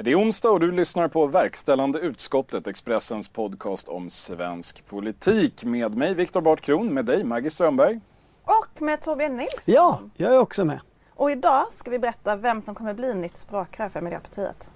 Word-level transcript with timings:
Det 0.00 0.10
är 0.10 0.20
onsdag 0.20 0.50
och 0.50 0.60
du 0.60 0.72
lyssnar 0.72 1.08
på 1.08 1.26
Verkställande 1.26 1.98
utskottet, 1.98 2.66
Expressens 2.66 3.28
podcast 3.28 3.88
om 3.88 4.10
svensk 4.10 4.86
politik. 4.86 5.64
Med 5.64 5.94
mig 5.94 6.14
Viktor 6.14 6.40
Bart 6.40 6.60
Kron, 6.60 6.94
med 6.94 7.04
dig 7.04 7.24
Maggie 7.24 7.50
Strömberg. 7.50 8.00
Och 8.44 8.82
med 8.82 9.00
Torbjörn 9.00 9.36
Nilsson. 9.36 9.60
Ja, 9.64 10.00
jag 10.16 10.34
är 10.34 10.38
också 10.38 10.64
med. 10.64 10.80
Och 11.10 11.30
idag 11.30 11.66
ska 11.72 11.90
vi 11.90 11.98
berätta 11.98 12.36
vem 12.36 12.62
som 12.62 12.74
kommer 12.74 12.94
bli 12.94 13.14
nytt 13.14 13.36
språkrör 13.36 13.88
för 13.88 14.00
Miljöpartiet. 14.00 14.70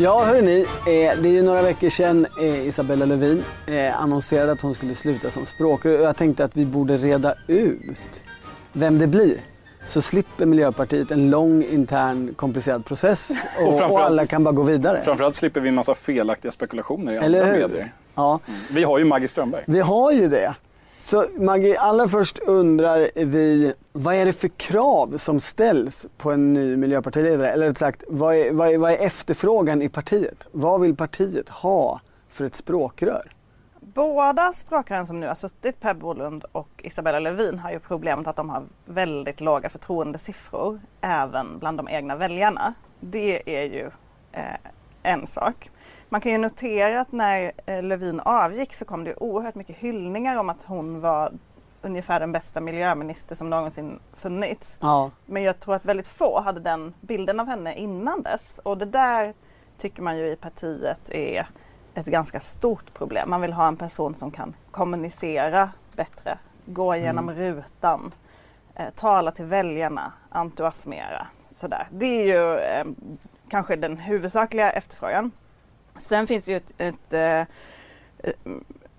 Ja, 0.00 0.24
hörni, 0.24 0.60
eh, 0.60 1.20
det 1.22 1.28
är 1.28 1.32
ju 1.32 1.42
några 1.42 1.62
veckor 1.62 1.88
sedan 1.88 2.26
eh, 2.40 2.68
Isabella 2.68 3.04
Lövin 3.04 3.44
eh, 3.66 4.00
annonserade 4.02 4.52
att 4.52 4.60
hon 4.60 4.74
skulle 4.74 4.94
sluta 4.94 5.30
som 5.30 5.46
språkrör. 5.46 6.00
Jag 6.02 6.16
tänkte 6.16 6.44
att 6.44 6.56
vi 6.56 6.66
borde 6.66 6.96
reda 6.96 7.34
ut 7.46 8.20
vem 8.72 8.98
det 8.98 9.06
blir. 9.06 9.36
Så 9.86 10.02
slipper 10.02 10.46
Miljöpartiet 10.46 11.10
en 11.10 11.30
lång 11.30 11.64
intern 11.64 12.34
komplicerad 12.34 12.84
process 12.84 13.30
och, 13.60 13.68
och, 13.74 13.90
och 13.90 14.00
alla 14.00 14.26
kan 14.26 14.44
bara 14.44 14.54
gå 14.54 14.62
vidare. 14.62 15.00
Framförallt 15.00 15.34
slipper 15.34 15.60
vi 15.60 15.68
en 15.68 15.74
massa 15.74 15.94
felaktiga 15.94 16.52
spekulationer 16.52 17.12
i 17.12 17.18
andra 17.18 17.46
medier. 17.46 17.92
Ja, 18.14 18.40
Vi 18.70 18.84
har 18.84 18.98
ju 18.98 19.04
Maggie 19.04 19.28
Strömberg. 19.28 19.62
vi 19.66 19.80
har 19.80 20.12
ju 20.12 20.28
det. 20.28 20.54
Så 21.08 21.26
Maggie, 21.38 21.78
allra 21.78 22.08
först 22.08 22.38
undrar 22.38 23.10
vi, 23.14 23.74
vad 23.92 24.14
är 24.14 24.26
det 24.26 24.32
för 24.32 24.48
krav 24.48 25.18
som 25.18 25.40
ställs 25.40 26.06
på 26.16 26.32
en 26.32 26.52
ny 26.52 26.76
miljöpartiledare? 26.76 27.50
Eller 27.50 27.66
rätt 27.66 27.78
sagt, 27.78 28.04
vad 28.08 28.36
är, 28.36 28.52
vad, 28.52 28.68
är, 28.68 28.78
vad 28.78 28.92
är 28.92 28.96
efterfrågan 28.98 29.82
i 29.82 29.88
partiet? 29.88 30.46
Vad 30.52 30.80
vill 30.80 30.96
partiet 30.96 31.48
ha 31.48 32.00
för 32.28 32.44
ett 32.44 32.54
språkrör? 32.54 33.32
Båda 33.80 34.52
språkrören 34.52 35.06
som 35.06 35.20
nu 35.20 35.26
har 35.26 35.34
suttit, 35.34 35.80
Per 35.80 35.94
Bolund 35.94 36.44
och 36.52 36.68
Isabella 36.78 37.18
Lövin, 37.20 37.58
har 37.58 37.70
ju 37.70 37.78
problemet 37.78 38.26
att 38.26 38.36
de 38.36 38.50
har 38.50 38.62
väldigt 38.84 39.40
låga 39.40 39.68
förtroendesiffror 39.68 40.80
även 41.00 41.58
bland 41.58 41.76
de 41.76 41.88
egna 41.88 42.16
väljarna. 42.16 42.74
Det 43.00 43.58
är 43.58 43.64
ju 43.64 43.90
eh, 44.32 44.42
en 45.02 45.26
sak. 45.26 45.70
Man 46.08 46.20
kan 46.20 46.32
ju 46.32 46.38
notera 46.38 47.00
att 47.00 47.12
när 47.12 47.52
eh, 47.66 47.82
Lövin 47.82 48.20
avgick 48.20 48.74
så 48.74 48.84
kom 48.84 49.04
det 49.04 49.14
oerhört 49.14 49.54
mycket 49.54 49.76
hyllningar 49.76 50.36
om 50.36 50.48
att 50.48 50.62
hon 50.62 51.00
var 51.00 51.32
ungefär 51.82 52.20
den 52.20 52.32
bästa 52.32 52.60
miljöminister 52.60 53.34
som 53.34 53.50
någonsin 53.50 54.00
funnits. 54.14 54.78
Ja, 54.80 55.10
Men 55.26 55.42
jag 55.42 55.60
tror 55.60 55.74
att 55.74 55.84
väldigt 55.84 56.08
få 56.08 56.40
hade 56.40 56.60
den 56.60 56.94
bilden 57.00 57.40
av 57.40 57.46
henne 57.46 57.74
innan 57.74 58.22
dess. 58.22 58.60
Och 58.62 58.78
det 58.78 58.84
där 58.84 59.34
tycker 59.78 60.02
man 60.02 60.18
ju 60.18 60.30
i 60.30 60.36
partiet 60.36 61.10
är 61.10 61.48
ett 61.94 62.06
ganska 62.06 62.40
stort 62.40 62.94
problem. 62.94 63.30
Man 63.30 63.40
vill 63.40 63.52
ha 63.52 63.68
en 63.68 63.76
person 63.76 64.14
som 64.14 64.30
kan 64.30 64.54
kommunicera 64.70 65.70
bättre, 65.96 66.38
gå 66.66 66.96
igenom 66.96 67.30
rutan, 67.30 68.14
eh, 68.74 68.90
tala 68.96 69.30
till 69.30 69.44
väljarna, 69.44 70.12
entusiasmera. 70.30 71.26
Sådär. 71.54 71.88
Det 71.90 72.06
är 72.06 72.26
ju 72.26 72.58
eh, 72.58 72.84
kanske 73.48 73.76
den 73.76 73.96
huvudsakliga 73.96 74.70
efterfrågan. 74.70 75.30
Sen 75.98 76.26
finns 76.26 76.44
det 76.44 76.50
ju 76.50 76.56
ett, 76.56 76.72
ett, 76.78 77.12
eh, 77.12 78.34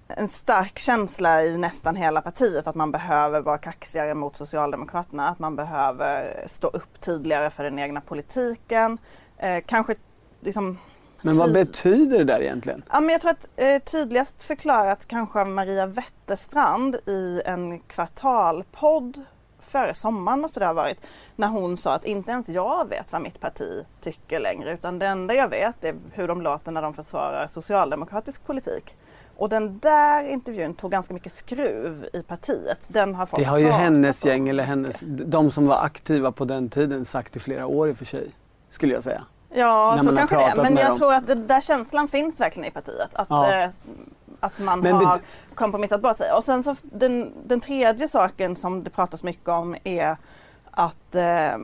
en 0.07 0.27
stark 0.29 0.79
känsla 0.79 1.43
i 1.43 1.57
nästan 1.57 1.95
hela 1.95 2.21
partiet 2.21 2.67
att 2.67 2.75
man 2.75 2.91
behöver 2.91 3.41
vara 3.41 3.57
kaxigare 3.57 4.13
mot 4.13 4.37
Socialdemokraterna, 4.37 5.29
att 5.29 5.39
man 5.39 5.55
behöver 5.55 6.43
stå 6.47 6.67
upp 6.67 7.01
tydligare 7.01 7.49
för 7.49 7.63
den 7.63 7.79
egna 7.79 8.01
politiken. 8.01 8.97
Eh, 9.37 9.63
kanske 9.65 9.95
liksom 10.41 10.77
men 11.21 11.37
vad 11.37 11.47
Ty- 11.47 11.53
betyder 11.53 12.17
det 12.17 12.23
där 12.23 12.41
egentligen? 12.41 12.83
Ja, 12.91 12.99
men 12.99 13.09
jag 13.09 13.21
tror 13.21 13.31
att 13.31 13.47
eh, 13.55 13.79
tydligast 13.79 14.43
förklarat 14.43 15.07
kanske 15.07 15.41
av 15.41 15.47
Maria 15.47 15.85
Wetterstrand 15.85 16.95
i 17.05 17.41
en 17.45 17.79
kvartalpodd 17.79 19.21
före 19.69 19.93
sommaren 19.93 20.41
måste 20.41 20.59
det 20.59 20.65
ha 20.65 20.73
varit. 20.73 21.07
När 21.35 21.47
hon 21.47 21.77
sa 21.77 21.93
att 21.93 22.05
inte 22.05 22.31
ens 22.31 22.49
jag 22.49 22.89
vet 22.89 23.11
vad 23.11 23.21
mitt 23.21 23.39
parti 23.39 23.85
tycker 24.01 24.39
längre 24.39 24.73
utan 24.73 24.99
det 24.99 25.07
enda 25.07 25.33
jag 25.33 25.49
vet 25.49 25.83
är 25.83 25.95
hur 26.13 26.27
de 26.27 26.41
låter 26.41 26.71
när 26.71 26.81
de 26.81 26.93
försvarar 26.93 27.47
socialdemokratisk 27.47 28.45
politik. 28.45 28.95
Och 29.37 29.49
den 29.49 29.79
där 29.79 30.23
intervjun 30.23 30.73
tog 30.73 30.91
ganska 30.91 31.13
mycket 31.13 31.33
skruv 31.33 32.07
i 32.13 32.21
partiet. 32.21 32.79
Den 32.87 33.15
har 33.15 33.25
folk 33.25 33.43
Det 33.43 33.49
har 33.49 33.57
ju 33.57 33.69
hennes 33.69 34.25
gäng 34.25 34.49
eller 34.49 34.63
hennes, 34.63 34.95
de 35.05 35.51
som 35.51 35.67
var 35.67 35.83
aktiva 35.83 36.31
på 36.31 36.45
den 36.45 36.69
tiden 36.69 37.05
sagt 37.05 37.35
i 37.35 37.39
flera 37.39 37.67
år 37.67 37.89
i 37.89 37.93
och 37.93 37.97
för 37.97 38.05
sig. 38.05 38.31
Skulle 38.69 38.93
jag 38.93 39.03
säga. 39.03 39.21
Ja, 39.53 39.99
så 40.03 40.15
kanske 40.15 40.35
det. 40.35 40.61
Men 40.61 40.75
jag 40.75 40.87
dem. 40.87 40.97
tror 40.97 41.13
att 41.13 41.27
den 41.27 41.47
där 41.47 41.61
känslan 41.61 42.07
finns 42.07 42.39
verkligen 42.39 42.69
i 42.69 42.71
partiet. 42.71 43.09
Att, 43.13 43.27
Ja. 43.29 43.71
Att 44.39 44.59
man 44.59 44.79
Men 44.79 44.95
har 44.95 45.21
kompromissat 45.55 46.01
bort 46.01 46.17
sig. 46.17 46.31
Och 46.31 46.43
sen 46.43 46.63
så 46.63 46.75
den, 46.81 47.33
den 47.45 47.59
tredje 47.59 48.07
saken 48.07 48.55
som 48.55 48.83
det 48.83 48.89
pratas 48.89 49.23
mycket 49.23 49.49
om 49.49 49.75
är 49.83 50.17
att 50.71 51.15
eh, 51.15 51.57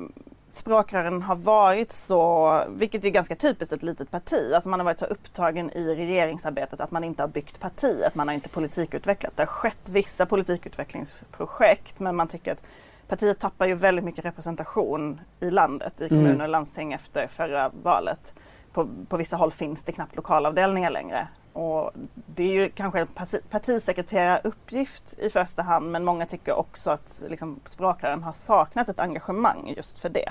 språkrören 0.52 1.22
har 1.22 1.36
varit 1.36 1.94
så, 1.94 2.64
vilket 2.70 3.06
är 3.06 3.10
ganska 3.10 3.36
typiskt 3.36 3.74
ett 3.74 3.84
litet 3.84 4.12
parti, 4.12 4.54
alltså 4.54 4.70
man 4.70 4.80
har 4.80 4.86
varit 4.86 5.00
så 5.00 5.06
upptagen 5.06 5.70
i 5.72 5.96
regeringsarbetet 5.96 6.82
att 6.82 6.92
man 6.92 7.04
inte 7.04 7.24
har 7.24 7.28
byggt 7.28 7.60
partiet, 7.60 8.16
man 8.16 8.28
har 8.28 8.36
inte 8.36 8.50
politikutvecklat. 8.50 9.38
Det 9.38 9.42
har 9.42 9.48
skett 9.48 9.90
vissa 9.90 10.26
politikutvecklingsprojekt 10.26 12.00
men 12.00 12.16
man 12.16 12.28
tycker 12.28 12.52
att 12.52 12.64
partiet 13.08 13.40
tappar 13.40 13.68
ju 13.68 13.74
väldigt 13.74 14.06
mycket 14.06 14.26
representation 14.26 15.22
i 15.40 15.52
landet, 15.52 16.02
i 16.02 16.10
kommuner 16.10 16.44
och 16.44 16.50
landsting 16.50 16.94
efter 16.94 17.28
förra 17.28 17.72
valet. 17.84 18.34
På, 18.74 18.88
på 19.10 19.18
vissa 19.18 19.36
håll 19.36 19.52
finns 19.52 19.82
det 19.82 19.92
knappt 19.92 20.16
lokalavdelningar 20.16 20.92
längre. 20.92 21.28
Och 21.56 21.92
det 22.36 22.44
är 22.44 22.54
ju 22.54 22.70
kanske 22.70 23.00
en 23.00 23.08
parti- 23.08 23.42
partisekreteraruppgift 23.50 25.20
i 25.20 25.30
första 25.30 25.62
hand 25.62 25.92
men 25.92 26.06
många 26.06 26.26
tycker 26.26 26.54
också 26.54 26.92
att 26.92 27.24
liksom, 27.30 27.60
språkrören 27.66 28.24
har 28.24 28.34
saknat 28.34 28.90
ett 28.90 29.00
engagemang 29.00 29.74
just 29.78 30.00
för 30.00 30.10
det. 30.10 30.30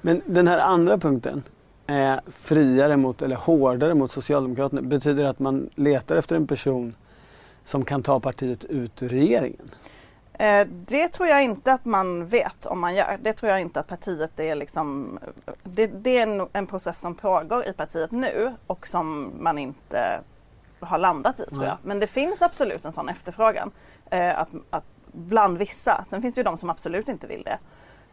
Men 0.00 0.22
den 0.26 0.48
här 0.48 0.58
andra 0.58 0.98
punkten, 0.98 1.42
eh, 1.86 2.14
friare 2.26 2.96
mot, 2.96 3.22
eller 3.22 3.36
hårdare 3.36 3.94
mot 3.94 4.12
Socialdemokraterna, 4.12 4.82
betyder 4.82 5.24
att 5.24 5.38
man 5.38 5.70
letar 5.74 6.16
efter 6.16 6.36
en 6.36 6.46
person 6.46 6.94
som 7.64 7.84
kan 7.84 8.02
ta 8.02 8.20
partiet 8.20 8.64
ut 8.64 9.02
ur 9.02 9.08
regeringen? 9.08 9.70
Eh, 10.32 10.66
det 10.68 11.08
tror 11.08 11.28
jag 11.28 11.44
inte 11.44 11.72
att 11.72 11.84
man 11.84 12.26
vet 12.26 12.66
om 12.66 12.80
man 12.80 12.94
gör. 12.94 13.18
Det 13.22 13.32
tror 13.32 13.50
jag 13.50 13.60
inte 13.60 13.80
att 13.80 13.86
partiet 13.86 14.40
är 14.40 14.54
liksom... 14.54 15.18
Det, 15.62 15.86
det 15.86 16.18
är 16.18 16.22
en, 16.22 16.48
en 16.52 16.66
process 16.66 17.00
som 17.00 17.14
pågår 17.14 17.68
i 17.68 17.72
partiet 17.72 18.10
nu 18.10 18.52
och 18.66 18.86
som 18.86 19.32
man 19.40 19.58
inte 19.58 20.20
har 20.82 20.98
landat 20.98 21.40
i 21.40 21.44
tror 21.44 21.64
jag. 21.64 21.78
Men 21.82 21.98
det 21.98 22.06
finns 22.06 22.42
absolut 22.42 22.84
en 22.84 22.92
sån 22.92 23.08
efterfrågan. 23.08 23.70
Eh, 24.10 24.38
att, 24.38 24.48
att 24.70 24.84
bland 25.12 25.58
vissa. 25.58 26.04
Sen 26.10 26.22
finns 26.22 26.34
det 26.34 26.38
ju 26.38 26.44
de 26.44 26.58
som 26.58 26.70
absolut 26.70 27.08
inte 27.08 27.26
vill 27.26 27.42
det. 27.42 27.58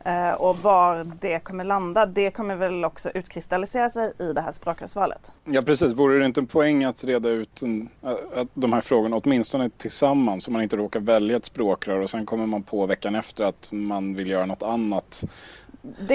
Eh, 0.06 0.31
och 0.31 0.57
var 0.57 1.12
det 1.19 1.40
kommer 1.40 1.63
landa, 1.63 2.06
det 2.06 2.31
kommer 2.31 2.56
väl 2.56 2.85
också 2.85 3.09
utkristallisera 3.09 3.90
sig 3.90 4.13
i 4.19 4.34
det 4.34 4.41
här 4.41 4.52
språkrörsvalet. 4.52 5.31
Ja 5.46 5.62
precis, 5.62 5.94
vore 5.94 6.19
det 6.19 6.25
inte 6.25 6.41
en 6.41 6.47
poäng 6.47 6.84
att 6.84 7.03
reda 7.03 7.30
ut 7.30 7.62
en, 7.62 7.90
att 8.35 8.47
de 8.53 8.74
här 8.74 8.81
frågorna 8.81 9.16
åtminstone 9.24 9.69
tillsammans 9.69 10.44
så 10.44 10.51
man 10.51 10.62
inte 10.62 10.78
råkar 10.78 11.00
välja 11.00 11.38
ett 11.38 11.46
språkrör 11.46 12.00
och 12.00 12.09
sen 12.09 12.25
kommer 12.25 12.46
man 12.46 12.63
på 12.63 12.86
veckan 12.86 13.16
efter 13.16 13.44
att 13.44 13.69
man 13.72 14.16
vill 14.16 14.28
göra 14.28 14.46
något 14.46 14.63
annat 14.63 15.25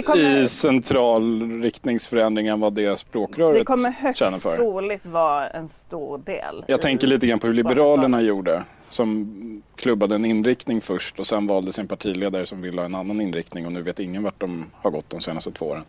kommer, 0.03 0.43
i 0.43 0.49
central 0.49 1.51
riktningsförändring 1.63 2.47
än 2.47 2.61
vad 2.61 2.73
det 2.73 2.97
språkröret 2.99 3.55
det 3.55 3.65
kommer 3.65 3.91
högst 3.91 4.43
för. 4.43 4.51
troligt 4.51 5.07
vara 5.07 5.49
en 5.49 5.69
stor 5.69 6.19
del. 6.19 6.65
Jag 6.67 6.81
tänker 6.81 7.07
lite 7.07 7.27
grann 7.27 7.39
på 7.39 7.47
hur 7.47 7.55
Liberalerna 7.55 8.23
gjorde. 8.23 8.65
Som 8.89 9.63
klubbade 9.77 10.15
en 10.15 10.25
inriktning 10.25 10.81
först 10.81 11.19
och 11.19 11.27
sen 11.27 11.47
valde 11.47 11.73
sin 11.73 11.89
partiledare 11.89 12.47
som 12.47 12.63
ville 12.63 12.81
ha 12.81 12.87
en 12.87 12.95
annan 12.95 13.21
inriktning 13.21 13.67
och 13.67 13.73
nu 13.73 13.83
vet 13.83 14.01
ingen 14.01 14.23
vart 14.23 14.41
de 14.41 14.71
har 14.73 14.91
gått 14.91 15.11
de 15.11 15.21
senaste 15.21 15.51
två 15.53 15.67
åren. 15.67 15.85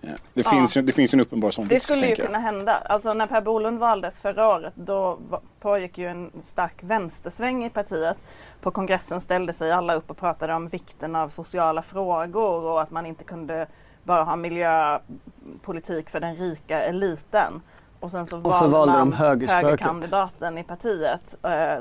Ja. 0.00 0.08
Det, 0.34 0.40
Ja. 0.44 0.50
finns 0.50 0.76
ju, 0.76 0.82
det 0.82 0.92
finns 0.92 1.14
ju 1.14 1.16
en 1.16 1.20
uppenbar 1.20 1.50
sån 1.50 1.68
Det 1.68 1.80
skulle 1.80 2.06
ju 2.06 2.16
kunna 2.16 2.38
hända. 2.38 2.72
Alltså 2.84 3.12
när 3.12 3.26
Per 3.26 3.40
Bolund 3.40 3.78
valdes 3.78 4.20
förra 4.20 4.48
året 4.48 4.72
då 4.76 5.18
pågick 5.60 5.98
ju 5.98 6.06
en 6.08 6.30
stark 6.42 6.82
vänstersväng 6.82 7.64
i 7.64 7.70
partiet. 7.70 8.16
På 8.60 8.70
kongressen 8.70 9.20
ställde 9.20 9.52
sig 9.52 9.72
alla 9.72 9.94
upp 9.94 10.10
och 10.10 10.16
pratade 10.16 10.54
om 10.54 10.68
vikten 10.68 11.16
av 11.16 11.28
sociala 11.28 11.82
frågor 11.82 12.62
och 12.64 12.82
att 12.82 12.90
man 12.90 13.06
inte 13.06 13.24
kunde 13.24 13.66
bara 14.04 14.22
ha 14.22 14.36
miljöpolitik 14.36 16.10
för 16.10 16.20
den 16.20 16.34
rika 16.34 16.82
eliten. 16.82 17.62
Och 18.00 18.10
sen 18.10 18.26
så 18.26 18.40
Och 18.42 18.54
så 18.54 18.68
valde 18.68 18.98
de 18.98 19.12
högerkandidaten 19.12 20.58
i 20.58 20.64
partiet. 20.64 21.36
eh, 21.44 21.78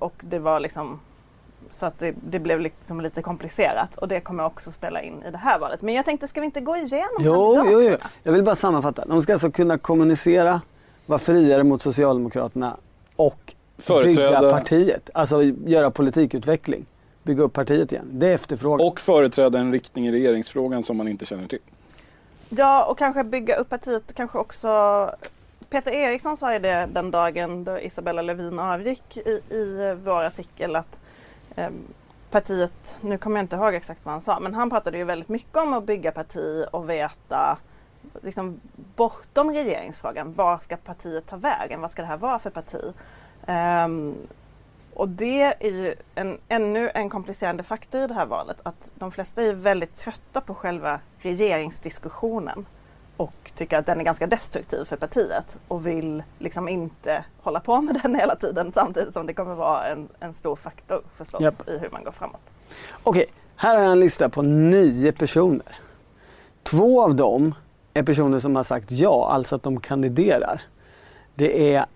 Och 0.00 0.14
det 0.20 0.38
var 0.38 0.60
liksom 0.60 1.00
så 1.72 1.86
att 1.86 1.98
det, 1.98 2.14
det 2.30 2.38
blev 2.38 2.60
liksom 2.60 3.00
lite 3.00 3.22
komplicerat 3.22 3.96
och 3.96 4.08
det 4.08 4.20
kommer 4.20 4.44
också 4.44 4.72
spela 4.72 5.02
in 5.02 5.22
i 5.28 5.30
det 5.30 5.38
här 5.38 5.58
valet. 5.58 5.82
Men 5.82 5.94
jag 5.94 6.04
tänkte, 6.04 6.28
ska 6.28 6.40
vi 6.40 6.44
inte 6.46 6.60
gå 6.60 6.76
igenom 6.76 7.08
Jo, 7.20 7.24
jo, 7.24 7.54
jo. 7.56 7.64
kandidaterna? 7.64 8.10
Jag 8.22 8.32
vill 8.32 8.42
bara 8.44 8.54
sammanfatta. 8.56 9.04
De 9.04 9.22
ska 9.22 9.32
alltså 9.32 9.50
kunna 9.50 9.78
kommunicera, 9.78 10.60
vara 11.06 11.18
friare 11.18 11.62
mot 11.64 11.82
Socialdemokraterna 11.82 12.76
och 13.16 13.54
Företräda- 13.78 14.40
bygga 14.40 14.52
partiet. 14.52 15.10
Alltså 15.14 15.42
göra 15.42 15.90
politikutveckling. 15.90 16.86
Bygga 17.22 17.42
upp 17.42 17.52
partiet 17.52 17.92
igen. 17.92 18.06
Det 18.10 18.28
är 18.28 18.34
efterfrågan. 18.34 18.86
Och 18.86 19.00
företräda 19.00 19.58
en 19.58 19.72
riktning 19.72 20.06
i 20.06 20.12
regeringsfrågan 20.12 20.82
som 20.82 20.96
man 20.96 21.08
inte 21.08 21.26
känner 21.26 21.46
till. 21.48 21.58
Ja, 22.48 22.84
och 22.84 22.98
kanske 22.98 23.24
bygga 23.24 23.56
upp 23.56 23.68
partiet, 23.68 24.14
kanske 24.14 24.38
också 24.38 24.68
Peter 25.70 25.90
Eriksson 25.92 26.36
sa 26.36 26.52
ju 26.52 26.58
det 26.58 26.88
den 26.92 27.10
dagen 27.10 27.64
då 27.64 27.80
Isabella 27.80 28.22
Lövin 28.22 28.58
avgick 28.58 29.16
i, 29.16 29.54
i 29.54 29.96
vår 30.04 30.22
artikel 30.24 30.76
att 30.76 30.98
Ehm, 31.56 31.84
partiet, 32.30 32.96
nu 33.00 33.18
kommer 33.18 33.36
jag 33.36 33.44
inte 33.44 33.56
ihåg 33.56 33.74
exakt 33.74 34.04
vad 34.04 34.12
han 34.12 34.22
sa, 34.22 34.40
men 34.40 34.54
han 34.54 34.70
pratade 34.70 34.98
ju 34.98 35.04
väldigt 35.04 35.28
mycket 35.28 35.56
om 35.56 35.72
att 35.72 35.84
bygga 35.84 36.12
parti 36.12 36.64
och 36.70 36.90
veta 36.90 37.58
liksom 38.22 38.60
bortom 38.96 39.50
regeringsfrågan, 39.50 40.32
var 40.32 40.58
ska 40.58 40.76
partiet 40.76 41.26
ta 41.26 41.36
vägen? 41.36 41.80
Vad 41.80 41.90
ska 41.90 42.02
det 42.02 42.08
här 42.08 42.16
vara 42.16 42.38
för 42.38 42.50
parti? 42.50 42.92
Um, 43.86 44.16
och 44.94 45.08
det 45.08 45.42
är 45.42 45.70
ju 45.70 45.94
en, 46.14 46.38
ännu 46.48 46.90
en 46.94 47.10
komplicerande 47.10 47.62
faktor 47.62 48.00
i 48.00 48.06
det 48.06 48.14
här 48.14 48.26
valet, 48.26 48.56
att 48.62 48.92
de 48.94 49.12
flesta 49.12 49.42
är 49.42 49.54
väldigt 49.54 49.96
trötta 49.96 50.40
på 50.40 50.54
själva 50.54 51.00
regeringsdiskussionen 51.18 52.66
och 53.16 53.50
tycker 53.54 53.78
att 53.78 53.86
den 53.86 54.00
är 54.00 54.04
ganska 54.04 54.26
destruktiv 54.26 54.84
för 54.84 54.96
partiet 54.96 55.58
och 55.68 55.86
vill 55.86 56.22
liksom 56.38 56.68
inte 56.68 57.24
hålla 57.42 57.60
på 57.60 57.80
med 57.80 58.00
den 58.02 58.14
hela 58.14 58.36
tiden 58.36 58.72
samtidigt 58.72 59.14
som 59.14 59.26
det 59.26 59.34
kommer 59.34 59.54
vara 59.54 59.86
en, 59.86 60.08
en 60.20 60.34
stor 60.34 60.56
faktor 60.56 61.02
förstås 61.14 61.42
yep. 61.42 61.68
i 61.68 61.78
hur 61.78 61.90
man 61.90 62.04
går 62.04 62.12
framåt. 62.12 62.52
Okej, 63.02 63.26
här 63.56 63.76
har 63.76 63.82
jag 63.82 63.92
en 63.92 64.00
lista 64.00 64.28
på 64.28 64.42
nio 64.42 65.12
personer. 65.12 65.78
Två 66.62 67.02
av 67.02 67.14
dem 67.14 67.54
är 67.94 68.02
personer 68.02 68.38
som 68.38 68.56
har 68.56 68.64
sagt 68.64 68.90
ja, 68.90 69.28
alltså 69.30 69.54
att 69.54 69.62
de 69.62 69.80
kandiderar. 69.80 70.62
Det 71.34 71.74
är 71.74 71.86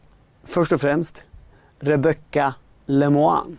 först 0.44 0.72
och 0.72 0.80
främst 0.80 1.22
Rebecca 1.78 2.54
Lemoine. 2.86 3.58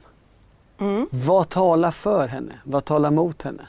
Mm. 0.80 1.07
Vad 1.12 1.50
talar 1.50 1.92
för 1.92 2.27
henne? 2.27 2.54
Vad 2.63 2.86
talar 2.86 3.12
mot 3.12 3.42
henne? 3.42 3.68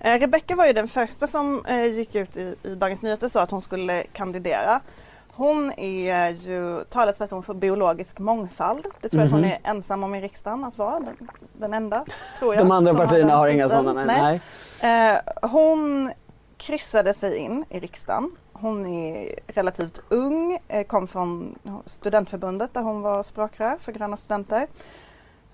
Eh, 0.00 0.18
Rebecca 0.18 0.56
var 0.56 0.66
ju 0.66 0.72
den 0.72 0.88
första 0.88 1.26
som 1.26 1.64
eh, 1.64 1.84
gick 1.84 2.14
ut 2.14 2.36
i, 2.36 2.54
i 2.62 2.74
Dagens 2.74 3.02
Nyheter 3.02 3.26
och 3.26 3.32
sa 3.32 3.42
att 3.42 3.50
hon 3.50 3.62
skulle 3.62 4.02
kandidera. 4.02 4.80
Hon 5.28 5.72
är 5.76 6.30
ju 6.30 6.84
talesperson 6.84 7.42
för 7.42 7.54
biologisk 7.54 8.18
mångfald. 8.18 8.86
Det 9.00 9.08
tror 9.08 9.22
jag 9.22 9.26
mm 9.26 9.26
-hmm. 9.26 9.26
att 9.26 9.32
hon 9.32 9.40
mhm. 9.40 9.50
är 9.64 9.70
ensam 9.70 10.04
om 10.04 10.14
i 10.14 10.20
riksdagen 10.20 10.64
att 10.64 10.78
vara. 10.78 11.00
Den, 11.00 11.28
den 11.52 11.74
enda, 11.74 12.04
tror 12.38 12.54
jag. 12.54 12.60
De 12.60 12.70
andra 12.70 12.94
partierna 12.94 13.32
har, 13.32 13.38
har 13.38 13.48
inga 13.48 13.68
sådana? 13.68 14.04
Nej. 14.04 14.40
nej. 14.80 15.12
Eh, 15.12 15.48
hon 15.50 16.12
kryssade 16.56 17.14
sig 17.14 17.36
in 17.36 17.64
i 17.68 17.80
riksdagen. 17.80 18.30
Hon 18.52 18.86
är 18.86 19.34
relativt 19.46 20.02
ung, 20.08 20.58
eh, 20.68 20.86
kom 20.86 21.06
från 21.06 21.58
studentförbundet 21.86 22.74
där 22.74 22.80
hon 22.80 23.02
var 23.02 23.22
språkrör 23.22 23.76
för 23.80 23.92
Gröna 23.92 24.16
Studenter. 24.16 24.66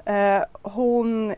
Eh, 0.05 0.43
hon 0.63 1.35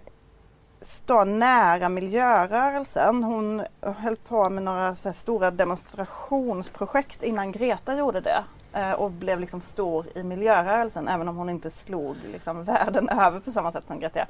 står 0.81 1.25
nära 1.25 1.89
miljörörelsen. 1.89 3.25
Hon 3.25 3.63
höll 3.81 4.17
på 4.17 4.51
med 4.51 4.63
några 4.63 4.95
så 4.95 5.13
stora 5.13 5.51
demonstrationsprojekt 5.51 7.23
innan 7.23 7.53
Greta 7.53 7.97
gjorde 7.97 8.21
det 8.21 8.45
eh, 8.73 8.93
och 8.93 9.11
blev 9.11 9.41
liksom 9.41 9.61
stor 9.61 10.07
i 10.15 10.23
miljörörelsen 10.23 11.09
även 11.09 11.29
om 11.29 11.37
hon 11.37 11.51
inte 11.51 11.71
slog 11.71 12.17
liksom 12.33 12.65
världen 12.65 13.09
över 13.09 13.41
på 13.41 13.51
samma 13.51 13.73
sätt 13.73 13.85
som 13.87 14.01
Greta. 14.01 14.27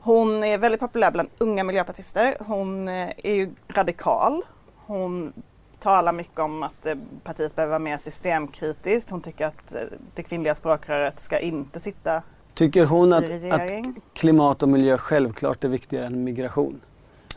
Hon 0.00 0.44
är 0.44 0.58
väldigt 0.58 0.80
populär 0.80 1.10
bland 1.10 1.28
unga 1.38 1.64
miljöpartister. 1.64 2.36
Hon 2.40 2.88
eh, 2.88 3.10
är 3.16 3.34
ju 3.34 3.54
radikal. 3.68 4.42
Hon 4.86 5.32
talar 5.78 6.12
mycket 6.12 6.38
om 6.38 6.62
att 6.62 6.86
eh, 6.86 6.94
partiet 7.24 7.56
behöver 7.56 7.70
vara 7.70 7.78
mer 7.78 7.96
systemkritiskt. 7.96 9.10
Hon 9.10 9.20
tycker 9.20 9.46
att 9.46 9.74
det 10.14 10.22
kvinnliga 10.22 10.54
språkröret 10.54 11.20
ska 11.20 11.38
inte 11.38 11.80
sitta 11.80 12.22
Tycker 12.54 12.84
hon 12.84 13.12
att, 13.12 13.24
att, 13.50 13.70
klimat 14.14 14.62
och 14.62 14.68
miljö 14.68 14.98
självklart 14.98 15.64
är 15.64 15.68
viktigare 15.68 16.06
än 16.06 16.24
migration? 16.24 16.80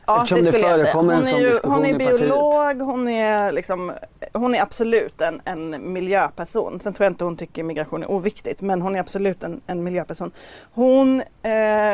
Ja, 0.05 0.17
Eftersom 0.17 0.37
det, 0.37 0.45
skulle 0.45 0.67
det 0.67 0.83
förekommer 0.83 1.13
jag 1.13 1.23
säga. 1.23 1.59
Hon 1.63 1.85
är, 1.85 1.87
ju, 1.87 1.95
hon 1.95 2.01
är 2.01 2.17
biolog, 2.17 2.81
hon 2.81 3.07
är, 3.07 3.51
liksom, 3.51 3.91
hon 4.33 4.55
är 4.55 4.61
absolut 4.61 5.21
en, 5.21 5.41
en 5.45 5.93
miljöperson. 5.93 6.79
Sen 6.79 6.93
tror 6.93 7.05
jag 7.05 7.11
inte 7.11 7.23
hon 7.23 7.37
tycker 7.37 7.63
migration 7.63 8.03
är 8.03 8.11
oviktigt, 8.11 8.61
men 8.61 8.81
hon 8.81 8.95
är 8.95 8.99
absolut 8.99 9.43
en, 9.43 9.61
en 9.67 9.83
miljöperson. 9.83 10.31
Hon, 10.73 11.19
eh, 11.21 11.23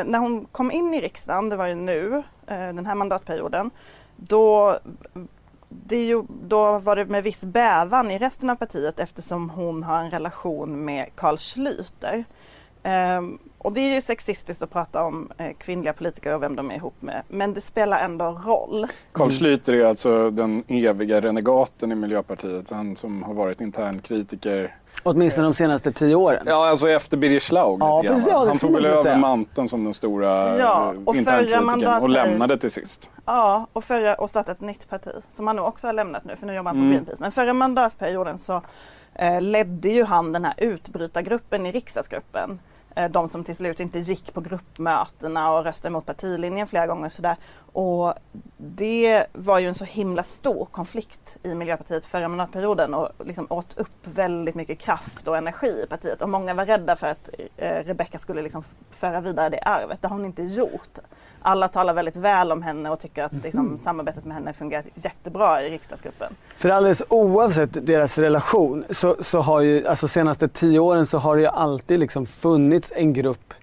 när 0.06 0.20
hon 0.20 0.46
kom 0.46 0.72
in 0.72 0.94
i 0.94 1.02
riksdagen, 1.02 1.50
det 1.50 1.56
var 1.56 1.68
ju 1.68 1.76
nu, 1.76 2.24
eh, 2.48 2.58
den 2.58 2.86
här 2.86 2.96
mandatperioden, 2.96 3.72
då 4.16 4.80
ju, 5.90 6.24
då 6.30 6.80
var 6.80 6.96
det 6.96 7.06
med 7.06 7.24
viss 7.24 7.44
bävan 7.44 8.12
i 8.12 8.18
resten 8.18 8.50
av 8.50 8.56
partiet 8.56 9.00
eftersom 9.00 9.50
hon 9.50 9.84
har 9.84 10.04
en 10.04 10.10
relation 10.10 10.86
med 10.86 11.10
Carl 11.16 11.36
Schlüter. 11.36 12.24
Um, 12.84 13.40
och 13.62 13.74
det 13.74 13.82
är 13.82 13.96
ju 13.96 14.02
sexistiskt 14.02 14.64
att 14.64 14.70
prata 14.70 15.04
om 15.04 15.32
eh, 15.38 15.54
kvinnliga 15.58 15.94
politiker 15.94 16.34
och 16.36 16.44
vem 16.44 16.56
de 16.56 16.72
är 16.72 16.76
ihop 16.76 17.02
med. 17.02 17.22
Men 17.28 17.54
det 17.54 17.62
spelar 17.62 18.00
ändå 18.00 18.26
roll. 18.26 18.88
Carl 19.12 19.30
Schlüter 19.30 19.74
är 19.74 19.86
alltså 19.86 20.30
den 20.30 20.64
eviga 20.68 21.22
renegaten 21.22 21.92
i 21.92 21.96
Miljöpartiet. 21.96 22.70
Han 22.72 22.96
som 22.96 23.24
har 23.24 23.34
varit 23.34 23.62
internkritiker. 23.62 24.76
Åtminstone 25.04 25.48
de 25.48 25.54
senaste 25.54 25.92
tio 25.92 26.16
åren. 26.16 26.44
Ja, 26.46 26.70
alltså 26.70 26.90
efter 26.90 27.18
Birger 27.18 27.40
Schlaug. 27.40 27.78
Ja, 27.80 28.04
precis, 28.08 28.28
ja, 28.28 28.46
han 28.48 28.58
tog 28.58 28.74
väl 28.74 28.86
över 28.86 29.18
manteln 29.18 29.70
som 29.70 29.84
den 29.84 29.94
stora 29.94 30.60
ja, 30.60 30.94
och 31.06 31.16
internkritikern 31.16 32.02
och 32.02 32.10
lämnade 32.10 32.58
till 32.58 32.72
sist. 32.72 33.12
Ja, 33.26 33.68
och, 33.74 33.84
förra, 33.84 34.16
och 34.16 34.30
startade 34.30 34.52
ett 34.52 34.62
nytt 34.62 34.90
parti 34.90 35.12
som 35.34 35.48
han 35.48 35.56
nog 35.56 35.66
också 35.66 35.88
har 35.88 35.94
lämnat 35.94 36.24
nu 36.26 36.36
för 36.36 36.46
nu 36.46 36.56
jobbar 36.56 36.70
han 36.70 36.76
på 36.76 36.80
mm. 36.80 36.92
Greenpeace. 36.92 37.18
Men 37.20 37.32
förra 37.32 37.54
mandatperioden 37.54 38.40
så 38.40 38.54
eh, 38.56 38.62
Eh, 39.16 39.42
ledde 39.42 39.90
ju 39.90 40.04
han 40.04 40.32
den 40.32 40.46
här 40.46 40.54
utbrytargruppen 40.58 41.66
i 41.66 41.72
riksdagsgruppen 41.72 42.60
Eh, 43.00 43.10
de 43.10 43.30
som 43.30 43.44
till 43.44 43.56
slut 43.56 43.80
inte 43.80 44.00
gick 44.00 44.34
på 44.34 44.42
gruppmötena 44.42 45.52
och 45.52 45.64
röstade 45.64 45.92
mot 45.92 46.06
partilinjen 46.06 46.68
flera 46.68 46.88
gånger. 46.88 47.10
Sådär. 47.10 47.36
Och 47.74 48.14
det 48.58 49.26
var 49.34 49.60
ju 49.60 49.68
en 49.68 49.74
så 49.74 49.86
himla 49.86 50.24
stor 50.24 50.66
konflikt 50.66 51.38
i 51.44 51.56
Miljöpartiet 51.56 52.06
förra 52.06 52.28
mandatperioden 52.28 52.94
och 52.94 53.10
liksom 53.26 53.48
åt 53.50 53.78
upp 53.78 54.08
väldigt 54.08 54.56
mycket 54.56 54.80
kraft 54.80 55.28
och 55.28 55.38
energi 55.38 55.84
i 55.84 55.88
partiet. 55.90 56.22
Och 56.22 56.30
många 56.30 56.54
var 56.54 56.66
rädda 56.66 56.96
för 56.96 57.08
att 57.08 57.30
eh, 57.58 57.84
Rebecka 57.86 58.20
skulle 58.20 58.42
liksom 58.42 58.64
föra 58.92 59.22
vidare 59.22 59.50
det 59.50 59.60
arvet. 59.60 60.02
Det 60.02 60.08
har 60.08 60.16
hon 60.16 60.26
inte 60.26 60.44
gjort. 60.44 61.00
Alla 61.42 61.68
talar 61.68 61.94
väldigt 61.94 62.16
väl 62.16 62.52
om 62.52 62.64
henne 62.64 62.90
och 62.90 63.00
tycker 63.00 63.24
att 63.24 63.34
liksom, 63.34 63.66
mm. 63.66 63.78
samarbetet 63.78 64.26
med 64.26 64.36
henne 64.36 64.54
fungerat 64.54 64.86
jättebra 64.96 65.64
i 65.64 65.70
riksdagsgruppen. 65.70 66.36
För 66.58 66.70
alldeles 66.70 67.04
oavsett 67.10 67.86
deras 67.86 68.18
relation 68.18 68.84
så, 68.90 69.16
så 69.20 69.40
har 69.40 69.62
ju, 69.62 69.88
alltså 69.88 70.08
senaste 70.08 70.48
tio 70.48 70.80
åren 70.80 71.06
så 71.06 71.18
har 71.18 71.36
det 71.36 71.42
ju 71.42 71.48
alltid 71.48 72.00
liksom 72.00 72.26
funnits 72.26 72.92
en 72.96 73.14
grupp 73.14 73.54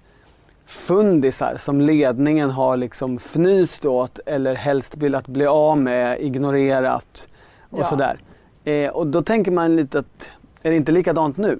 fundisar 0.67 1.55
som 1.59 1.81
ledningen 1.81 2.49
har 2.49 2.77
liksom 2.77 3.15
fnyst 3.15 3.85
åt 3.85 4.19
eller 4.25 4.55
helst 4.55 4.97
velat 4.97 5.27
bli 5.27 5.45
av 5.45 5.77
med, 5.77 6.21
ignorerat 6.21 7.27
och 7.69 7.79
ja. 7.79 7.83
sådär. 7.83 8.19
Eh, 8.63 8.89
och 8.89 9.07
då 9.07 9.21
tänker 9.21 9.51
man 9.51 9.75
lite 9.75 9.99
att, 9.99 10.29
är 10.61 10.69
det 10.69 10.75
inte 10.75 10.91
likadant 10.91 11.37
nu? 11.37 11.59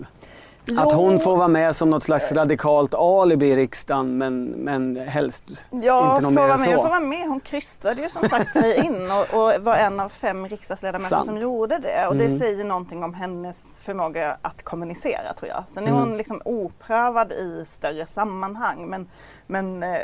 Jo. 0.69 0.81
Att 0.81 0.93
hon 0.93 1.19
får 1.19 1.37
vara 1.37 1.47
med 1.47 1.75
som 1.75 1.89
något 1.89 2.03
slags 2.03 2.31
radikalt 2.31 2.93
alibi 2.93 3.47
i 3.47 3.55
riksdagen 3.55 4.17
men, 4.17 4.45
men 4.45 4.95
helst 4.95 5.43
ja, 5.69 6.15
inte 6.15 6.23
något 6.23 6.33
mer 6.33 6.49
än 6.49 6.59
så. 6.59 6.71
Ja, 6.71 6.77
får 6.77 6.89
vara 6.89 6.99
med. 6.99 7.27
Hon 7.27 7.39
kryssade 7.39 8.01
ju 8.01 8.09
som 8.09 8.29
sagt 8.29 8.53
sig 8.53 8.77
in 8.85 9.11
och, 9.11 9.41
och, 9.41 9.63
var 9.63 9.75
en 9.75 9.99
av 9.99 10.09
fem 10.09 10.47
riksdagsledamöter 10.47 11.15
Sant. 11.15 11.25
som 11.25 11.37
gjorde 11.37 11.77
det. 11.77 12.07
Och 12.07 12.15
mm. 12.15 12.31
det 12.31 12.39
säger 12.39 12.65
någonting 12.65 13.03
om 13.03 13.13
hennes 13.13 13.57
förmåga 13.79 14.37
att 14.41 14.63
kommunicera 14.63 15.33
tror 15.33 15.49
jag. 15.49 15.63
Sen 15.73 15.83
är 15.83 15.87
mm. 15.87 15.99
hon 15.99 16.17
liksom 16.17 16.41
oprövad 16.45 17.31
i 17.31 17.65
större 17.67 18.07
sammanhang 18.07 18.87
men, 18.87 19.07
men 19.47 19.83
eh, 19.83 20.01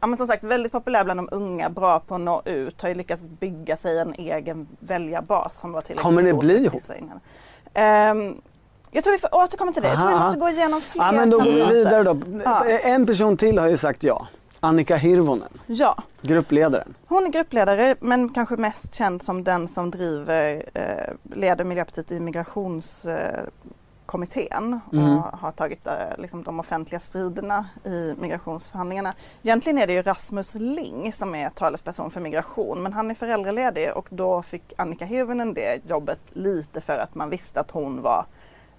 Ja, 0.00 0.06
men 0.06 0.16
som 0.16 0.26
sagt 0.26 0.44
väldigt 0.44 0.72
populär 0.72 1.04
bland 1.04 1.18
de 1.18 1.28
unga, 1.32 1.70
bra 1.70 2.00
på 2.00 2.14
att 2.14 2.20
nå 2.20 2.42
ut, 2.44 2.82
har 2.82 2.88
ju 2.88 2.94
lyckats 2.94 3.22
bygga 3.22 3.76
sig 3.76 3.98
en 3.98 4.14
egen 4.14 4.68
väljarbas 4.78 5.60
som 5.60 5.72
var 5.72 5.80
tillräckligt 5.80 6.02
Kommer 6.02 6.22
det 6.22 6.34
bli 6.34 6.68
hon? 6.72 7.20
Jag 8.94 9.04
tror 9.04 9.12
vi 9.12 9.18
får 9.18 9.34
återkomma 9.34 9.72
till 9.72 9.82
det. 9.82 9.88
Jag 9.88 9.98
tror 9.98 10.08
vi 10.08 10.14
måste 10.14 10.38
gå 10.38 10.48
igenom 10.48 10.80
fler 10.80 11.04
Ja 11.04 11.12
men 11.12 11.30
då 11.30 11.38
går 11.38 11.52
vi 11.52 11.64
vidare 11.64 12.02
då. 12.02 12.20
Ja. 12.44 12.64
En 12.64 13.06
person 13.06 13.36
till 13.36 13.58
har 13.58 13.68
ju 13.68 13.76
sagt 13.76 14.02
ja. 14.02 14.26
Annika 14.60 14.96
Hirvonen. 14.96 15.60
Ja. 15.66 15.96
Gruppledaren. 16.20 16.94
Hon 17.06 17.26
är 17.26 17.28
gruppledare 17.28 17.96
men 18.00 18.28
kanske 18.28 18.56
mest 18.56 18.94
känd 18.94 19.22
som 19.22 19.44
den 19.44 19.68
som 19.68 19.90
driver, 19.90 20.62
eh, 20.74 20.82
leder 21.36 21.64
Miljöpartiet 21.64 22.12
i 22.12 22.20
migrationskommittén 22.20 24.80
mm. 24.92 25.18
och 25.18 25.24
har 25.38 25.52
tagit 25.52 25.86
eh, 25.86 25.92
liksom, 26.18 26.42
de 26.42 26.60
offentliga 26.60 27.00
striderna 27.00 27.66
i 27.84 28.14
migrationsförhandlingarna. 28.18 29.14
Egentligen 29.42 29.78
är 29.78 29.86
det 29.86 29.92
ju 29.92 30.02
Rasmus 30.02 30.54
Ling 30.54 31.12
som 31.12 31.34
är 31.34 31.50
talesperson 31.50 32.10
för 32.10 32.20
migration 32.20 32.82
men 32.82 32.92
han 32.92 33.10
är 33.10 33.14
föräldraledig 33.14 33.92
och 33.94 34.06
då 34.10 34.42
fick 34.42 34.72
Annika 34.76 35.04
Hirvonen 35.04 35.54
det 35.54 35.80
jobbet 35.88 36.20
lite 36.32 36.80
för 36.80 36.98
att 36.98 37.14
man 37.14 37.30
visste 37.30 37.60
att 37.60 37.70
hon 37.70 38.02
var 38.02 38.26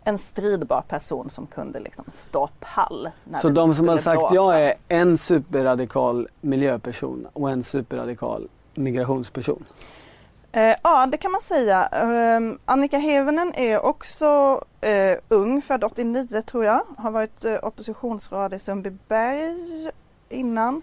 en 0.03 0.17
stridbar 0.17 0.81
person 0.81 1.29
som 1.29 1.47
kunde 1.47 1.79
liksom 1.79 2.05
stå 2.07 2.49
pall. 2.59 3.09
Så 3.41 3.49
de 3.49 3.75
som 3.75 3.87
har 3.87 3.97
sagt 3.97 4.19
blåsa. 4.19 4.35
ja 4.35 4.53
är 4.53 4.73
en 4.87 5.17
superradikal 5.17 6.27
miljöperson 6.41 7.27
och 7.33 7.49
en 7.49 7.63
superradikal 7.63 8.49
migrationsperson? 8.75 9.65
Eh, 10.51 10.75
ja, 10.83 11.05
det 11.05 11.17
kan 11.17 11.31
man 11.31 11.41
säga. 11.41 11.89
Eh, 11.91 12.57
Annika 12.65 12.97
Hevenen 12.97 13.53
är 13.55 13.85
också 13.85 14.61
eh, 14.81 15.17
ung, 15.29 15.61
född 15.61 15.83
89 15.83 16.41
tror 16.41 16.65
jag. 16.65 16.81
Har 16.97 17.11
varit 17.11 17.45
eh, 17.45 17.55
oppositionsråd 17.61 18.53
i 18.53 18.59
Sundbyberg 18.59 19.91
innan 20.29 20.81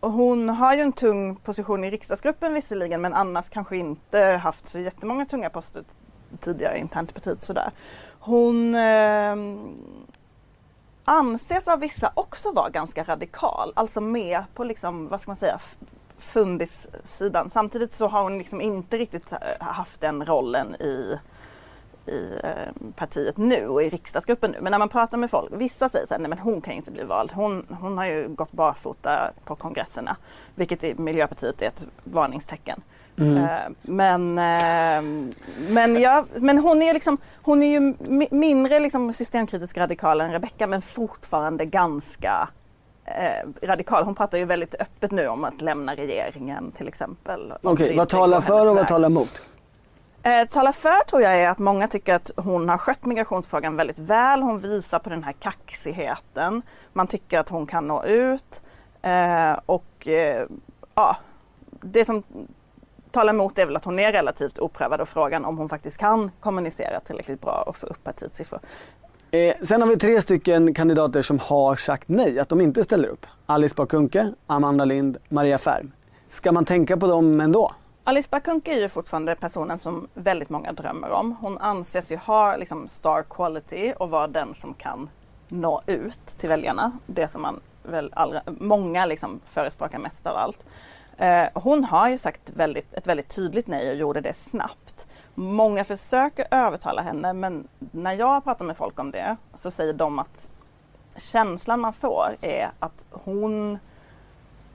hon 0.00 0.48
har 0.48 0.74
ju 0.74 0.80
en 0.80 0.92
tung 0.92 1.36
position 1.36 1.84
i 1.84 1.90
riksdagsgruppen 1.90 2.54
visserligen 2.54 3.00
men 3.00 3.14
annars 3.14 3.48
kanske 3.48 3.76
inte 3.76 4.20
haft 4.20 4.68
så 4.68 4.78
jättemånga 4.78 5.26
tunga 5.26 5.50
poster 5.50 5.84
tidigare 6.36 6.78
internt 6.78 7.10
i 7.10 7.14
partiet 7.14 7.42
sådär. 7.42 7.70
Hon 8.18 8.74
eh, 8.74 9.36
anses 11.04 11.68
av 11.68 11.80
vissa 11.80 12.12
också 12.14 12.52
vara 12.52 12.68
ganska 12.68 13.04
radikal, 13.04 13.72
alltså 13.74 14.00
med 14.00 14.44
på 14.54 14.64
liksom, 14.64 15.08
vad 15.08 15.20
ska 15.20 15.30
man 15.30 15.36
säga, 15.36 15.58
fundissidan. 16.18 17.50
Samtidigt 17.50 17.94
så 17.94 18.06
har 18.06 18.22
hon 18.22 18.38
liksom 18.38 18.60
inte 18.60 18.98
riktigt 18.98 19.32
eh, 19.32 19.38
haft 19.60 20.00
den 20.00 20.26
rollen 20.26 20.74
i 20.74 21.18
i 22.06 22.40
ehm, 22.44 22.92
partiet 22.92 23.36
nu 23.36 23.68
och 23.68 23.82
i 23.82 23.88
riksdagsgruppen 23.88 24.50
nu. 24.50 24.58
Men 24.60 24.70
när 24.70 24.78
man 24.78 24.88
pratar 24.88 25.18
med 25.18 25.30
folk, 25.30 25.52
vissa 25.52 25.88
säger 25.88 26.06
så 26.06 26.14
här, 26.14 26.18
nej 26.18 26.28
men 26.28 26.38
hon 26.38 26.60
kan 26.60 26.72
ju 26.72 26.78
inte 26.78 26.90
bli 26.90 27.04
vald. 27.04 27.32
Hon, 27.32 27.66
hon 27.80 27.98
har 27.98 28.06
ju 28.06 28.28
gått 28.28 28.52
barfota 28.52 29.30
på 29.44 29.56
kongresserna, 29.56 30.16
vilket 30.54 30.84
i 30.84 30.94
Miljöpartiet 30.94 31.62
är 31.62 31.66
ett 31.66 31.86
varningstecken. 32.04 32.82
Mm. 33.18 33.44
Eh, 33.44 33.50
men, 33.82 34.38
eh, 34.38 35.28
men, 35.68 36.00
ja, 36.00 36.24
men 36.34 36.58
hon 36.58 36.82
är, 36.82 36.94
liksom, 36.94 37.18
hon 37.42 37.62
är 37.62 37.66
ju 37.66 37.94
mindre 38.30 38.80
liksom 38.80 39.12
systemkritisk 39.12 39.76
radikal 39.76 40.20
än 40.20 40.32
Rebecka 40.32 40.66
men 40.66 40.82
fortfarande 40.82 41.64
ganska 41.64 42.48
eh, 43.04 43.66
radikal. 43.66 44.04
Hon 44.04 44.14
pratar 44.14 44.38
ju 44.38 44.44
väldigt 44.44 44.74
öppet 44.74 45.10
nu 45.10 45.28
om 45.28 45.44
att 45.44 45.60
lämna 45.60 45.94
regeringen 45.94 46.72
till 46.72 46.88
exempel. 46.88 47.52
Okej, 47.62 47.72
okay, 47.72 47.96
vad 47.96 48.08
talar 48.08 48.40
för 48.40 48.70
och 48.70 48.76
vad 48.76 48.88
talar 48.88 49.08
emot? 49.08 49.42
Eh, 50.22 50.46
tala 50.46 50.72
för 50.72 51.04
tror 51.04 51.22
jag 51.22 51.40
är 51.40 51.50
att 51.50 51.58
många 51.58 51.88
tycker 51.88 52.14
att 52.14 52.30
hon 52.36 52.68
har 52.68 52.78
skött 52.78 53.04
migrationsfrågan 53.04 53.76
väldigt 53.76 53.98
väl. 53.98 54.42
Hon 54.42 54.58
visar 54.58 54.98
på 54.98 55.10
den 55.10 55.24
här 55.24 55.32
kaxigheten. 55.32 56.62
Man 56.92 57.06
tycker 57.06 57.38
att 57.38 57.48
hon 57.48 57.66
kan 57.66 57.88
nå 57.88 58.04
ut. 58.04 58.62
Eh, 59.02 59.58
och 59.66 60.08
eh, 60.08 60.46
ja, 60.94 61.16
det 61.80 62.04
som 62.04 62.22
talar 63.16 63.32
emot 63.32 63.58
är 63.58 63.66
väl 63.66 63.76
att 63.76 63.84
hon 63.84 63.98
är 63.98 64.12
relativt 64.12 64.58
oprövad 64.58 65.00
och 65.00 65.08
frågan 65.08 65.44
om 65.44 65.58
hon 65.58 65.68
faktiskt 65.68 65.98
kan 65.98 66.30
kommunicera 66.40 67.00
tillräckligt 67.00 67.40
bra 67.40 67.64
och 67.66 67.76
få 67.76 67.86
upp 67.86 68.04
partiets 68.04 68.36
siffror. 68.36 68.60
Eh, 69.30 69.54
sen 69.62 69.80
har 69.80 69.88
vi 69.88 69.96
tre 69.96 70.22
stycken 70.22 70.74
kandidater 70.74 71.22
som 71.22 71.38
har 71.38 71.76
sagt 71.76 72.08
nej, 72.08 72.38
att 72.38 72.48
de 72.48 72.60
inte 72.60 72.84
ställer 72.84 73.08
upp. 73.08 73.26
Alice 73.46 73.74
Bakunke, 73.74 74.32
Amanda 74.46 74.84
Lind, 74.84 75.16
Maria 75.28 75.58
Färm. 75.58 75.92
Ska 76.28 76.52
man 76.52 76.64
tänka 76.64 76.96
på 76.96 77.06
dem 77.06 77.40
ändå? 77.40 77.72
Alice 78.04 78.28
Bakunke 78.30 78.74
är 78.74 78.80
ju 78.80 78.88
fortfarande 78.88 79.34
personen 79.34 79.78
som 79.78 80.08
väldigt 80.14 80.50
många 80.50 80.72
drömmer 80.72 81.10
om. 81.10 81.36
Hon 81.40 81.58
anses 81.58 82.12
ju 82.12 82.16
ha 82.16 82.56
liksom, 82.56 82.88
star 82.88 83.22
quality 83.30 83.92
och 83.96 84.10
vara 84.10 84.26
den 84.26 84.54
som 84.54 84.74
kan 84.74 85.08
nå 85.48 85.82
ut 85.86 86.26
till 86.38 86.48
väljarna. 86.48 86.92
Det 87.06 87.28
som 87.32 87.42
man 87.42 87.60
väl 87.86 88.12
allra, 88.16 88.42
många 88.46 89.06
liksom 89.06 89.40
förespråkar 89.44 89.98
mest 89.98 90.26
av 90.26 90.36
allt. 90.36 90.66
Eh, 91.16 91.44
hon 91.54 91.84
har 91.84 92.08
ju 92.08 92.18
sagt 92.18 92.50
väldigt, 92.50 92.94
ett 92.94 93.06
väldigt 93.06 93.28
tydligt 93.28 93.66
nej 93.66 93.90
och 93.90 93.96
gjorde 93.96 94.20
det 94.20 94.34
snabbt. 94.34 95.06
Många 95.34 95.84
försöker 95.84 96.46
övertala 96.50 97.02
henne 97.02 97.32
men 97.32 97.68
när 97.78 98.12
jag 98.12 98.44
pratar 98.44 98.64
med 98.64 98.76
folk 98.76 99.00
om 99.00 99.10
det 99.10 99.36
så 99.54 99.70
säger 99.70 99.92
de 99.92 100.18
att 100.18 100.48
känslan 101.16 101.80
man 101.80 101.92
får 101.92 102.36
är 102.40 102.70
att 102.78 103.04
hon 103.10 103.78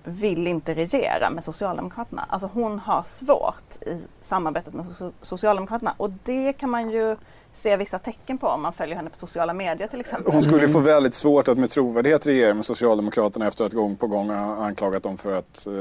vill 0.04 0.48
inte 0.48 0.74
regera 0.74 1.30
med 1.30 1.44
Socialdemokraterna. 1.44 2.26
Alltså 2.30 2.50
hon 2.54 2.80
har 2.80 3.04
svårt 3.04 3.82
i 3.82 4.02
samarbetet 4.22 4.74
med 4.74 4.86
Socialdemokraterna 5.22 5.94
och 5.98 6.10
det 6.24 6.54
kan 6.54 6.70
man 6.70 6.92
ju 6.92 7.16
se 7.54 7.78
vissa 7.78 8.00
tecken 8.00 8.38
på 8.38 8.48
om 8.48 8.62
man 8.62 8.74
följer 8.74 8.96
henne 8.96 9.10
på 9.10 9.18
sociala 9.18 9.54
medier 9.54 9.88
till 9.88 10.00
exempel. 10.00 10.34
Hon 10.34 10.44
skulle 10.44 10.70
få 10.70 10.80
väldigt 10.80 11.14
svårt 11.14 11.48
att 11.48 11.58
med 11.58 11.70
trovärdighet 11.70 12.28
regera 12.28 12.54
med 12.54 12.66
Socialdemokraterna 12.66 13.48
efter 13.48 13.66
att 13.66 13.74
gång 13.74 13.96
på 13.96 14.08
gång 14.08 14.30
ha 14.30 14.66
anklagat 14.66 15.04
dem 15.04 15.18
för 15.18 15.38
att 15.38 15.68
eh, 15.68 15.74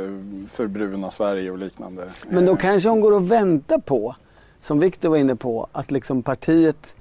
förbruna 0.51 1.11
Sverige 1.11 1.51
och 1.51 1.59
liknande. 1.59 2.09
Men 2.29 2.47
då 2.47 2.57
kanske 2.57 2.89
hon 2.89 3.01
går 3.01 3.13
och 3.13 3.31
väntar 3.31 3.79
på, 3.79 4.15
som 4.61 4.81
Viktor 4.81 5.09
var 5.09 5.17
inne 5.17 5.37
på, 5.37 5.69
att 5.73 5.91
liksom 5.91 6.23
partiet 6.23 6.95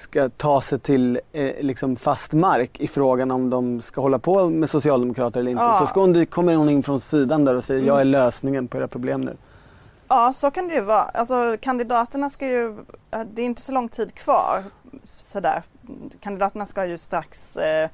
ska 0.00 0.28
ta 0.28 0.60
sig 0.60 0.78
till 0.78 1.20
eh, 1.32 1.52
liksom 1.60 1.96
fast 1.96 2.32
mark 2.32 2.80
i 2.80 2.88
frågan 2.88 3.30
om 3.30 3.50
de 3.50 3.82
ska 3.82 4.00
hålla 4.00 4.18
på 4.18 4.50
med 4.50 4.70
socialdemokrater 4.70 5.40
eller 5.40 5.50
inte. 5.50 5.62
Ja. 5.62 5.78
Så 5.78 5.86
ska 5.86 6.00
hon, 6.00 6.26
kommer 6.26 6.54
hon 6.54 6.68
in 6.68 6.82
från 6.82 7.00
sidan 7.00 7.44
där 7.44 7.54
och 7.54 7.64
säger 7.64 7.80
mm. 7.80 7.88
jag 7.88 8.00
är 8.00 8.04
lösningen 8.04 8.68
på 8.68 8.76
era 8.76 8.88
problem 8.88 9.20
nu. 9.20 9.36
Ja 10.08 10.32
så 10.32 10.50
kan 10.50 10.68
det 10.68 10.74
ju 10.74 10.80
vara. 10.80 11.02
Alltså 11.02 11.56
kandidaterna 11.60 12.30
ska 12.30 12.46
ju, 12.46 12.76
eh, 13.10 13.20
det 13.32 13.42
är 13.42 13.46
inte 13.46 13.62
så 13.62 13.72
lång 13.72 13.88
tid 13.88 14.14
kvar 14.14 14.64
sådär. 15.06 15.62
Kandidaterna 16.20 16.66
ska 16.66 16.86
ju 16.86 16.98
strax 16.98 17.56
eh, 17.56 17.90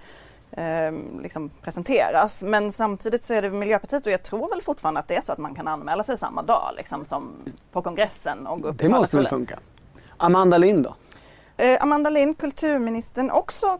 eh, 0.51 0.95
liksom 1.23 1.51
presenteras. 1.63 2.43
Men 2.43 2.73
samtidigt 2.73 3.25
så 3.25 3.35
är 3.35 3.43
det 3.43 3.51
Miljöpartiet 3.51 4.07
och 4.07 4.13
jag 4.13 4.23
tror 4.23 4.49
väl 4.51 4.63
fortfarande 4.63 5.01
att 5.01 5.09
det 5.09 5.17
är 5.17 5.23
så 5.23 5.33
att 5.33 5.39
man 5.39 5.55
kan 5.55 5.69
anmäla 5.69 6.05
sig 6.05 6.19
samma 6.19 6.43
dag 6.43 6.73
liksom, 6.77 7.05
som 7.05 7.33
på 7.73 7.83
kongressen 7.83 8.47
och 8.47 8.61
gå 8.61 8.69
upp 8.69 8.79
Det 8.79 8.89
måste 8.89 9.17
väl 9.17 9.29
funka. 9.29 9.59
Amanda 10.17 10.59
Lind 10.59 10.85
då? 10.85 10.95
Eh, 11.57 11.83
Amanda 11.83 12.11
Lind, 12.11 12.39
kulturministern, 12.39 13.31
också 13.31 13.79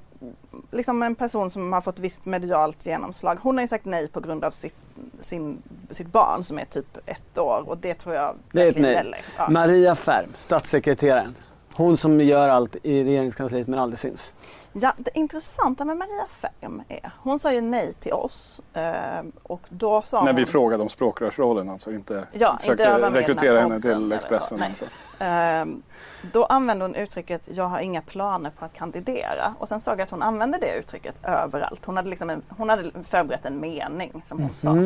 liksom 0.71 1.03
en 1.03 1.15
person 1.15 1.51
som 1.51 1.73
har 1.73 1.81
fått 1.81 1.99
visst 1.99 2.25
medialt 2.25 2.87
genomslag. 2.87 3.39
Hon 3.43 3.57
har 3.57 3.63
ju 3.63 3.69
sagt 3.69 3.85
nej 3.85 4.09
på 4.09 4.21
grund 4.21 4.45
av 4.45 4.51
sitt, 4.51 4.75
sin, 5.21 5.63
sitt 5.91 6.13
barn 6.13 6.43
som 6.43 6.59
är 6.59 6.65
typ 6.65 6.99
ett 7.07 7.39
år 7.39 7.65
och 7.67 7.79
det 7.79 7.95
tror 7.95 8.15
jag 8.15 8.37
det 8.53 8.63
är 8.63 8.69
ett 8.69 8.77
nej. 8.79 9.25
Ja. 9.37 9.49
Maria 9.51 9.95
Färm, 9.95 10.29
statssekreteraren. 10.39 11.35
Hon 11.77 11.97
som 11.97 12.21
gör 12.21 12.49
allt 12.49 12.77
i 12.83 13.05
regeringskansliet 13.05 13.67
men 13.67 13.79
aldrig 13.79 13.99
syns. 13.99 14.33
Ja, 14.73 14.93
det 14.97 15.19
intressanta 15.19 15.85
med 15.85 15.97
Maria 15.97 16.27
Färm 16.29 16.83
är, 16.89 17.11
hon 17.19 17.39
sa 17.39 17.53
ju 17.53 17.61
nej 17.61 17.95
till 18.01 18.13
oss 18.13 18.61
eh, 18.75 19.25
och 19.43 19.61
då 19.69 20.03
sa 20.03 20.21
När 20.21 20.33
hon... 20.33 20.37
vi 20.37 20.47
frågade 20.47 20.83
om 20.83 20.89
språkrörsrollen 20.89 21.71
alltså, 21.71 21.93
inte 21.93 22.27
ja, 22.33 22.57
försökte 22.61 22.83
inte 22.83 23.21
rekrytera 23.21 23.61
henne 23.61 23.81
till 23.81 24.13
Expressen. 24.13 24.63
Eh, 25.19 25.65
då 26.33 26.45
använde 26.45 26.85
hon 26.85 26.95
uttrycket 26.95 27.49
jag 27.53 27.65
har 27.65 27.81
inga 27.81 28.03
planer 28.03 28.51
på 28.59 28.65
att 28.65 28.73
kandidera 28.73 29.55
och 29.59 29.69
sen 29.69 29.81
såg 29.81 29.93
jag 29.93 30.01
att 30.01 30.11
hon 30.11 30.23
använde 30.23 30.59
det 30.59 30.79
uttrycket 30.79 31.15
överallt. 31.25 31.85
Hon 31.85 31.97
hade, 31.97 32.11
liksom 32.11 32.31
en, 32.31 32.43
hon 32.49 32.69
hade 32.69 32.91
förberett 33.03 33.47
en 33.47 33.61
mening 33.61 34.23
som 34.27 34.43
hon 34.43 34.55
sa. 34.55 34.77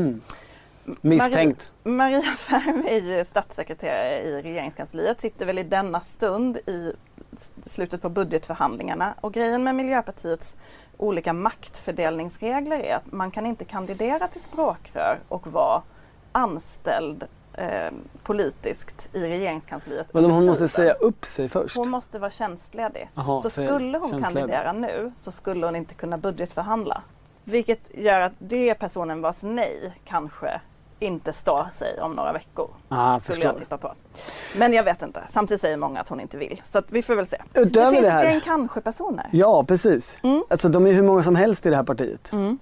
Misstänkt. 1.00 1.70
Maria, 1.82 1.96
Maria 2.16 2.22
Färm 2.22 2.84
är 2.88 3.00
ju 3.00 3.24
statssekreterare 3.24 4.22
i 4.22 4.42
regeringskansliet, 4.42 5.20
sitter 5.20 5.46
väl 5.46 5.58
i 5.58 5.62
denna 5.62 6.00
stund 6.00 6.56
i 6.56 6.92
slutet 7.64 8.02
på 8.02 8.08
budgetförhandlingarna 8.08 9.14
och 9.20 9.32
grejen 9.32 9.64
med 9.64 9.74
Miljöpartiets 9.74 10.56
olika 10.96 11.32
maktfördelningsregler 11.32 12.80
är 12.80 12.96
att 12.96 13.12
man 13.12 13.30
kan 13.30 13.46
inte 13.46 13.64
kandidera 13.64 14.28
till 14.28 14.40
språkrör 14.40 15.18
och 15.28 15.46
vara 15.46 15.82
anställd 16.32 17.24
eh, 17.54 17.90
politiskt 18.22 19.08
i 19.12 19.22
regeringskansliet. 19.22 20.14
Men 20.14 20.24
hon 20.24 20.46
måste 20.46 20.68
säga 20.68 20.92
upp 20.92 21.26
sig 21.26 21.48
först? 21.48 21.76
Hon 21.76 21.90
måste 21.90 22.18
vara 22.18 22.30
tjänstledig. 22.30 23.10
Aha, 23.14 23.42
så 23.42 23.50
skulle 23.50 23.98
hon 23.98 24.22
kandidera 24.22 24.72
nu 24.72 25.12
så 25.18 25.30
skulle 25.30 25.66
hon 25.66 25.76
inte 25.76 25.94
kunna 25.94 26.18
budgetförhandla. 26.18 27.02
Vilket 27.44 27.80
gör 27.94 28.20
att 28.20 28.32
det 28.38 28.74
personen 28.74 29.20
vars 29.20 29.42
nej 29.42 29.94
kanske 30.04 30.60
inte 31.00 31.32
står 31.32 31.66
sig 31.72 32.00
om 32.00 32.12
några 32.12 32.32
veckor. 32.32 32.70
Ah, 32.88 33.18
skulle 33.18 33.34
förstår. 33.34 33.50
jag 33.50 33.58
tippa 33.58 33.78
på. 33.78 33.94
Men 34.56 34.72
jag 34.72 34.84
vet 34.84 35.02
inte. 35.02 35.24
Samtidigt 35.30 35.60
säger 35.60 35.76
många 35.76 36.00
att 36.00 36.08
hon 36.08 36.20
inte 36.20 36.38
vill. 36.38 36.62
Så 36.64 36.82
vi 36.88 37.02
får 37.02 37.14
väl 37.16 37.26
se. 37.26 37.36
Utöver 37.54 37.86
det 37.86 37.90
finns 37.90 38.02
det 38.02 38.10
här. 38.10 38.34
en 38.34 38.40
kanske-personer. 38.40 39.28
Ja, 39.32 39.64
precis. 39.64 40.16
Mm. 40.22 40.44
Alltså 40.50 40.68
de 40.68 40.86
är 40.86 40.92
hur 40.92 41.02
många 41.02 41.22
som 41.22 41.36
helst 41.36 41.66
i 41.66 41.70
det 41.70 41.76
här 41.76 41.84
partiet. 41.84 42.32
Mm. 42.32 42.58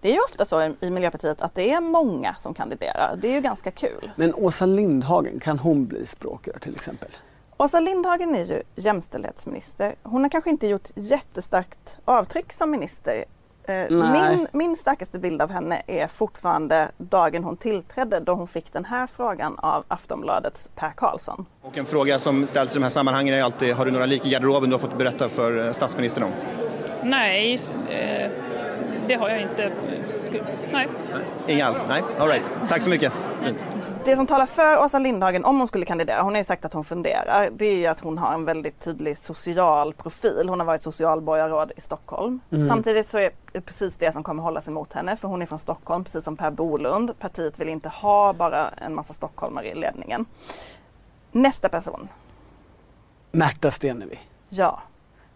Det 0.00 0.08
är 0.08 0.12
ju 0.12 0.20
ofta 0.20 0.44
så 0.44 0.74
i 0.80 0.90
Miljöpartiet 0.90 1.42
att 1.42 1.54
det 1.54 1.70
är 1.70 1.80
många 1.80 2.34
som 2.34 2.54
kandiderar. 2.54 3.16
Det 3.22 3.28
är 3.28 3.32
ju 3.32 3.40
ganska 3.40 3.70
kul. 3.70 4.10
Men 4.16 4.34
Åsa 4.34 4.66
Lindhagen, 4.66 5.40
kan 5.40 5.58
hon 5.58 5.86
bli 5.86 6.06
språkrör 6.06 6.58
till 6.58 6.74
exempel? 6.74 7.08
Åsa 7.56 7.80
Lindhagen 7.80 8.34
är 8.34 8.44
ju 8.44 8.62
jämställdhetsminister. 8.74 9.94
Hon 10.02 10.22
har 10.22 10.30
kanske 10.30 10.50
inte 10.50 10.66
gjort 10.66 10.88
jättestarkt 10.94 11.96
avtryck 12.04 12.52
som 12.52 12.70
minister 12.70 13.24
Eh, 13.64 13.90
min, 13.90 14.46
min 14.52 14.76
starkaste 14.76 15.18
bild 15.18 15.42
av 15.42 15.50
henne 15.50 15.82
är 15.86 16.06
fortfarande 16.06 16.90
dagen 16.96 17.44
hon 17.44 17.56
tillträdde 17.56 18.20
då 18.20 18.34
hon 18.34 18.48
fick 18.48 18.72
den 18.72 18.84
här 18.84 19.06
frågan 19.06 19.58
av 19.58 19.84
Aftonbladets 19.88 20.70
Per 20.74 20.90
Karlsson. 20.90 21.46
Och 21.62 21.78
en 21.78 21.86
fråga 21.86 22.18
som 22.18 22.46
ställs 22.46 22.72
i 22.72 22.78
de 22.78 22.82
här 22.82 22.90
sammanhangen 22.90 23.34
är 23.34 23.42
alltid, 23.42 23.74
har 23.74 23.84
du 23.84 23.90
några 23.90 24.06
lik 24.06 24.26
i 24.26 24.30
garderoben 24.30 24.70
du 24.70 24.74
har 24.74 24.80
fått 24.80 24.98
berätta 24.98 25.28
för 25.28 25.66
eh, 25.66 25.72
statsministern 25.72 26.24
om? 26.24 26.30
Nej, 27.02 27.58
eh, 27.90 28.30
det 29.06 29.14
har 29.14 29.28
jag 29.28 29.42
inte. 29.42 29.72
Nej. 30.72 30.88
Inga 31.46 31.66
alls? 31.66 31.84
Nej, 31.88 32.02
all 32.18 32.28
right. 32.28 32.42
Tack 32.68 32.82
så 32.82 32.90
mycket. 32.90 33.12
Fint 33.44 33.66
det 34.04 34.16
som 34.16 34.26
talar 34.26 34.46
för 34.46 34.84
Åsa 34.84 34.98
Lindhagen 34.98 35.44
om 35.44 35.58
hon 35.58 35.68
skulle 35.68 35.84
kandidera, 35.84 36.22
hon 36.22 36.32
har 36.32 36.38
ju 36.38 36.44
sagt 36.44 36.64
att 36.64 36.72
hon 36.72 36.84
funderar, 36.84 37.50
det 37.52 37.84
är 37.84 37.90
att 37.90 38.00
hon 38.00 38.18
har 38.18 38.34
en 38.34 38.44
väldigt 38.44 38.80
tydlig 38.80 39.18
social 39.18 39.92
profil. 39.94 40.48
Hon 40.48 40.60
har 40.60 40.66
varit 40.66 40.82
socialborgarråd 40.82 41.72
i 41.76 41.80
Stockholm. 41.80 42.40
Mm. 42.52 42.68
Samtidigt 42.68 43.08
så 43.08 43.18
är 43.18 43.30
det 43.52 43.60
precis 43.60 43.96
det 43.96 44.12
som 44.12 44.22
kommer 44.22 44.42
hållas 44.42 44.68
emot 44.68 44.92
henne 44.92 45.16
för 45.16 45.28
hon 45.28 45.42
är 45.42 45.46
från 45.46 45.58
Stockholm 45.58 46.04
precis 46.04 46.24
som 46.24 46.36
Per 46.36 46.50
Bolund. 46.50 47.18
Partiet 47.18 47.58
vill 47.58 47.68
inte 47.68 47.88
ha 47.88 48.32
bara 48.32 48.68
en 48.68 48.94
massa 48.94 49.12
stockholmare 49.12 49.68
i 49.68 49.74
ledningen. 49.74 50.26
Nästa 51.32 51.68
person. 51.68 52.08
Märta 53.32 53.70
Stenevi. 53.70 54.18
Ja, 54.48 54.82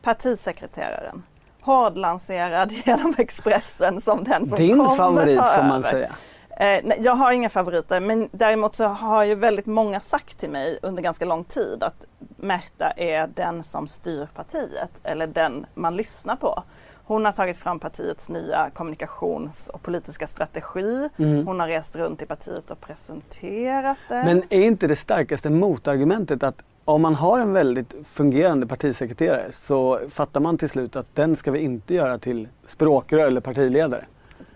partisekreteraren. 0.02 1.23
Hårdlanserad 1.61 2.73
genom 2.85 3.14
Expressen 3.18 4.00
som 4.00 4.25
den 4.25 4.49
som 4.49 4.58
Din 4.58 4.78
kommer 4.78 4.96
favorit 4.96 5.38
ta 5.38 5.44
får 5.56 5.62
man 5.62 5.78
över. 5.85 5.90
säga. 5.90 6.12
Eh, 6.57 6.81
nej, 6.85 6.99
jag 7.01 7.13
har 7.13 7.33
inga 7.33 7.49
favoriter 7.49 8.01
men 8.01 8.29
däremot 8.33 8.75
så 8.75 8.85
har 8.85 9.25
ju 9.25 9.35
väldigt 9.35 9.67
många 9.67 10.01
sagt 10.01 10.39
till 10.39 10.51
mig 10.51 10.79
under 10.83 11.03
ganska 11.03 11.25
lång 11.25 11.45
tid 11.45 11.83
att 11.83 12.05
Märta 12.37 12.91
är 12.97 13.27
den 13.35 13.65
som 13.65 13.87
styr 13.87 14.29
partiet 14.35 14.91
eller 15.03 15.27
den 15.27 15.67
man 15.75 15.97
lyssnar 15.97 16.37
på. 16.37 16.63
Hon 17.05 17.25
har 17.25 17.33
tagit 17.33 17.57
fram 17.57 17.79
partiets 17.79 18.29
nya 18.29 18.71
kommunikations 18.75 19.69
och 19.69 19.83
politiska 19.83 20.27
strategi. 20.27 21.09
Mm. 21.17 21.47
Hon 21.47 21.61
har 21.61 21.69
rest 21.69 21.97
runt 21.97 22.23
i 22.23 22.27
partiet 22.27 22.71
och 22.71 22.81
presenterat 22.81 23.99
det. 24.09 24.23
Men 24.25 24.43
är 24.51 24.63
inte 24.63 24.87
det 24.87 24.97
starkaste 24.97 25.51
motargumentet 25.51 26.43
att 26.43 26.63
om 26.85 27.03
man 27.03 27.15
har 27.15 27.39
en 27.39 27.53
väldigt 27.53 27.95
fungerande 28.05 28.67
partisekreterare 28.67 29.53
så 29.53 30.01
fattar 30.11 30.41
man 30.41 30.59
till 30.59 30.69
slut 30.69 30.97
att 30.97 31.15
den 31.15 31.37
ska 31.37 31.51
vi 31.51 31.59
inte 31.59 31.95
göra 31.95 32.19
till 32.19 32.49
språkrör 32.67 33.27
eller 33.27 33.41
partiledare. 33.41 34.05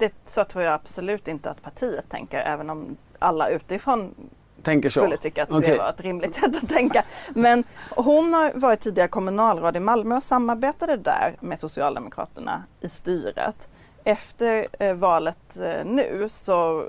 Det, 0.00 0.12
så 0.24 0.44
tror 0.44 0.64
jag 0.64 0.74
absolut 0.74 1.28
inte 1.28 1.50
att 1.50 1.62
partiet 1.62 2.08
tänker 2.08 2.38
även 2.38 2.70
om 2.70 2.96
alla 3.18 3.48
utifrån 3.48 4.14
Tänker 4.62 4.90
så. 4.90 5.00
skulle 5.00 5.16
tycka 5.16 5.42
att 5.42 5.50
Okej. 5.50 5.70
det 5.70 5.78
var 5.78 5.90
ett 5.90 6.00
rimligt 6.00 6.34
sätt 6.34 6.56
att 6.62 6.68
tänka. 6.68 7.02
Men 7.34 7.64
hon 7.90 8.34
har 8.34 8.52
varit 8.54 8.80
tidigare 8.80 9.08
kommunalråd 9.08 9.76
i 9.76 9.80
Malmö 9.80 10.16
och 10.16 10.22
samarbetade 10.22 10.96
där 10.96 11.36
med 11.40 11.60
Socialdemokraterna 11.60 12.62
i 12.80 12.88
styret. 12.88 13.68
Efter 14.04 14.66
eh, 14.78 14.94
valet 14.94 15.56
eh, 15.56 15.84
nu 15.84 16.26
så 16.28 16.88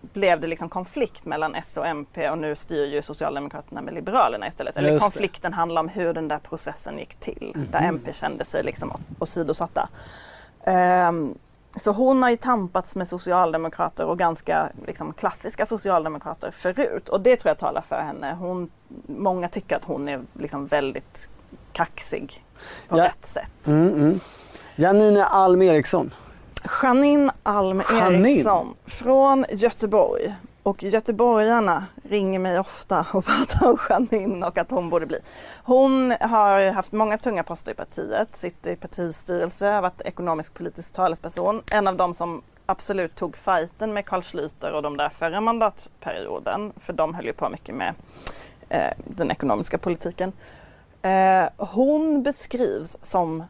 blev 0.00 0.40
det 0.40 0.46
liksom 0.46 0.68
konflikt 0.68 1.24
mellan 1.24 1.54
S 1.54 1.76
och 1.76 1.86
MP 1.86 2.30
och 2.30 2.38
nu 2.38 2.56
styr 2.56 2.86
ju 2.86 3.02
Socialdemokraterna 3.02 3.82
med 3.82 3.94
Liberalerna 3.94 4.46
istället. 4.46 4.76
Eller 4.76 4.98
konflikten 4.98 5.52
handlar 5.52 5.80
om 5.80 5.88
hur 5.88 6.14
den 6.14 6.28
där 6.28 6.38
processen 6.38 6.98
gick 6.98 7.14
till. 7.14 7.66
Där 7.70 7.82
MP 7.82 8.12
kände 8.12 8.44
sig 8.44 8.64
liksom 8.64 8.92
åsidosatta. 9.18 9.88
Ehm, 10.64 11.34
så 11.76 11.92
hon 11.92 12.22
har 12.22 12.30
ju 12.30 12.36
tampats 12.36 12.96
med 12.96 13.08
socialdemokrater 13.08 14.06
och 14.06 14.18
ganska 14.18 14.68
liksom, 14.86 15.12
klassiska 15.12 15.66
socialdemokrater 15.66 16.50
förut 16.50 17.08
och 17.08 17.20
det 17.20 17.36
tror 17.36 17.50
jag 17.50 17.58
talar 17.58 17.80
för 17.80 18.00
henne. 18.00 18.36
Hon, 18.40 18.70
många 19.06 19.48
tycker 19.48 19.76
att 19.76 19.84
hon 19.84 20.08
är 20.08 20.20
liksom 20.38 20.66
väldigt 20.66 21.28
kaxig 21.72 22.44
på 22.88 22.98
Ja. 22.98 23.04
rätt 23.04 23.26
sätt. 23.26 23.66
Mm, 23.66 23.88
mm. 23.94 24.20
Janine 24.76 25.24
Alm 25.24 25.62
Eriksson. 25.62 26.14
Janine 26.82 27.30
Alm 27.42 27.82
Janine. 27.92 28.28
Eriksson 28.30 28.74
från 28.86 29.44
Göteborg. 29.50 30.34
Och 30.70 30.82
göteborgarna 30.82 31.86
ringer 32.02 32.38
mig 32.38 32.58
ofta 32.58 33.06
och 33.12 33.24
pratar 33.24 33.66
om 33.66 33.78
Janine 33.88 34.46
och 34.46 34.58
att 34.58 34.70
hon 34.70 34.90
borde 34.90 35.06
bli. 35.06 35.18
Hon 35.64 36.10
har 36.20 36.72
haft 36.72 36.92
många 36.92 37.18
tunga 37.18 37.42
poster 37.42 37.72
i 37.72 37.74
partiet, 37.74 38.36
sitter 38.36 38.70
i 38.70 38.76
partistyrelse, 38.76 39.66
har 39.66 39.82
varit 39.82 40.00
ekonomisk 40.00 40.54
politisk 40.54 40.92
talesperson. 40.92 41.62
En 41.72 41.88
av 41.88 41.96
dem 41.96 42.14
som 42.14 42.42
absolut 42.66 43.14
tog 43.14 43.36
fighten 43.36 43.92
med 43.92 44.06
Carl 44.06 44.20
Schlüter 44.20 44.70
och 44.70 44.82
de 44.82 44.96
där 44.96 45.08
förra 45.08 45.40
mandatperioden. 45.40 46.72
För 46.76 46.92
de 46.92 47.14
höll 47.14 47.26
ju 47.26 47.32
på 47.32 47.48
mycket 47.48 47.74
med 47.74 47.94
eh, 48.68 48.92
den 49.04 49.30
ekonomiska 49.30 49.78
politiken. 49.78 50.32
Eh, 51.02 51.44
hon 51.56 52.22
beskrivs 52.22 52.96
som 53.02 53.44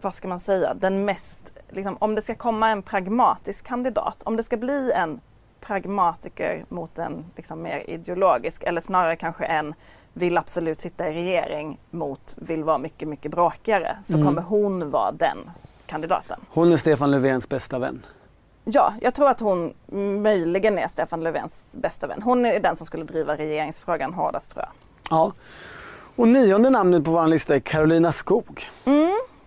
vad 0.00 0.14
ska 0.14 0.28
man 0.28 0.40
säga, 0.40 0.74
den 0.74 1.04
mest, 1.04 1.52
liksom, 1.68 1.96
om 2.00 2.14
det 2.14 2.22
ska 2.22 2.34
komma 2.34 2.68
en 2.68 2.82
pragmatisk 2.82 3.64
kandidat, 3.64 4.22
om 4.22 4.36
det 4.36 4.42
ska 4.42 4.56
bli 4.56 4.92
en 4.92 5.20
pragmatiker 5.60 6.64
mot 6.68 6.98
en 6.98 7.24
liksom, 7.36 7.62
mer 7.62 7.90
ideologisk 7.90 8.62
eller 8.62 8.80
snarare 8.80 9.16
kanske 9.16 9.44
en 9.44 9.74
vill 10.12 10.38
absolut 10.38 10.80
sitta 10.80 11.08
i 11.08 11.14
regering 11.14 11.78
mot 11.90 12.34
vill 12.38 12.64
vara 12.64 12.78
mycket, 12.78 13.08
mycket 13.08 13.30
bråkigare 13.30 13.96
så 14.04 14.12
Mm. 14.14 14.26
kommer 14.26 14.42
hon 14.42 14.90
vara 14.90 15.12
den 15.12 15.50
kandidaten. 15.86 16.40
Hon 16.50 16.72
är 16.72 16.76
Stefan 16.76 17.10
Löfvens 17.10 17.48
bästa 17.48 17.78
vän. 17.78 18.06
Ja, 18.64 18.94
jag 19.00 19.14
tror 19.14 19.28
att 19.28 19.40
hon 19.40 19.74
möjligen 20.22 20.78
är 20.78 20.88
Stefan 20.88 21.20
Löfvens 21.22 21.54
bästa 21.72 22.06
vän. 22.06 22.22
Hon 22.22 22.46
är 22.46 22.60
den 22.60 22.76
som 22.76 22.86
skulle 22.86 23.04
driva 23.04 23.36
regeringsfrågan 23.36 24.14
hårdast 24.14 24.50
tror 24.50 24.64
jag. 24.64 24.72
Ja. 25.18 25.32
Och 26.16 26.28
nionde 26.28 26.70
namnet 26.70 27.04
på 27.04 27.10
vår 27.10 27.26
lista 27.26 27.54
är 27.54 27.60
Carolina 27.60 28.12
Skog. 28.12 28.70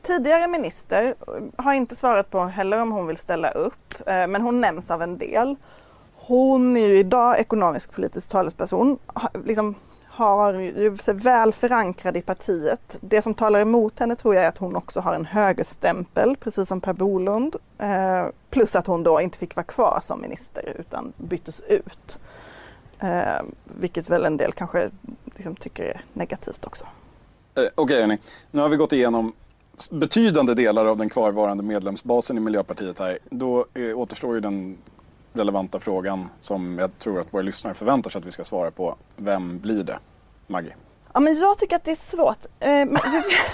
Tidigare 0.02 0.48
minister 0.48 1.16
har 1.58 1.74
inte 1.74 1.96
svarat 1.96 2.30
på 2.30 2.40
heller 2.40 2.82
om 2.82 2.92
hon 2.92 3.08
vill 3.08 3.18
ställa 3.18 3.52
upp, 3.52 3.94
eh, 4.08 4.28
men 4.28 4.42
hon 4.42 4.62
nämns 4.62 4.92
av 4.92 5.02
en 5.02 5.18
del. 5.18 5.56
Hon 6.28 6.78
är 6.78 6.88
ju 6.88 6.98
idag 6.98 7.40
ekonomisk 7.40 7.92
politisk 7.92 8.30
talesperson, 8.30 8.98
liksom 9.46 9.76
har 10.14 10.54
ju 10.54 10.98
sig 10.98 11.14
väl 11.14 11.54
förankrad 11.54 12.18
i 12.18 12.22
partiet. 12.22 12.98
Det 13.02 13.22
som 13.22 13.34
talar 13.34 13.60
emot 13.60 14.00
henne 14.00 14.16
tror 14.16 14.36
jag 14.36 14.44
är 14.44 14.48
att 14.48 14.58
hon 14.58 14.76
också 14.76 15.00
har 15.00 15.14
en 15.14 15.26
högerstämpel, 15.26 16.36
precis 16.40 16.68
som 16.68 16.82
Per 16.82 16.94
Bolund. 16.94 17.56
Eh, 17.78 18.26
plus 18.50 18.76
att 18.76 18.88
hon 18.88 19.04
då 19.04 19.22
inte 19.22 19.38
fick 19.38 19.56
vara 19.56 19.64
kvar 19.64 20.00
som 20.02 20.22
minister 20.22 20.76
utan 20.80 21.14
byttes 21.18 21.60
ut. 21.60 22.20
Eh, 23.00 23.42
vilket 23.64 24.10
väl 24.10 24.26
en 24.26 24.38
del 24.38 24.52
kanske 24.52 24.90
liksom 25.26 25.56
tycker 25.56 25.84
är 25.84 26.02
negativt 26.14 26.66
också. 26.66 26.86
Eh, 27.56 27.64
Okej 27.76 28.02
hörni, 28.02 28.18
nu 28.52 28.62
har 28.62 28.70
vi 28.70 28.78
gått 28.78 28.94
igenom 28.94 29.34
betydande 29.90 30.54
delar 30.54 30.86
av 30.86 30.98
den 30.98 31.10
kvarvarande 31.10 31.64
medlemsbasen 31.64 32.38
i 32.38 32.40
Miljöpartiet 32.40 33.00
här. 33.00 33.20
Då 33.30 33.66
eh, 33.74 33.98
återstår 34.00 34.36
ju 34.36 34.40
den 34.40 34.78
relevanta 35.34 35.80
frågan 35.80 36.30
som 36.40 36.78
jag 36.80 37.00
tror 37.00 37.20
att 37.20 37.34
våra 37.34 37.42
lyssnare 37.42 37.74
förväntar 37.74 38.10
sig 38.10 38.20
att 38.20 38.26
vi 38.26 38.32
ska 38.32 38.44
svara 38.44 38.72
på. 38.72 38.96
Vem 39.16 39.60
blir 39.60 39.84
det? 39.84 40.00
Maggie? 40.48 40.76
Ja 41.14 41.20
men 41.20 41.36
jag 41.36 41.58
tycker 41.58 41.76
att 41.76 41.84
det 41.84 41.92
är 41.92 41.96
svårt. 41.96 42.46
Eh, 42.60 42.68
men 42.70 42.88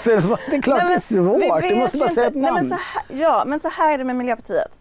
det 0.04 0.56
är 0.56 0.62
klart 0.62 0.78
Nej, 0.78 0.78
det 0.78 0.84
är 0.84 0.88
men 0.88 1.00
svårt, 1.00 1.62
vi 1.64 1.68
du 1.68 1.76
måste 1.76 1.98
bara 1.98 2.08
säga 2.08 2.26
ett 2.26 2.34
inte- 2.34 2.52
nej, 2.52 2.52
namn. 2.52 2.68
men 2.68 2.78
så 2.78 2.84
här, 2.84 3.20
Ja, 3.20 3.42
men 3.46 3.60
så 3.60 3.68
här 3.68 3.92
är 3.94 3.98
det 3.98 4.04
med 4.04 4.16
Miljöpartiet. 4.16 4.78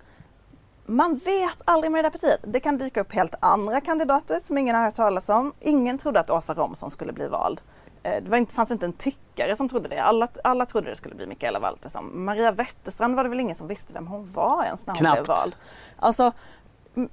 Man 0.86 1.16
vet 1.16 1.62
aldrig 1.66 1.92
med 1.92 2.04
det 2.04 2.10
där 2.10 2.12
partiet. 2.12 2.40
Det 2.44 2.60
kan 2.60 2.78
dyka 2.78 3.02
upp 3.02 3.14
helt 3.14 3.36
andra 3.40 3.82
kandidater 3.82 4.40
som 4.46 4.58
ingen 4.58 4.76
har 4.76 4.84
hört 4.84 4.96
talas 4.96 5.30
om. 5.30 5.54
Ingen 5.60 5.98
trodde 5.98 6.20
att 6.20 6.30
Åsa 6.30 6.54
Romson 6.54 6.92
skulle 6.92 7.14
bli 7.14 7.28
vald. 7.28 7.62
Eh, 8.04 8.24
Det 8.24 8.30
var 8.30 8.38
inte, 8.38 8.54
fanns 8.54 8.72
inte 8.72 8.86
en 8.86 8.94
tyckare 8.94 9.56
som 9.56 9.70
trodde 9.70 9.90
det. 9.90 10.00
Alla, 10.04 10.28
alla 10.44 10.66
trodde 10.66 10.90
det 10.90 10.96
skulle 10.96 11.16
bli 11.16 11.26
Mikaela 11.28 11.60
Valtersson. 11.60 12.24
Maria 12.26 12.52
Wetterstrand 12.52 13.16
var 13.16 13.24
det 13.24 13.30
väl 13.30 13.40
ingen 13.40 13.56
som 13.56 13.68
visste 13.68 13.94
vem 13.94 14.08
hon 14.08 14.32
var 14.32 14.64
ens 14.64 14.86
när 14.88 14.94
hon 14.94 15.00
Knappt. 15.00 15.16
blev 15.18 15.28
vald. 15.28 15.56
Alltså, 16.00 16.32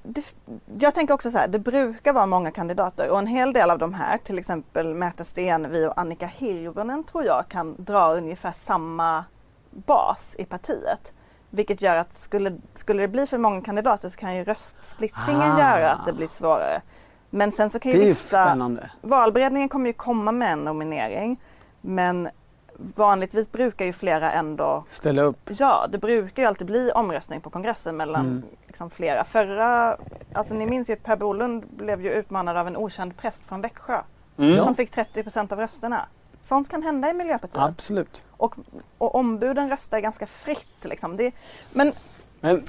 det, 0.03 0.35
jag 0.79 0.95
tänker 0.95 1.15
också 1.15 1.31
så 1.31 1.39
här, 1.39 1.49
det 1.49 1.59
brukar 1.59 2.13
vara 2.13 2.27
många 2.27 2.51
kandidater 2.51 3.11
och 3.11 3.19
en 3.19 3.27
hel 3.27 3.53
del 3.53 3.71
av 3.71 3.79
de 3.79 3.95
här, 3.95 4.19
till 4.19 4.39
exempel 4.39 4.95
Märta 4.95 5.25
Stenevi 5.25 5.87
och 5.87 6.01
Annika 6.01 6.27
Hirvonen 6.27 7.05
tror 7.05 7.25
jag 7.25 7.49
kan 7.49 7.85
dra 7.85 8.15
ungefär 8.15 8.53
samma 8.53 9.25
bas 9.71 10.37
i 10.39 10.45
partiet. 10.45 11.13
Vilket 11.51 11.83
gör 11.83 11.97
att 11.97 12.21
skulle, 12.21 12.57
skulle 12.75 13.03
det 13.03 13.09
bli 13.09 13.27
för 13.27 13.39
många 13.39 13.61
kandidater 13.61 14.09
så 14.09 14.17
kan 14.19 14.37
ju 14.37 14.45
röstsplittringen 14.45 15.53
Ah. 15.53 15.61
göra 15.61 15.93
att 15.93 16.07
det 16.07 16.13
blir 16.13 16.29
svårare. 16.29 16.83
Men 17.31 17.53
sen 17.53 17.71
så 17.71 17.79
kan 17.79 17.93
ju 17.93 17.99
vissa... 17.99 18.45
spännande. 18.45 18.91
Valberedningen 19.03 19.69
kommer 19.69 19.87
ju 19.87 19.93
komma 19.93 20.33
med 20.33 20.53
en 20.53 20.65
nominering. 20.65 21.41
Men 21.81 22.29
vanligtvis 22.79 23.53
brukar 23.53 23.85
ju 23.85 23.93
flera 23.93 24.33
ändå 24.33 24.85
Ställa 24.89 25.23
upp. 25.23 25.51
Ja, 25.59 25.87
det 25.93 25.99
brukar 25.99 26.43
ju 26.43 26.49
alltid 26.49 26.67
bli 26.67 26.91
omröstning 26.95 27.41
på 27.41 27.51
kongressen 27.51 27.97
mellan 27.97 28.27
Mm. 28.27 28.43
liksom, 28.67 28.91
flera. 28.91 29.25
Förra, 29.25 29.97
alltså 30.33 30.55
ni 30.55 30.67
minns 30.67 30.91
ju 30.91 30.93
att 30.93 31.03
Per 31.03 31.17
Bolund 31.17 31.65
blev 31.77 32.01
ju 32.05 32.11
utmanad 32.13 32.57
av 32.57 32.67
en 32.67 32.77
okänd 32.77 33.17
präst 33.17 33.41
från 33.47 33.61
Växjö 33.61 34.01
Mm. 34.39 34.65
som 34.65 34.75
fick 34.75 34.91
30 34.91 35.23
procent 35.23 35.53
av 35.53 35.59
rösterna. 35.59 36.07
Sånt 36.45 36.69
kan 36.69 36.83
hända 36.83 37.11
i 37.11 37.15
Miljöpartiet. 37.15 37.63
Absolut. 37.63 38.23
Och, 38.31 38.55
och 38.99 39.15
ombuden 39.15 39.71
röstar 39.71 40.01
ganska 40.01 40.27
fritt. 40.27 40.85
Liksom. 40.85 41.17
Det, 41.17 41.33
men 41.73 41.93
Men, 42.41 42.63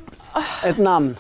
ett 0.66 0.78
namn. 0.78 1.18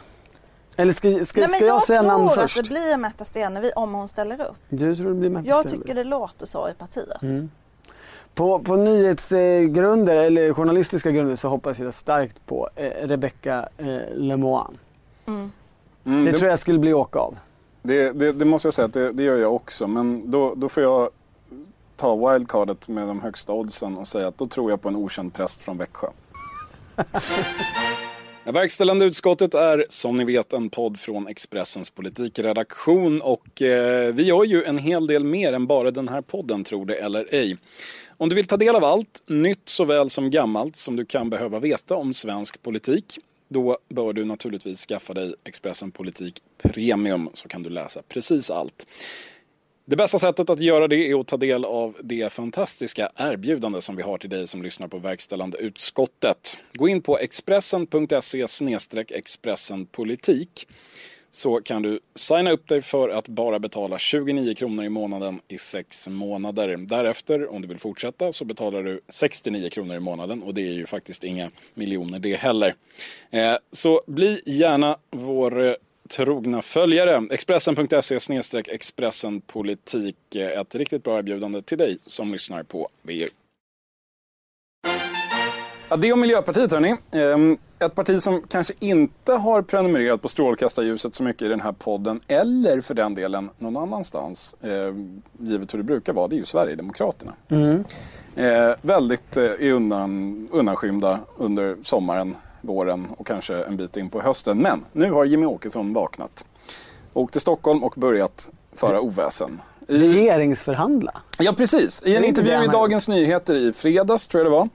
Eller 0.76 0.93
ska, 0.93 1.26
ska, 1.26 1.39
nej, 1.41 1.50
ska 1.50 1.65
jag, 1.65 1.76
jag 1.76 1.84
säga 1.84 2.02
namn 2.02 2.28
tror 2.30 2.38
att 2.38 2.43
först? 2.43 2.63
det 2.63 2.69
blir 2.69 2.97
Märta 2.97 3.26
Stenevi 3.26 3.71
om 3.76 3.93
hon 3.93 4.08
ställer 4.08 4.41
upp. 4.47 4.56
Du 4.69 4.95
tror 4.95 5.08
det 5.10 5.13
blir 5.15 5.30
Märta 5.30 5.47
Jag 5.47 5.60
Stenevi? 5.60 5.82
tycker 5.82 5.95
det 5.95 6.04
låter 6.04 6.45
så 6.45 6.69
i 6.69 6.73
partiet. 6.73 7.21
Mm. 7.21 7.52
På, 8.38 8.60
på 8.60 8.76
nyhetsgrunder 8.76 10.15
eller 10.15 10.54
journalistiska 10.54 11.12
grunder 11.12 11.36
så 11.36 11.47
hoppas 11.47 11.80
jag 11.80 11.93
starkt 11.93 12.45
på 12.45 12.69
eh, 12.76 13.08
Rebecca 13.08 13.69
eh, 13.78 13.97
Lemoine. 14.15 14.78
Mm. 15.26 15.52
Mm, 16.06 16.26
Det 16.26 16.32
det, 16.32 16.38
tror 16.38 16.50
jag 16.50 16.60
skulle 16.60 16.80
bli 16.80 16.93
åka 16.93 17.19
av. 17.19 17.38
det, 17.82 18.12
det, 18.12 18.32
det 18.32 18.45
måste 18.45 18.67
jag 18.67 18.73
säga 18.73 18.86
att 18.86 18.93
det, 18.93 19.12
det 19.12 19.23
gör 19.23 19.38
jag 19.38 19.56
också. 19.56 19.88
Men 19.88 20.32
då, 20.32 20.54
då 20.56 20.69
får 20.69 20.84
jag 20.84 21.10
ta 21.95 22.15
wildcardet 22.34 22.88
med 22.88 23.08
de 23.08 23.21
högsta 23.21 23.54
oddsen 23.54 23.97
och 23.97 24.08
säga 24.08 24.28
att 24.28 24.38
då 24.38 24.47
tror 24.47 24.69
jag 24.69 24.82
på 24.82 24.89
en 24.89 24.95
okänd 24.95 25.34
präst 25.34 25.63
från 25.63 25.78
Växjö. 25.78 26.08
Verkställande 28.54 29.06
utskottet 29.06 29.54
är 29.54 29.86
som 29.90 30.18
ni 30.18 30.26
vet 30.26 30.54
en 30.54 30.70
podd 30.70 31.00
från 31.00 31.28
Expressens 31.28 31.90
politikredaktion 31.90 33.22
och 33.22 33.62
eh, 33.62 34.14
vi 34.14 34.24
gör 34.24 34.44
ju 34.44 34.64
en 34.64 34.78
hel 34.78 35.08
del 35.08 35.24
mer 35.24 35.54
än 35.54 35.68
bara 35.68 35.92
den 35.92 36.08
här 36.08 36.22
podden 36.22 36.64
tror 36.64 36.86
det 36.86 36.96
eller 36.96 37.28
ej. 37.32 37.58
Om 38.18 38.30
du 38.30 38.36
vill 38.36 38.48
ta 38.48 38.58
del 38.58 38.76
av 38.76 38.84
allt, 38.84 39.24
nytt 39.28 39.70
såväl 39.70 40.10
som 40.10 40.32
gammalt, 40.32 40.76
som 40.76 40.96
du 40.96 41.06
kan 41.06 41.30
behöva 41.30 41.60
veta 41.60 41.96
om 41.96 42.14
svensk 42.14 42.62
politik, 42.62 43.20
då 43.48 43.78
bör 43.90 44.14
du 44.14 44.26
naturligtvis 44.26 44.86
skaffa 44.86 45.14
dig 45.14 45.34
Expressen 45.44 45.92
Politik 45.92 46.42
Premium 46.58 47.30
så 47.34 47.48
kan 47.48 47.64
du 47.64 47.70
läsa 47.70 48.02
precis 48.08 48.52
allt. 48.52 48.88
Det 49.89 49.95
bästa 49.95 50.19
sättet 50.19 50.50
att 50.50 50.60
göra 50.60 50.88
det 50.88 51.12
är 51.12 51.19
att 51.19 51.28
ta 51.28 51.38
del 51.38 51.65
av 51.65 51.97
det 52.04 52.34
fantastiska 52.34 53.10
erbjudande 53.15 53.82
som 53.82 53.95
vi 53.95 54.04
har 54.04 54.17
till 54.17 54.30
dig 54.30 54.47
som 54.47 54.63
lyssnar 54.63 54.88
på 54.88 54.97
verkställande 54.97 55.58
utskottet. 55.58 56.58
Gå 56.73 56.88
in 56.88 57.02
på 57.02 57.17
expressen.se 57.17 58.45
expressenpolitik 59.12 60.67
så 61.32 61.62
kan 61.62 61.82
du 61.82 62.00
signa 62.15 62.52
upp 62.52 62.67
dig 62.67 62.82
för 62.82 63.10
att 63.10 63.28
bara 63.28 63.60
betala 63.60 63.97
29 63.97 64.56
kronor 64.56 64.86
i 64.86 64.89
månaden 64.89 65.39
i 65.47 65.58
sex 65.58 66.08
månader. 66.08 66.78
Därefter, 66.78 67.52
om 67.52 67.62
du 67.62 67.67
vill 67.67 67.80
fortsätta, 67.80 68.32
så 68.32 68.45
betalar 68.45 68.84
du 68.84 69.02
69 69.10 69.69
kronor 69.69 69.95
i 69.95 70.00
månaden 70.00 70.43
och 70.43 70.54
det 70.54 70.62
är 70.62 70.73
ju 70.73 70.86
faktiskt 70.86 71.23
inga 71.23 71.50
miljoner 71.73 72.19
det 72.19 72.36
heller. 72.36 72.73
Eh, 73.30 73.56
så 73.71 74.02
bli 74.08 74.41
gärna 74.45 74.97
vår 75.12 75.65
eh, 75.65 75.73
trogna 76.08 76.62
följare. 76.62 77.24
Expressen.se 77.32 78.20
Expressenpolitik. 78.67 80.36
Ett 80.36 80.76
riktigt 80.76 81.04
bra 81.04 81.17
erbjudande 81.17 81.62
till 81.62 81.78
dig 81.78 81.98
som 82.06 82.32
lyssnar 82.32 82.63
på 82.63 82.89
VU. 83.02 83.28
Ja, 85.89 85.98
det 85.98 86.13
om 86.13 86.22
Miljöpartiet 86.22 86.72
hörni. 86.72 86.96
Ehm, 87.12 87.58
ett 87.80 87.96
parti 87.96 88.22
som 88.22 88.41
kanske 88.41 88.74
inte 88.80 89.34
har 89.34 89.62
prenumererat 89.62 90.22
på 90.22 90.28
strålkastarljuset 90.28 91.15
så 91.15 91.24
mycket 91.24 91.41
i 91.41 91.48
den 91.48 91.62
här 91.62 91.72
podden 91.72 92.20
eller 92.28 92.82
för 92.82 92.93
den 92.93 93.15
delen 93.15 93.50
någon 93.58 93.78
annanstans, 93.78 94.56
ehm, 94.62 95.22
givet 95.39 95.74
hur 95.74 95.78
det 95.78 95.84
brukar 95.84 96.13
vara, 96.13 96.28
det 96.28 96.36
är 96.36 96.38
ju 96.38 96.46
Sverigedemokraterna. 96.46 97.34
Mm. 97.50 97.84
väldigt 98.82 99.38
eh, 99.38 99.52
undan, 99.60 100.48
undanskymda 100.52 101.20
under 101.38 101.78
sommaren, 101.84 102.36
våren 102.62 103.08
och 103.17 103.28
kanske 103.28 103.56
en 103.63 103.78
bit 103.78 103.98
in 103.98 104.10
på 104.10 104.22
hösten. 104.22 104.58
Men 104.58 104.86
nu 104.91 105.12
har 105.12 105.26
Jimmy 105.26 105.46
Åkesson 105.46 105.93
vaknat. 105.93 106.46
Åkt 107.13 107.32
till 107.32 107.41
Stockholm 107.41 107.84
och 107.84 107.93
börjat 107.98 108.50
föra 108.74 109.02
oväsen. 109.02 109.62
I... 109.88 109.98
Regeringsförhandla? 109.98 111.22
Ja, 111.38 111.54
precis. 111.54 112.04
I 112.06 112.15
en 112.15 112.26
intervju 112.26 112.63
i 112.63 112.67
Dagens 112.67 113.08
Nyheter 113.08 113.56
i 113.56 113.74
fredags, 113.74 114.28
tror 114.28 114.43
jag 114.43 114.52
det 114.52 114.58
var, 114.58 114.70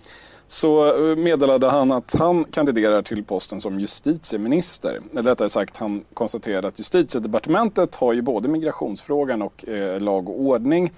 så 0.47 0.87
eh, 1.11 1.17
meddelade 1.17 1.71
han 1.71 1.93
att 1.93 2.15
han 2.19 2.45
kandiderar 2.45 3.03
till 3.03 3.25
posten 3.25 3.61
som 3.61 3.81
justitieminister. 3.81 5.01
Eller 5.13 5.23
rättare 5.23 5.49
sagt, 5.49 5.77
han 5.77 6.05
konstaterade 6.15 6.69
att 6.69 6.79
justitiedepartementet 6.79 7.95
har 7.95 8.13
ju 8.13 8.23
både 8.23 8.49
migrationsfrågan 8.49 9.43
och 9.43 9.69
eh, 9.69 10.01
lag 10.01 10.29
och 10.29 10.41
ordning. 10.41 10.93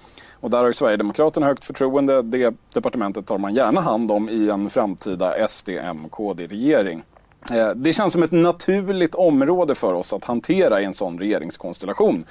Och 0.45 0.51
där 0.51 0.57
har 0.57 0.67
ju 0.67 0.73
Sverigedemokraterna 0.73 1.45
högt 1.45 1.65
förtroende. 1.65 2.21
Det 2.21 2.53
departementet 2.73 3.25
tar 3.25 3.37
man 3.37 3.53
gärna 3.53 3.81
hand 3.81 4.11
om 4.11 4.29
i 4.29 4.49
en 4.49 4.69
framtida 4.69 5.47
SD-M-KD-regering. 5.47 7.03
Eh, 7.51 7.69
det 7.69 7.93
känns 7.93 8.13
som 8.13 8.23
ett 8.23 8.31
naturligt 8.31 9.15
område 9.15 9.75
för 9.75 9.93
oss 9.93 10.13
att 10.13 10.23
hantera 10.23 10.81
i 10.81 10.85
en 10.85 10.93
sån 10.93 11.19
regeringskonstellation 11.19 12.25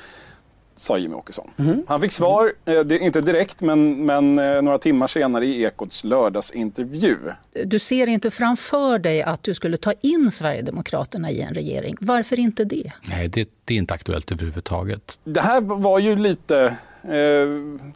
sa 0.76 0.98
Jimmie 0.98 1.16
Åkesson. 1.16 1.50
Mm. 1.56 1.82
Han 1.88 2.00
fick 2.00 2.12
svar, 2.12 2.52
eh, 2.64 3.04
inte 3.04 3.20
direkt, 3.20 3.60
men, 3.60 4.06
men 4.06 4.38
eh, 4.38 4.62
några 4.62 4.78
timmar 4.78 5.06
senare 5.06 5.46
i 5.46 5.62
Ekots 5.62 6.04
lördagsintervju. 6.04 7.18
Du 7.64 7.78
ser 7.78 8.06
inte 8.06 8.30
framför 8.30 8.98
dig 8.98 9.22
att 9.22 9.42
du 9.42 9.54
skulle 9.54 9.76
ta 9.76 9.92
in 10.00 10.30
Sverigedemokraterna 10.30 11.30
i 11.30 11.40
en 11.40 11.54
regering. 11.54 11.96
Varför 12.00 12.38
inte 12.38 12.64
det? 12.64 12.92
Nej, 13.08 13.28
det, 13.28 13.48
det 13.64 13.74
är 13.74 13.78
inte 13.78 13.94
aktuellt 13.94 14.32
överhuvudtaget. 14.32 15.18
Det 15.24 15.40
här 15.40 15.60
var 15.60 15.98
ju 15.98 16.16
lite... 16.16 16.76
Eh, 17.04 17.48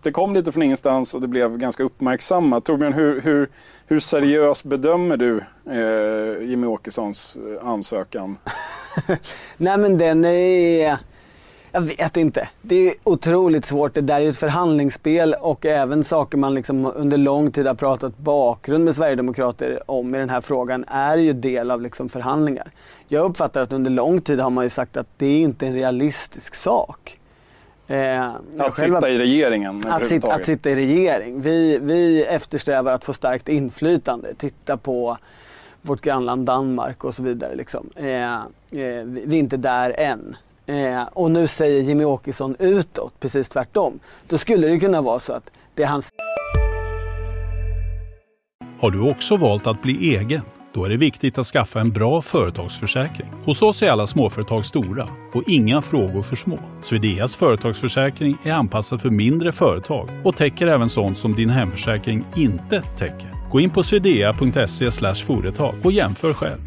det 0.03 0.13
kom 0.13 0.35
lite 0.35 0.53
från 0.53 0.63
ingenstans 0.63 1.15
och 1.15 1.21
det 1.21 1.29
blev 1.29 1.59
ganska 1.59 1.83
uppmärksammat. 1.83 2.65
Torbjörn, 2.65 2.93
hur, 2.93 3.21
hur, 3.21 3.49
hur 3.87 4.01
seriös 4.01 4.65
bedömer 4.65 5.17
du 5.17 5.41
eh, 5.71 6.49
Jimmie 6.49 6.69
Åkessons 6.69 7.37
eh, 7.37 7.69
ansökan? 7.69 8.39
Nej 9.57 9.79
men 9.79 9.99
den 9.99 10.25
är 10.25 10.99
jag 11.73 11.81
vet 11.81 12.17
inte. 12.17 12.49
Det 12.63 12.89
är 12.89 12.95
otroligt 13.05 13.67
svårt. 13.67 13.95
Det 13.95 14.01
där 14.01 14.15
är 14.15 14.21
ju 14.21 14.29
ett 14.29 14.37
förhandlingsspel 14.37 15.35
och 15.41 15.67
även 15.67 16.05
saker 16.05 16.39
man 16.39 16.55
liksom 16.55 16.93
under 16.95 17.19
lång 17.19 17.53
tid 17.53 17.67
har 17.67 17.75
pratat 17.75 18.19
bakgrund 18.19 18.85
med 18.85 18.95
Sverigedemokrater 18.95 19.91
om 19.91 20.15
i 20.15 20.19
den 20.19 20.31
här 20.31 20.41
frågan 20.41 20.85
är 20.89 21.17
ju 21.17 21.33
del 21.33 21.71
av 21.71 21.83
liksom 21.83 22.09
förhandlingar. 22.09 22.71
Jag 23.09 23.25
uppfattar 23.25 23.63
att 23.63 23.73
under 23.73 23.91
lång 23.91 24.21
tid 24.21 24.41
har 24.41 24.51
man 24.51 24.65
ju 24.65 24.71
sagt 24.71 24.97
att 24.97 25.07
det 25.17 25.27
är 25.27 25.41
inte 25.41 25.67
en 25.67 25.75
realistisk 25.75 26.55
sak. 26.55 27.18
Eh, 27.89 28.31
att 28.59 28.77
sitta 28.77 29.09
i 29.09 29.19
regeringen 29.19 29.87
att, 29.87 30.07
sitta, 30.07 30.33
att 30.35 30.45
sitta 30.45 30.71
i 30.71 30.75
regering. 30.75 31.41
Vi, 31.41 31.79
vi 31.83 32.25
eftersträvar 32.25 32.93
att 32.93 33.05
få 33.05 33.13
starkt 33.13 33.49
inflytande. 33.49 34.35
Titta 34.35 34.77
på 34.77 35.19
vårt 35.83 36.01
grannland 36.01 36.47
Danmark 36.47 37.05
och 37.05 37.15
så 37.15 37.23
vidare. 37.23 37.55
Liksom. 37.55 37.91
Eh, 37.97 38.35
eh, 38.35 38.41
vi 39.05 39.35
är 39.35 39.39
inte 39.39 39.57
där 39.57 39.95
än. 39.99 40.37
Eh, 40.67 41.03
och 41.13 41.31
nu 41.31 41.47
säger 41.47 41.83
Jimmy 41.83 42.05
Åkesson 42.05 42.57
utåt 42.59 43.21
precis 43.21 43.49
tvärtom. 43.49 43.99
Då 44.27 44.39
skulle 44.39 44.69
det 44.69 44.79
kunna 44.79 45.01
vara 45.03 45.21
så 45.21 45.33
att 45.33 45.51
det 45.75 45.83
är 45.83 45.87
hans... 45.87 46.09
Har 48.81 48.91
du 48.91 49.11
också 49.11 49.37
valt 49.37 49.67
att 49.67 49.83
bli 49.83 50.17
egen? 50.17 50.43
Då 50.75 50.85
är 50.85 50.89
det 50.89 50.97
viktigt 50.97 51.39
att 51.39 51.47
skaffa 51.47 51.81
en 51.81 51.91
bra 51.91 52.23
företagsförsäkring. 52.23 53.29
Hos 53.45 53.63
oss 53.63 53.83
är 53.83 53.91
alla 53.91 54.07
småföretag 54.07 54.65
stora 54.65 55.09
och 55.35 55.43
inga 55.47 55.83
frågor 55.83 56.23
för 56.23 56.37
små. 56.37 56.59
Swedeas 56.83 57.35
företagsförsäkring 57.35 58.39
är 58.45 58.53
anpassad 58.53 59.01
för 59.01 59.11
mindre 59.11 59.53
företag 59.53 60.09
och 60.25 60.37
täcker 60.37 60.67
även 60.67 60.89
sånt 60.89 61.19
som 61.19 61.35
din 61.35 61.51
hemförsäkring 61.51 62.25
inte 62.37 62.83
täcker. 62.83 63.51
Gå 63.51 63.61
in 63.61 63.71
på 63.71 63.83
swedea.se 63.83 65.15
företag 65.15 65.75
och 65.85 65.93
jämför 65.93 66.35
själv. 66.35 66.61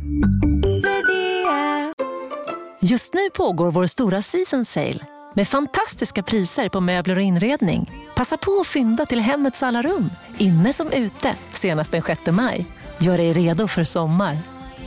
Just 2.82 3.14
nu 3.14 3.30
pågår 3.34 3.72
vår 3.72 3.86
stora 3.86 4.22
season 4.22 4.66
sale 4.66 5.00
med 5.34 5.48
fantastiska 5.48 6.24
priser 6.24 6.70
på 6.70 6.80
möbler 6.80 7.16
och 7.16 7.22
inredning. 7.22 7.92
Passa 8.16 8.38
på 8.38 8.58
att 8.62 8.68
fynda 8.68 9.06
till 9.06 9.20
hemmets 9.20 9.64
alla 9.64 9.82
rum, 9.82 10.10
inne 10.38 10.74
som 10.74 10.92
ute, 10.92 11.36
senast 11.50 11.92
den 11.92 12.02
6 12.02 12.22
maj. 12.32 12.66
Gör 13.02 13.18
dig 13.18 13.34
redo 13.34 13.68
för 13.68 13.84
sommar. 13.84 14.38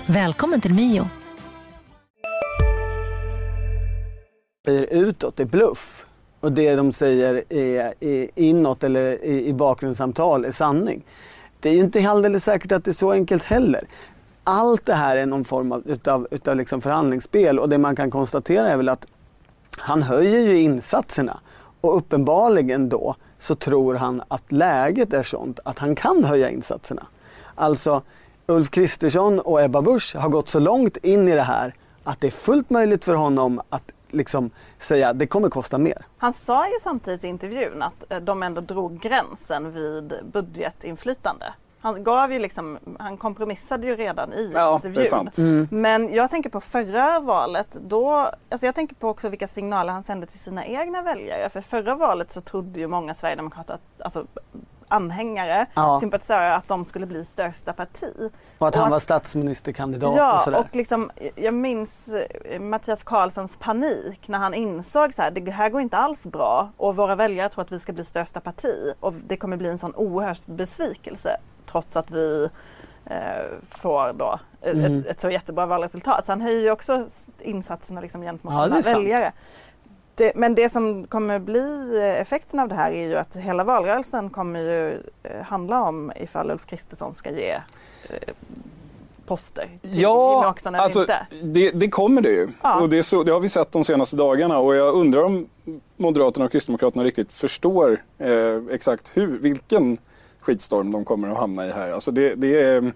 Välkommen 0.07 0.61
till 0.61 0.75
Mio. 0.75 1.09
säger 4.65 4.87
utåt 4.91 5.41
är 5.41 5.45
bluff 5.45 6.07
och 6.41 6.53
det 6.53 6.77
de 6.77 6.93
säger 6.93 7.45
är, 7.49 7.95
är 8.01 8.31
inåt 8.35 8.85
eller 8.85 9.25
i, 9.25 9.47
i 9.47 9.53
bakgrundssamtal 9.53 10.45
är 10.45 10.53
sanning. 10.53 11.05
Det 11.61 11.69
är 11.69 11.73
ju 11.73 11.81
inte 11.81 12.09
alldeles 12.09 12.45
säkert 12.45 12.73
att 12.73 12.85
det 12.85 12.91
är 12.91 12.93
så 12.93 13.13
enkelt 13.13 13.45
heller 13.45 13.87
allt 14.45 14.87
det 14.87 14.95
här 14.95 15.17
är 15.17 15.27
någon 15.27 15.45
form 15.45 15.73
av 15.73 15.83
utav, 15.87 16.29
utav 16.31 16.57
liksom 16.57 16.81
förhandlingsspel 16.81 17.59
och 17.59 17.69
det 17.69 17.79
man 17.79 17.97
kan 17.97 18.11
konstatera 18.11 18.69
är 18.69 18.77
väl 18.77 18.89
att 18.89 19.07
han 19.79 20.03
höjer 20.03 20.41
ju 20.41 20.59
insatserna 20.59 21.41
och 21.81 21.97
uppenbarligen 21.97 22.89
då 22.89 23.15
så 23.39 23.55
tror 23.55 23.95
han 23.95 24.23
att 24.29 24.53
läget 24.53 25.13
är 25.13 25.23
sånt 25.23 25.61
att 25.65 25.79
han 25.79 25.95
kan 25.95 26.25
höja 26.25 26.51
insatserna. 26.51 27.07
Alltså 27.55 28.03
Ulf 28.47 28.71
Kristersson 28.71 29.41
och 29.41 29.63
Ebba 29.63 29.83
Busch 29.83 30.17
har 30.17 30.29
gått 30.29 30.49
så 30.49 30.59
långt 30.59 30.97
in 30.97 31.29
i 31.29 31.35
det 31.35 31.43
här 31.43 31.75
att 32.05 32.21
det 32.21 32.27
är 32.27 32.31
fullt 32.31 32.71
möjligt 32.71 33.05
för 33.05 33.15
honom 33.15 33.61
att 33.69 33.91
liksom 34.09 34.51
säga 34.79 35.09
att 35.09 35.19
det 35.19 35.27
kommer 35.27 35.49
kosta 35.49 35.79
mer. 35.79 36.07
Han 36.19 36.33
sa 36.33 36.67
ju 36.67 36.75
samtidigt 36.81 37.25
i 37.25 37.29
intervjun 37.29 37.83
att 37.83 38.13
eh, 38.13 38.19
de 38.19 38.43
ändå 38.43 38.61
drog 38.61 39.01
gränsen 39.01 39.73
vid 39.73 40.15
budgetinflytande. 40.33 41.55
Han 41.81 42.05
gav 42.05 42.33
ju 42.33 42.39
liksom, 42.39 42.79
han 42.99 43.17
kompromissade 43.17 43.87
ju 43.87 43.97
redan 43.97 44.33
i 44.33 44.51
ja, 44.55 44.75
intervjun. 44.75 45.31
Mm. 45.39 45.69
Men 45.71 46.15
jag 46.15 46.31
tänker 46.31 46.51
på 46.51 46.61
förra 46.61 47.21
valet, 47.21 47.79
då, 47.81 48.11
alltså 48.49 48.67
jag 48.67 48.75
tänker 48.75 48.95
på 48.95 49.09
också 49.09 49.29
vilka 49.29 49.47
signaler 49.47 49.93
han 49.93 50.03
sände 50.03 50.27
till 50.27 50.39
sina 50.39 50.67
egna 50.67 51.03
väljare. 51.03 51.49
För 51.49 51.61
förra 51.61 51.95
valet 51.95 52.33
så 52.33 52.41
trodde 52.41 52.81
ju 52.81 52.87
många 52.87 53.15
sverigedemokrater, 53.15 53.75
att, 53.75 54.03
alltså 54.05 54.27
anhängare, 54.89 55.67
ja. 55.75 55.99
sympatisörer 56.01 56.51
att 56.51 56.69
de 56.69 56.85
skulle 56.85 57.07
bli 57.07 57.25
största 57.25 57.73
parti. 57.73 58.31
Och 58.59 58.69
att 58.69 58.75
och 58.75 58.81
han 58.81 58.87
att, 58.87 58.93
var 58.93 59.01
statsministerkandidat 59.01 60.17
ja, 60.17 60.37
och 60.37 60.43
sådär. 60.43 60.59
och 60.59 60.77
liksom, 60.77 61.11
jag 61.35 61.55
minns 61.55 62.09
eh, 62.09 62.61
Mattias 62.61 63.03
Karlssons 63.03 63.57
panik 63.57 64.29
när 64.29 64.39
han 64.39 64.55
insåg 64.55 65.15
så 65.15 65.23
här, 65.23 65.31
det 65.31 65.51
här 65.51 65.71
går 65.71 65.81
inte 65.81 65.97
alls 65.97 66.23
bra 66.23 66.71
och 66.77 66.97
våra 66.97 67.17
väljare 67.17 67.49
tror 67.49 67.65
att 67.65 67.73
vi 67.73 67.81
ska 67.81 67.93
bli 67.93 68.05
största 68.05 68.41
parti 68.41 68.95
och 69.01 69.15
det 69.15 69.37
kommer 69.37 69.57
bli 69.57 69.69
en 69.69 69.79
sån 69.79 69.95
oerhörd 69.95 70.39
besvikelse 70.47 71.37
trots 71.67 71.97
att 71.97 72.11
vi 72.11 72.49
eh, 73.05 73.59
får 73.69 74.13
då 74.13 74.39
mm. 74.63 74.99
ett, 74.99 75.07
ett, 75.07 75.21
så 75.21 75.31
jättebra 75.31 75.67
valresultat. 75.67 76.27
Så 76.27 76.33
han 76.33 76.41
höjer 76.41 76.61
ju 76.61 76.71
också 76.71 77.07
insatserna 77.41 78.01
liksom 78.01 78.23
gentemot 78.23 78.55
ja, 78.55 78.83
sina 78.83 78.97
väljare. 78.97 79.33
Det, 80.15 80.33
men 80.35 80.55
det 80.55 80.73
som 80.73 81.07
kommer 81.07 81.39
bli 81.39 81.99
effekten 82.21 82.61
av 82.61 82.69
det 82.69 82.75
här 82.75 82.93
är 82.93 83.09
ju 83.09 83.17
att 83.17 83.37
hela 83.37 83.65
valrörelsen 83.65 84.31
kommer 84.31 84.61
ju 84.61 85.03
eh, 85.23 85.43
handla 85.43 85.83
om 85.83 86.13
ifall 86.17 86.51
Ulf 86.51 86.67
Kristersson 86.67 87.15
ska 87.15 87.31
ge 87.31 87.51
eh, 87.51 88.35
poster 89.27 89.69
till 89.83 90.01
Ja, 90.01 90.55
alltså, 90.65 91.07
det, 91.43 91.71
det, 91.71 91.89
kommer 91.89 92.23
det 92.23 92.31
ju. 92.31 92.49
Ja. 92.63 92.81
Och 92.81 92.89
det, 92.89 93.03
så, 93.03 93.23
det, 93.23 93.33
har 93.33 93.41
vi 93.41 93.49
sett 93.49 93.73
de 93.73 93.85
senaste 93.85 94.17
dagarna 94.17 94.59
och 94.59 94.77
jag 94.77 94.95
undrar 94.95 95.23
om 95.23 95.49
Moderaterna 95.97 96.45
och 96.45 96.53
Kristdemokraterna 96.53 97.05
riktigt 97.05 97.33
förstår 97.33 98.03
eh, 98.19 98.63
exakt 98.71 99.17
hur, 99.17 99.39
vilken 99.39 99.99
skitstorm 100.41 100.93
de 100.93 101.05
kommer 101.05 101.31
att 101.31 101.39
hamna 101.39 101.67
i 101.67 101.73
här. 101.73 101.93
Alltså 101.93 102.11
det, 102.11 102.35
det 102.35 102.63
är... 102.63 102.93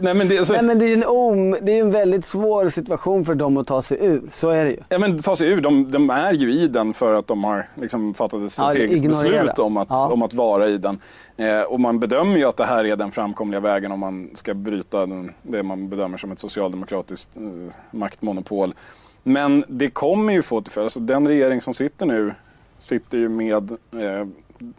Nej 0.00 0.14
men, 0.14 0.28
det, 0.28 0.38
alltså... 0.38 0.52
Nej, 0.52 0.62
men 0.62 0.78
det 0.78 0.86
är 0.86 0.92
en 0.92 1.04
om, 1.04 1.58
det 1.62 1.72
är 1.72 1.80
en 1.80 1.90
väldigt 1.90 2.24
svår 2.24 2.68
situation 2.68 3.24
för 3.24 3.34
dem 3.34 3.56
att 3.56 3.66
ta 3.66 3.82
sig 3.82 3.98
ur. 4.00 4.22
Så 4.32 4.48
är 4.48 4.64
det 4.64 4.70
ju. 4.70 4.76
Ja 4.88 4.98
men 4.98 5.18
ta 5.18 5.36
sig 5.36 5.48
ur, 5.48 5.60
de, 5.60 5.90
de 5.90 6.10
är 6.10 6.32
ju 6.32 6.52
i 6.52 6.68
den 6.68 6.94
för 6.94 7.14
att 7.14 7.26
de 7.26 7.44
har 7.44 7.66
liksom 7.74 8.14
fattat 8.14 8.42
ett 8.42 8.52
strategiskt 8.52 9.04
ja, 9.04 9.08
beslut 9.08 9.58
om 9.58 9.76
att, 9.76 9.88
ja. 9.90 10.08
om 10.12 10.22
att 10.22 10.34
vara 10.34 10.68
i 10.68 10.78
den. 10.78 10.98
Eh, 11.36 11.62
och 11.62 11.80
man 11.80 11.98
bedömer 11.98 12.36
ju 12.36 12.44
att 12.44 12.56
det 12.56 12.64
här 12.64 12.84
är 12.84 12.96
den 12.96 13.10
framkomliga 13.10 13.60
vägen 13.60 13.92
om 13.92 14.00
man 14.00 14.30
ska 14.34 14.54
bryta 14.54 15.06
den, 15.06 15.32
det 15.42 15.62
man 15.62 15.88
bedömer 15.88 16.18
som 16.18 16.32
ett 16.32 16.38
socialdemokratiskt 16.38 17.36
eh, 17.36 17.74
maktmonopol. 17.90 18.74
Men 19.22 19.64
det 19.68 19.90
kommer 19.90 20.32
ju 20.32 20.42
få 20.42 20.60
till 20.60 20.72
följd, 20.72 20.84
alltså 20.84 21.00
den 21.00 21.28
regering 21.28 21.60
som 21.60 21.74
sitter 21.74 22.06
nu 22.06 22.34
sitter 22.78 23.18
ju 23.18 23.28
med 23.28 23.70
eh, 23.70 24.26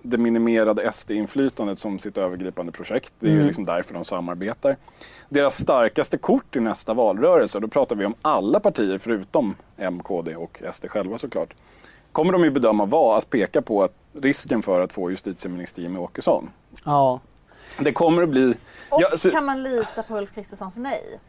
det 0.02 0.18
minimerade 0.18 0.92
SD-inflytandet 0.92 1.80
som 1.80 2.00
sitt 2.00 2.18
övergripande 2.18 2.72
projekt. 2.72 3.14
Det 3.20 3.26
är 3.26 3.30
ju 3.30 3.36
Mm. 3.36 3.48
liksom 3.48 3.66
därför 3.66 3.94
de 3.94 4.06
samarbetar. 4.06 4.76
Deras 5.30 5.60
starkaste 5.62 6.18
kort 6.18 6.56
i 6.56 6.60
nästa 6.60 6.94
valrörelse, 6.94 7.60
då 7.60 7.68
pratar 7.68 7.96
vi 7.96 8.06
om 8.06 8.14
alla 8.22 8.60
partier 8.60 8.98
förutom 8.98 9.56
M, 9.78 10.00
KD 10.04 10.36
och 10.36 10.62
SD 10.74 10.88
själva 10.90 11.18
såklart, 11.18 11.54
kommer 12.12 12.34
de 12.34 12.44
ju 12.44 12.52
bedöma 12.52 12.86
vara 12.86 13.18
att 13.18 13.30
peka 13.30 13.62
på 13.62 13.84
att 13.84 13.94
risken 14.14 14.62
för 14.62 14.82
att 14.82 14.94
få 14.94 15.10
justitieminister 15.10 15.82
Jimmie 15.82 16.00
Åkesson. 16.02 16.50
Ja. 16.86 17.20
Det 17.80 17.92
kommer 17.94 18.24
att 18.24 18.30
bli... 18.30 18.54
Och 18.90 19.02
Ja, 19.02 19.18
så- 19.18 19.32
kan 19.32 19.46
man 19.46 19.64
lita 19.64 20.04
på 20.04 20.18
Ulf 20.18 20.34
Kristerssons 20.36 20.78
nej? 20.78 21.20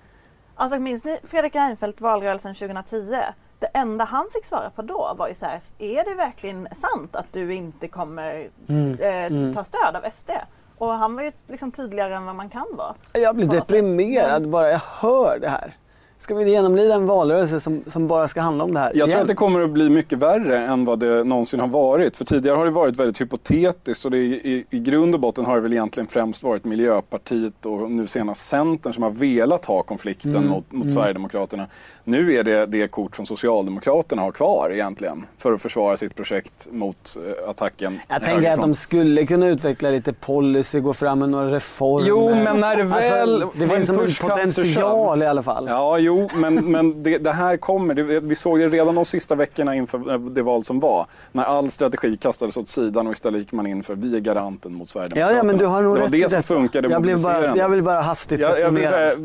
Alltså 0.55 0.79
minns 0.79 1.05
ni 1.05 1.19
Fredrik 1.25 1.55
Reinfeldt 1.55 2.01
valrörelsen 2.01 2.55
2010? 2.55 3.17
Det 3.59 3.67
enda 3.67 4.05
han 4.05 4.27
fick 4.33 4.47
svara 4.47 4.71
på 4.71 4.83
då 4.83 5.15
var 5.19 5.29
ju 5.29 5.35
så 5.35 5.47
här, 5.47 5.61
är 5.79 6.05
det 6.05 6.15
verkligen 6.15 6.69
sant 6.81 7.17
att 7.17 7.27
du 7.33 7.55
inte 7.55 7.89
kommer 7.89 8.49
Mm. 8.69 8.91
eh, 9.01 9.25
Mm. 9.27 9.55
ta 9.55 9.65
stöd 9.65 9.97
av 9.97 10.11
SD? 10.11 10.31
Och 10.79 10.89
han 10.93 11.17
var 11.17 11.23
ju 11.23 11.33
liksom 11.49 11.73
tydligare 11.73 12.15
än 12.15 12.27
vad 12.27 12.35
man 12.37 12.49
kan 12.51 12.67
vara. 12.77 12.95
Jag 13.13 13.37
blir 13.37 13.47
deprimerad 13.47 14.49
bara 14.49 14.71
jag 14.71 14.81
hör 15.01 15.39
det 15.41 15.49
här. 15.49 15.77
Ska 16.23 16.35
vi 16.35 16.51
genomlida 16.51 16.95
en 16.95 17.07
valrörelse 17.07 17.61
som, 17.61 17.85
som 17.87 18.09
bara 18.09 18.29
ska 18.29 18.41
handla 18.41 18.65
om 18.65 18.75
det 18.75 18.81
här? 18.81 18.87
Jag 18.87 18.95
tror 18.95 19.09
igen? 19.09 19.21
att 19.21 19.27
det 19.27 19.35
kommer 19.35 19.61
att 19.63 19.71
bli 19.71 19.91
mycket 19.91 20.19
värre 20.19 20.59
än 20.59 20.85
vad 20.85 20.99
det 20.99 21.25
någonsin 21.25 21.61
har 21.61 21.69
varit. 21.69 22.17
För 22.17 22.25
tidigare 22.25 22.57
har 22.57 22.65
det 22.65 22.71
varit 22.71 22.97
väldigt 22.97 23.21
hypotetiskt 23.21 24.05
och 24.05 24.11
det 24.11 24.19
i, 24.19 24.65
i 24.71 24.79
grund 24.79 25.15
och 25.15 25.21
botten 25.21 25.45
har 25.45 25.55
det 25.55 25.61
väl 25.61 25.73
egentligen 25.73 26.07
främst 26.07 26.43
varit 26.43 26.65
Miljöpartiet 26.65 27.67
och 27.67 27.91
nu 27.91 28.07
senast 28.07 28.45
Centern 28.45 28.93
som 28.93 29.03
har 29.03 29.11
velat 29.11 29.65
ha 29.65 29.83
konflikten 29.83 30.37
Mm. 30.37 30.49
mot, 30.49 30.73
mot 30.73 30.85
Mm. 30.85 30.95
Sverigedemokraterna. 30.95 31.67
Nu 32.05 32.35
är 32.35 32.45
det 32.45 32.67
det 32.67 32.89
kort 32.91 33.17
som 33.17 33.27
Socialdemokraterna 33.27 34.23
har 34.23 34.33
kvar 34.33 34.71
egentligen 34.73 35.27
för 35.39 35.53
att 35.53 35.63
försvara 35.63 35.97
sitt 35.97 36.15
projekt 36.17 36.69
mot 36.71 37.17
eh, 37.45 37.51
attacken 37.51 38.01
Jag 38.09 38.25
tänker 38.25 38.53
att 38.53 38.61
de 38.61 38.75
skulle 38.75 39.27
kunna 39.27 39.47
utveckla 39.49 39.91
lite 39.91 40.13
policy, 40.13 40.81
gå 40.81 40.93
fram 40.93 41.19
med 41.19 41.29
några 41.29 41.51
reformer. 41.51 42.09
Jo, 42.09 42.35
men 42.35 42.61
när 42.61 42.77
det 42.77 42.83
väl... 42.83 43.43
Alltså, 43.43 43.59
det 43.59 43.69
finns 43.69 43.91
en 43.91 43.97
to 43.97 44.29
potential 44.29 45.23
i 45.23 45.27
alla 45.27 45.43
fall. 45.43 45.67
Ja, 45.69 45.99
jo, 45.99 46.12
men, 46.35 46.55
men 46.55 47.03
det, 47.03 47.19
det 47.19 47.33
här 47.33 47.57
kommer. 47.57 47.95
Det, 47.95 48.21
vi 48.21 48.35
såg 48.35 48.59
det 48.59 48.69
redan 48.69 48.95
de 48.95 49.05
sista 49.05 49.35
veckorna 49.35 49.75
inför 49.75 50.19
det 50.35 50.43
val 50.43 50.65
som 50.65 50.81
var. 50.81 51.07
När 51.33 51.45
all 51.45 51.71
strategi 51.71 52.17
kastades 52.17 52.57
åt 52.57 52.69
sidan 52.69 53.07
och 53.07 53.13
istället 53.13 53.39
gick 53.41 53.53
man 53.53 53.67
in 53.67 53.83
för 53.83 53.95
vi 53.95 54.17
är 54.17 54.21
garanten 54.21 54.75
mot 54.75 54.89
Ja, 54.89 54.93
Sverigedemokraterna. 54.93 55.39
ja, 55.39 55.43
men 55.43 55.59
du 55.59 55.67
har 55.67 55.83
nog 55.83 55.95
det 55.97 56.01
var 56.01 56.07
rätt 56.07 56.13
det 56.13 56.31
som 56.31 56.37
detta. 56.37 56.43
funkade 56.55 56.89
jag, 56.89 57.03
blev 57.03 57.23
bara, 57.23 57.57
jag 57.57 57.69
vill 57.69 57.83
bara 57.83 58.01
hastigt 58.01 58.41
jag, 58.41 58.61
jag 58.61 58.71
vill 58.71 58.89
säga, 58.89 59.17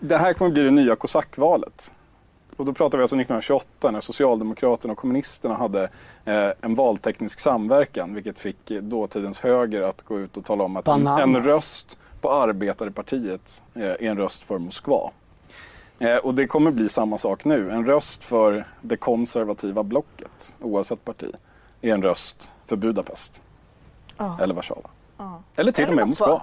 Det 0.00 0.16
här 0.18 0.32
kommer 0.32 0.50
bli 0.50 0.62
det 0.62 0.70
nya 0.70 0.96
kosackvalet. 0.96 1.92
Och 2.56 2.64
då 2.64 2.72
pratar 2.72 2.98
vi 2.98 3.02
alltså 3.02 3.16
1928 3.16 3.90
när 3.90 4.00
Socialdemokraterna 4.00 4.92
och 4.92 4.98
kommunisterna 4.98 5.54
hade 5.54 5.82
eh, 6.24 6.48
en 6.60 6.74
valteknisk 6.74 7.40
samverkan 7.40 8.14
vilket 8.14 8.38
fick 8.38 8.70
eh, 8.70 8.82
dåtidens 8.82 9.40
höger 9.40 9.82
att 9.82 10.02
gå 10.02 10.20
ut 10.20 10.36
och 10.36 10.44
tala 10.44 10.64
om 10.64 10.76
att 10.76 10.88
en, 10.88 11.06
en 11.06 11.44
röst 11.44 11.98
på 12.20 12.30
Arbetarepartiet 12.32 13.62
eh, 13.74 13.82
är 13.84 14.02
en 14.02 14.16
röst 14.18 14.42
för 14.42 14.58
Moskva. 14.58 15.10
Eh, 15.98 16.16
och 16.16 16.34
det 16.34 16.46
kommer 16.46 16.70
bli 16.70 16.88
samma 16.88 17.18
sak 17.18 17.44
nu. 17.44 17.70
En 17.70 17.86
röst 17.86 18.24
för 18.24 18.64
det 18.80 18.96
konservativa 18.96 19.82
blocket, 19.82 20.54
oavsett 20.60 21.04
parti, 21.04 21.30
är 21.80 21.94
en 21.94 22.02
röst 22.02 22.50
för 22.66 22.76
Budapest. 22.76 23.42
Ja. 24.16 24.38
Eller 24.40 24.54
Warszawa. 24.54 24.90
Ja. 25.18 25.42
Eller 25.56 25.72
till 25.72 25.88
och 25.88 25.94
med 25.94 26.08
Moskva. 26.08 26.42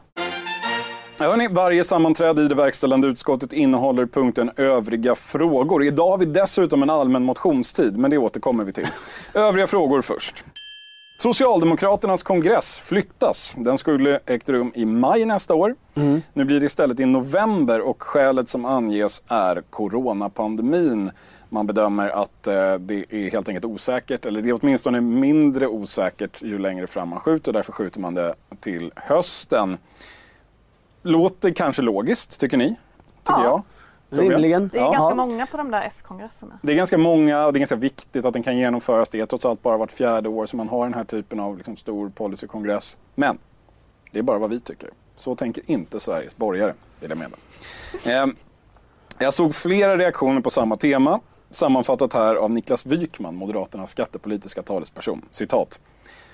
Hörni, 1.19 1.47
varje 1.47 1.83
sammanträde 1.83 2.41
i 2.41 2.47
det 2.47 2.55
verkställande 2.55 3.07
utskottet 3.07 3.53
innehåller 3.53 4.05
punkten 4.05 4.51
övriga 4.55 5.15
frågor. 5.15 5.83
Idag 5.83 6.09
har 6.09 6.17
vi 6.17 6.25
dessutom 6.25 6.83
en 6.83 6.89
allmän 6.89 7.23
motionstid, 7.23 7.97
men 7.97 8.11
det 8.11 8.17
återkommer 8.17 8.63
vi 8.63 8.73
till. 8.73 8.87
Övriga 9.33 9.67
frågor 9.67 10.01
först. 10.01 10.45
Socialdemokraternas 11.17 12.23
kongress 12.23 12.79
flyttas. 12.79 13.55
Den 13.57 13.77
skulle 13.77 14.19
ägt 14.25 14.49
rum 14.49 14.71
i 14.75 14.85
maj 14.85 15.25
nästa 15.25 15.53
år. 15.55 15.75
Nu 16.33 16.43
blir 16.45 16.59
det 16.59 16.65
istället 16.65 16.99
i 16.99 17.05
november 17.05 17.81
och 17.81 18.03
skälet 18.03 18.49
som 18.49 18.65
anges 18.65 19.23
är 19.27 19.63
coronapandemin. 19.69 21.11
Man 21.49 21.67
bedömer 21.67 22.09
att 22.09 22.47
eh, 22.47 22.73
det 22.75 23.05
är 23.09 23.31
helt 23.31 23.47
enkelt 23.47 23.65
osäkert, 23.65 24.25
eller 24.25 24.41
det 24.41 24.49
är 24.49 24.59
åtminstone 24.61 25.01
mindre 25.01 25.67
osäkert 25.67 26.41
ju 26.41 26.57
längre 26.59 26.87
fram 26.87 27.09
man 27.09 27.19
skjuter. 27.19 27.53
Därför 27.53 27.71
skjuter 27.73 27.99
man 27.99 28.13
det 28.13 28.35
till 28.59 28.91
hösten. 28.95 29.77
Låter 31.03 31.51
kanske 31.51 31.81
logiskt, 31.81 32.39
tycker 32.39 32.57
ni? 32.57 32.67
Tycker 32.67 32.75
Ja. 33.25 33.43
jag. 33.43 33.61
Rimligen. 34.11 34.69
Det 34.73 34.77
är 34.77 34.81
Ja. 34.81 34.91
ganska 34.91 35.15
många 35.15 35.45
på 35.45 35.57
de 35.57 35.71
där 35.71 35.81
S-kongresserna. 35.81 36.59
Det 36.61 36.71
är 36.71 36.75
ganska 36.75 36.97
många 36.97 37.45
och 37.45 37.53
det 37.53 37.57
är 37.57 37.59
ganska 37.59 37.75
viktigt 37.75 38.25
att 38.25 38.33
den 38.33 38.43
kan 38.43 38.57
genomföras. 38.57 39.09
Det 39.09 39.19
är 39.19 39.25
trots 39.25 39.45
allt 39.45 39.61
bara 39.61 39.77
vart 39.77 39.91
fjärde 39.91 40.29
år 40.29 40.45
som 40.45 40.57
man 40.57 40.69
har 40.69 40.83
den 40.85 40.93
här 40.93 41.03
typen 41.03 41.39
av 41.39 41.57
liksom, 41.57 41.75
stor 41.75 42.09
policykongress. 42.09 42.97
Men 43.15 43.37
det 44.11 44.19
är 44.19 44.23
bara 44.23 44.37
vad 44.37 44.49
vi 44.49 44.59
tycker. 44.59 44.89
Så 45.15 45.35
tänker 45.35 45.63
inte 45.71 45.99
Sveriges 45.99 46.37
borgare, 46.37 46.73
vill 46.99 47.09
jag 47.09 47.17
mena. 47.19 47.35
Ehm, 48.05 48.35
jag 49.19 49.33
såg 49.33 49.55
flera 49.55 49.97
reaktioner 49.97 50.41
på 50.41 50.49
samma 50.49 50.77
tema. 50.77 51.19
Sammanfattat 51.49 52.13
här 52.13 52.35
av 52.35 52.51
Niklas 52.51 52.85
Wykman, 52.85 53.35
Moderaternas 53.35 53.89
skattepolitiska 53.91 54.61
talesperson. 54.61 55.25
Citat. 55.31 55.79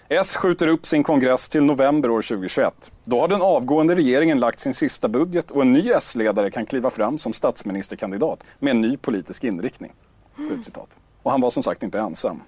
S 0.10 0.36
skjuter 0.36 0.68
upp 0.68 0.86
sin 0.86 1.04
kongress 1.04 1.50
till 1.50 1.64
november 1.64 2.10
år 2.10 2.22
2021. 2.22 2.92
Då 3.04 3.20
har 3.20 3.28
den 3.28 3.42
avgående 3.42 3.96
regeringen 3.96 4.40
lagt 4.40 4.60
sin 4.60 4.74
sista 4.74 5.08
budget 5.08 5.52
och 5.52 5.62
en 5.62 5.74
ny 5.74 5.90
S-ledare 5.90 6.52
kan 6.52 6.66
kliva 6.66 6.90
fram 6.90 7.18
som 7.18 7.34
statsministerkandidat 7.34 8.44
med 8.60 8.72
en 8.72 8.82
ny 8.82 8.98
politisk 8.98 9.44
inriktning. 9.44 9.94
Slutcitat. 10.36 10.98
Och 11.24 11.32
han 11.32 11.42
var 11.42 11.50
som 11.50 11.64
sagt 11.64 11.84
inte 11.84 12.00
ensam. 12.00 12.42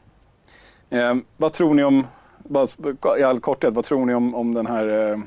Eh, 0.90 1.16
vad 1.38 1.54
tror 1.54 1.74
ni 1.74 1.84
om, 1.84 2.08
i 3.20 3.24
all 3.24 3.40
korthet, 3.40 3.74
vad 3.74 3.86
tror 3.86 4.06
ni 4.06 4.14
om, 4.14 4.36
om 4.36 4.54
den 4.54 4.68
här... 4.68 5.12
Eh, 5.12 5.18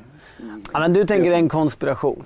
Ja, 0.73 0.79
men 0.79 0.93
du 0.93 1.05
tänker 1.05 1.33
en 1.33 1.49
konspiration? 1.49 2.23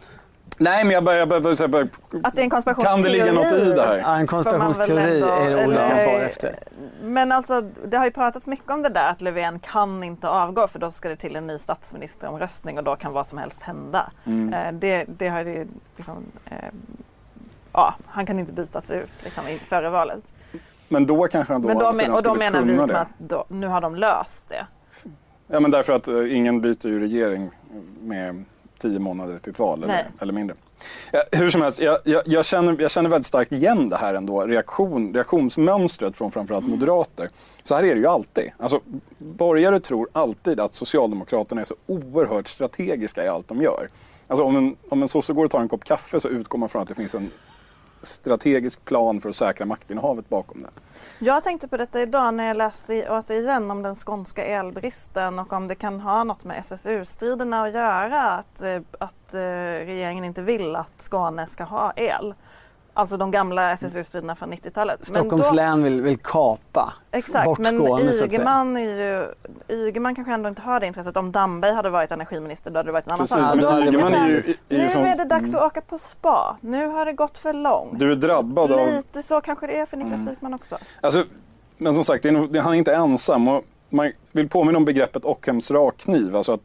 Nej, 0.58 0.84
men 0.84 0.94
jag 0.94 1.04
bara... 1.04 1.18
Jag 1.18 1.30
bara, 1.30 1.54
jag 1.60 1.70
bara 1.70 1.88
Att 2.24 2.36
det 2.36 2.42
är 2.42 2.44
en 2.44 2.50
konspirationsteori. 2.50 2.86
kan 2.86 3.02
det 3.02 3.10
ligga 3.10 3.32
något 3.34 3.52
i 3.54 3.74
det 3.74 3.82
här? 3.82 3.98
Ja, 3.98 4.16
en 4.18 4.28
konspirationsteori 4.28 5.14
ändå- 5.22 5.28
är 5.28 5.50
det 5.50 5.66
ordet 5.66 5.80
jag 5.80 5.92
eller- 5.92 6.06
far 6.20 6.26
efter. 6.26 6.56
Men 7.04 7.32
alltså 7.32 7.62
det 7.86 7.98
har 7.98 8.06
ju 8.06 8.12
pratats 8.12 8.48
mycket 8.48 8.70
om 8.70 8.82
det 8.82 8.90
där 8.90 9.10
att 9.10 9.22
Löfven 9.22 9.60
kan 9.60 10.04
inte 10.04 10.30
avgå 10.30 10.68
för 10.68 10.80
då 10.80 10.92
ska 10.92 11.10
det 11.10 11.16
till 11.16 11.36
en 11.36 11.48
ny 11.48 11.58
statsministeromröstning 11.58 12.78
och 12.78 12.84
då 12.84 12.96
kan 12.96 13.14
vad 13.14 13.28
som 13.28 13.38
helst 13.38 13.62
hända. 13.62 14.12
Mm. 14.26 14.54
Eh, 14.54 14.72
det, 14.74 15.06
det 15.08 15.28
har 15.28 15.40
ju 15.46 15.68
liksom, 15.96 16.16
eh, 16.46 16.56
ja, 17.74 17.96
han 18.08 18.26
kan 18.26 18.40
inte 18.40 18.54
bytas 18.54 18.92
ut 18.92 19.10
liksom, 19.24 19.48
i- 19.48 19.60
före 19.60 19.90
valet. 19.90 20.34
Men 20.90 21.06
då 21.06 21.28
kanske 21.28 21.54
han 21.54 21.62
då, 21.62 21.68
Men 21.68 21.78
då, 21.78 21.94
men, 21.94 22.12
och 22.12 22.24
då 22.24 22.36
menar 22.36 22.62
vi 22.62 22.76
det. 22.76 23.00
att 23.00 23.08
då, 23.18 23.46
nu 23.48 23.68
har 23.68 23.82
de 23.82 23.96
löst 23.96 24.50
det. 24.50 24.68
Ja, 25.48 25.60
men 25.60 25.72
därför 25.72 25.94
att 25.94 26.08
eh, 26.08 26.36
ingen 26.38 26.62
byter 26.62 26.88
ju 26.88 27.00
regering 27.00 27.50
med 28.00 28.46
tio 28.80 29.00
månader 29.00 29.40
till 29.40 29.52
ett 29.52 29.60
val 29.60 29.84
eller, 29.84 30.06
eller 30.20 30.34
mindre. 30.34 30.56
Ja, 31.12 31.24
hur 31.32 31.50
som 31.50 31.62
helst, 31.62 31.80
jag, 31.80 31.98
jag, 32.04 32.22
jag, 32.26 32.46
känner, 32.46 32.76
jag 32.80 32.92
känner 32.92 33.10
väldigt 33.10 33.26
starkt 33.26 33.52
igen 33.52 33.90
det 33.90 33.96
här 33.96 34.14
ändå, 34.14 34.46
reaktion, 34.46 35.14
reaktionsmönstret 35.14 36.18
från 36.18 36.32
framförallt 36.32 36.68
moderater. 36.68 37.30
Så 37.64 37.76
här 37.76 37.84
är 37.84 37.96
det 37.96 38.02
ju 38.02 38.08
alltid. 38.08 38.52
Alltså, 38.58 38.82
borgare 39.18 39.80
tror 39.80 40.10
alltid 40.14 40.60
att 40.60 40.74
Socialdemokraterna 40.74 41.62
är 41.62 41.66
så 41.66 41.76
oerhört 41.86 42.48
strategiska 42.48 43.26
i 43.26 43.28
allt 43.28 43.48
de 43.48 43.62
gör. 43.62 43.88
Alltså, 44.28 44.44
om 44.44 44.56
en, 44.56 44.76
om 44.90 45.02
en 45.02 45.08
sosse 45.08 45.34
går 45.34 45.46
och 45.46 45.52
tar 45.52 45.62
en 45.62 45.70
kopp 45.70 45.84
kaffe 45.84 46.20
så 46.20 46.30
utgår 46.30 46.60
man 46.60 46.70
från 46.70 46.82
att 46.82 46.88
det 46.88 46.96
finns 46.96 47.16
en 47.16 47.32
strategisk 48.02 48.86
plan 48.86 49.22
för 49.22 49.30
att 49.30 49.36
säkra 49.36 49.66
maktinnehavet 49.66 50.30
bakom 50.30 50.62
det. 50.62 50.70
Jag 51.20 51.44
tänkte 51.44 51.68
på 51.68 51.78
detta 51.78 52.02
idag 52.02 52.34
när 52.34 52.48
jag 52.48 52.58
läste 52.58 53.10
återigen 53.10 53.72
om 53.72 53.84
den 53.84 53.96
skånska 53.96 54.46
elbristen 54.46 55.40
och 55.40 55.54
om 55.54 55.68
det 55.68 55.76
kan 55.76 56.00
ha 56.00 56.24
något 56.24 56.44
med 56.44 56.60
SSU-striderna 56.60 57.62
att 57.62 57.74
göra. 57.74 58.32
Att, 58.32 58.62
eh, 58.62 58.82
att 59.00 59.34
eh, 59.34 59.40
regeringen 59.86 60.24
inte 60.24 60.42
vill 60.42 60.76
att 60.76 60.94
Skåne 61.02 61.48
ska 61.48 61.64
ha 61.64 61.94
el. 61.96 62.34
Alltså 62.98 63.18
de 63.18 63.32
gamla 63.32 63.72
SSU-striderna 63.72 64.36
från 64.36 64.54
90-talet. 64.54 65.00
Men 65.00 65.06
Stockholms 65.06 65.48
då- 65.48 65.54
län 65.54 65.84
vill, 65.84 66.02
vill 66.02 66.18
kapa 66.18 66.94
Exakt, 67.12 67.46
bort 67.46 67.60
men 67.60 67.78
Skåne 67.78 68.04
så 68.04 68.10
att 68.10 68.16
säga. 68.16 68.26
Ygeman, 68.26 68.78
är 68.78 68.82
ju, 68.82 69.28
Ygeman 69.76 70.16
kanske 70.16 70.34
ändå 70.34 70.50
inte 70.50 70.62
har 70.62 70.80
det 70.80 70.88
intresset. 70.88 71.18
Om 71.18 71.32
Damberg 71.32 71.74
hade 71.74 71.90
varit 71.90 72.12
energiminister 72.12 72.72
då 72.72 72.80
hade 72.80 72.88
det 72.88 72.94
varit 72.94 73.06
en 73.06 73.12
annan 73.12 73.28
sak. 73.28 73.56
nu 73.56 73.66
är 75.08 75.18
det 75.18 75.26
dags 75.26 75.56
att 75.56 75.62
åka 75.62 75.82
på 75.82 75.98
spa. 75.98 76.58
Nu 76.62 76.88
har 76.88 77.06
det 77.06 77.14
gått 77.14 77.38
för 77.38 77.54
långt. 77.54 78.00
Du 78.00 78.12
är 78.12 78.16
drabbad 78.16 78.72
av 78.72 78.80
Lite 78.80 79.24
så 79.24 79.42
kanske 79.42 79.68
det 79.68 79.80
är 79.80 79.86
för 79.86 79.98
Niklas 79.98 80.28
Wykman 80.28 80.54
också. 80.54 80.78
Alltså, 81.02 81.26
men 81.78 81.94
som 81.94 82.04
sagt, 82.04 82.26
han 82.26 82.56
är 82.56 82.74
inte 82.74 82.96
ensam. 82.96 83.48
Och 83.48 83.64
man 83.90 84.12
vill 84.32 84.50
påminna 84.50 84.78
om 84.78 84.86
begreppet 84.86 85.26
Ockhams 85.26 85.72
rakkniv. 85.72 86.36
Alltså 86.36 86.52
att, 86.52 86.62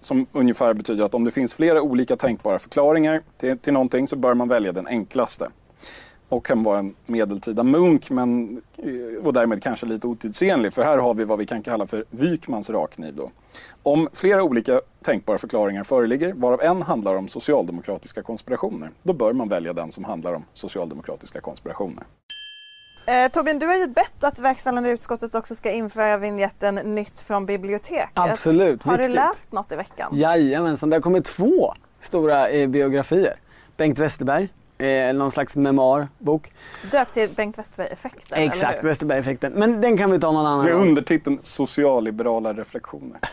som 0.00 0.26
ungefär 0.32 0.74
betyder 0.74 1.04
att 1.04 1.14
om 1.14 1.24
det 1.24 1.30
finns 1.30 1.54
flera 1.54 1.82
olika 1.82 2.16
tänkbara 2.16 2.58
förklaringar 2.58 3.22
till, 3.38 3.58
till 3.58 3.72
någonting 3.72 4.08
så 4.08 4.16
bör 4.16 4.34
man 4.34 4.48
välja 4.48 4.72
den 4.72 4.86
enklaste. 4.86 5.48
Ockham 6.28 6.62
var 6.64 6.78
en 6.78 6.94
medeltida 7.06 7.62
munk 7.62 8.10
men, 8.10 8.62
eh, 8.76 9.26
och 9.26 9.32
därmed 9.32 9.62
kanske 9.62 9.86
lite 9.86 10.06
otidsenlig. 10.06 10.72
För 10.72 10.82
här 10.82 10.98
har 10.98 11.14
vi 11.14 11.24
vad 11.24 11.38
vi 11.38 11.46
kan 11.46 11.62
kalla 11.62 11.86
för 11.86 12.04
Wykmans 12.10 12.70
rakkniv. 12.70 13.14
Då. 13.16 13.30
Om 13.82 14.08
flera 14.12 14.42
olika 14.42 14.80
tänkbara 15.04 15.38
förklaringar 15.38 15.84
föreligger, 15.84 16.32
varav 16.32 16.62
en 16.62 16.82
handlar 16.82 17.14
om 17.14 17.28
socialdemokratiska 17.28 18.22
konspirationer, 18.22 18.90
då 19.02 19.12
bör 19.12 19.32
man 19.32 19.48
välja 19.48 19.72
den 19.72 19.92
som 19.92 20.04
handlar 20.04 20.32
om 20.32 20.44
socialdemokratiska 20.54 21.40
konspirationer. 21.40 22.04
Eh, 23.08 23.30
Torbjörn, 23.32 23.58
du 23.58 23.66
har 23.66 23.74
ju 23.74 23.86
bett 23.86 24.24
att 24.24 24.38
verkställande 24.38 24.90
utskottet 24.90 25.34
också 25.34 25.54
ska 25.54 25.70
införa 25.70 26.16
vignetten 26.16 26.74
Nytt 26.74 27.18
från 27.18 27.46
biblioteket. 27.46 28.08
Absolut, 28.14 28.82
Har 28.82 28.98
du 28.98 29.02
viktigt. 29.06 29.14
läst 29.14 29.52
något 29.52 29.72
i 29.72 29.76
veckan? 29.76 30.10
Jajamensan, 30.12 30.90
det 30.90 30.96
har 30.96 31.00
kommit 31.00 31.24
två 31.24 31.74
stora 32.00 32.48
eh, 32.48 32.68
biografier. 32.68 33.36
Bengt 33.76 33.98
Westerberg, 33.98 34.48
eh, 34.78 35.14
någon 35.14 35.32
slags 35.32 35.56
memoarbok. 35.56 36.52
Döpt 36.92 37.14
till 37.14 37.30
Bengt 37.36 37.58
Westerberg-effekten, 37.58 38.38
eller 38.38 38.46
Exakt? 38.46 38.84
Westerberg-effekten. 38.84 39.52
Men 39.52 39.80
den 39.80 39.96
kan 39.96 40.10
vi 40.10 40.20
ta 40.20 40.32
någon 40.32 40.46
annan 40.46 40.64
Med 40.64 40.74
undertiteln 40.74 41.38
Socialliberala 41.42 42.52
reflektioner. 42.52 43.18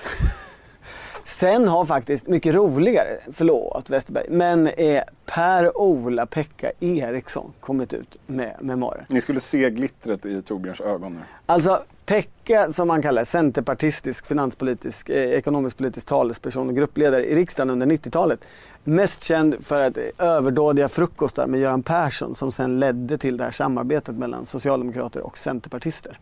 Sen 1.26 1.68
har 1.68 1.86
faktiskt, 1.86 2.28
mycket 2.28 2.56
roligare, 2.56 3.18
förlåt 3.34 3.90
Westerberg, 3.90 4.26
men 4.30 4.68
eh, 4.68 5.04
Per-Ola 5.26 6.26
Pekka 6.26 6.72
Eriksson 6.80 7.54
kommit 7.60 7.94
ut 7.94 8.18
med 8.26 8.56
memoarer. 8.62 9.06
Ni 9.10 9.22
skulle 9.22 9.40
se 9.40 9.70
glittret 9.70 10.26
i 10.26 10.42
Torbjörns 10.42 10.82
ögon 10.82 11.14
nu. 11.14 11.20
Alltså 11.46 11.84
Pekka 12.06 12.74
som 12.74 12.88
man 12.88 13.02
kallar 13.02 13.26
centerpartistisk 13.26 14.26
finanspolitisk, 14.26 15.10
eh, 15.10 15.32
ekonomisk-politisk 15.32 16.08
talesperson 16.08 16.70
och 16.70 16.76
gruppledare 16.76 17.26
i 17.26 17.36
riksdagen 17.36 17.70
under 17.70 17.88
90-talet. 17.88 18.40
Mest 18.86 19.24
känd 19.24 19.66
för 19.66 19.82
att 19.82 19.98
överdådiga 20.18 20.90
frukostar 20.90 21.48
med 21.48 21.60
Göran 21.60 21.84
Persson 21.84 22.36
som 22.36 22.52
sen 22.52 22.80
ledde 22.80 23.18
till 23.18 23.38
det 23.38 23.44
här 23.44 23.52
samarbetet 23.52 24.16
mellan 24.16 24.46
socialdemokrater 24.46 25.22
och 25.22 25.38
centerpartister 25.38 26.20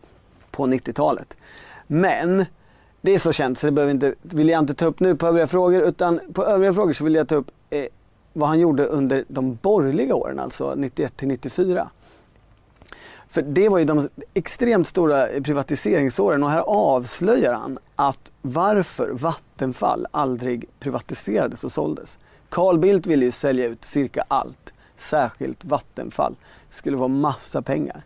på 0.50 0.66
90-talet. 0.66 1.36
Men 1.86 2.44
det 3.00 3.14
är 3.14 3.18
så 3.18 3.32
känt 3.32 3.58
så 3.58 3.66
det 3.66 3.72
behöver 3.72 3.90
inte, 3.90 4.14
vill 4.22 4.48
jag 4.48 4.58
inte 4.58 4.74
ta 4.74 4.86
upp 4.86 5.00
nu 5.00 5.16
på 5.16 5.26
övriga 5.26 5.46
frågor 5.46 5.82
utan 5.82 6.20
på 6.32 6.44
övriga 6.44 6.72
frågor 6.72 6.92
så 6.92 7.04
vill 7.04 7.14
jag 7.14 7.28
ta 7.28 7.34
upp 7.34 7.50
eh, 7.70 7.86
vad 8.32 8.48
han 8.48 8.60
gjorde 8.60 8.86
under 8.86 9.24
de 9.28 9.54
borgerliga 9.62 10.14
åren, 10.14 10.38
alltså 10.38 10.74
91 10.74 11.16
till 11.16 11.28
94. 11.28 11.90
För 13.28 13.42
det 13.42 13.68
var 13.68 13.78
ju 13.78 13.84
de 13.84 14.08
extremt 14.34 14.88
stora 14.88 15.26
privatiseringsåren 15.26 16.42
och 16.42 16.50
här 16.50 16.62
avslöjar 16.66 17.54
han 17.54 17.78
att 17.96 18.32
varför 18.42 19.10
Vattenfall 19.10 20.06
aldrig 20.10 20.68
privatiserades 20.80 21.64
och 21.64 21.72
såldes. 21.72 22.18
Carl 22.52 22.78
Bildt 22.78 23.06
ville 23.06 23.24
ju 23.24 23.32
sälja 23.32 23.66
ut 23.66 23.84
cirka 23.84 24.24
allt, 24.28 24.72
särskilt 24.96 25.64
Vattenfall. 25.64 26.34
Det 26.68 26.76
skulle 26.76 26.96
vara 26.96 27.08
massa 27.08 27.62
pengar. 27.62 28.02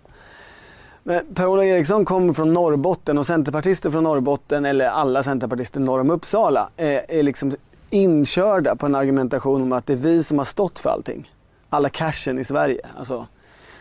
Per-Ola 1.35 1.64
Eriksson 1.64 2.04
kommer 2.04 2.32
från 2.32 2.52
Norrbotten 2.52 3.18
och 3.18 3.26
centerpartister 3.26 3.90
från 3.90 4.04
Norrbotten, 4.04 4.64
eller 4.64 4.87
alla 4.87 5.22
centerpartister 5.22 5.80
norr 5.80 6.00
om 6.00 6.11
Uppsala, 6.11 6.68
är, 6.76 7.11
är 7.11 7.22
liksom 7.22 7.56
inkörda 7.90 8.76
på 8.76 8.87
en 8.87 8.94
argumentation 8.94 9.62
om 9.62 9.72
att 9.72 9.87
det 9.87 9.92
är 9.92 9.96
vi 9.96 10.24
som 10.24 10.38
har 10.38 10.44
stått 10.44 10.78
för 10.78 10.90
allting. 10.90 11.30
Alla 11.68 11.88
cashen 11.88 12.38
i 12.38 12.44
Sverige. 12.44 12.87
Alltså 12.98 13.26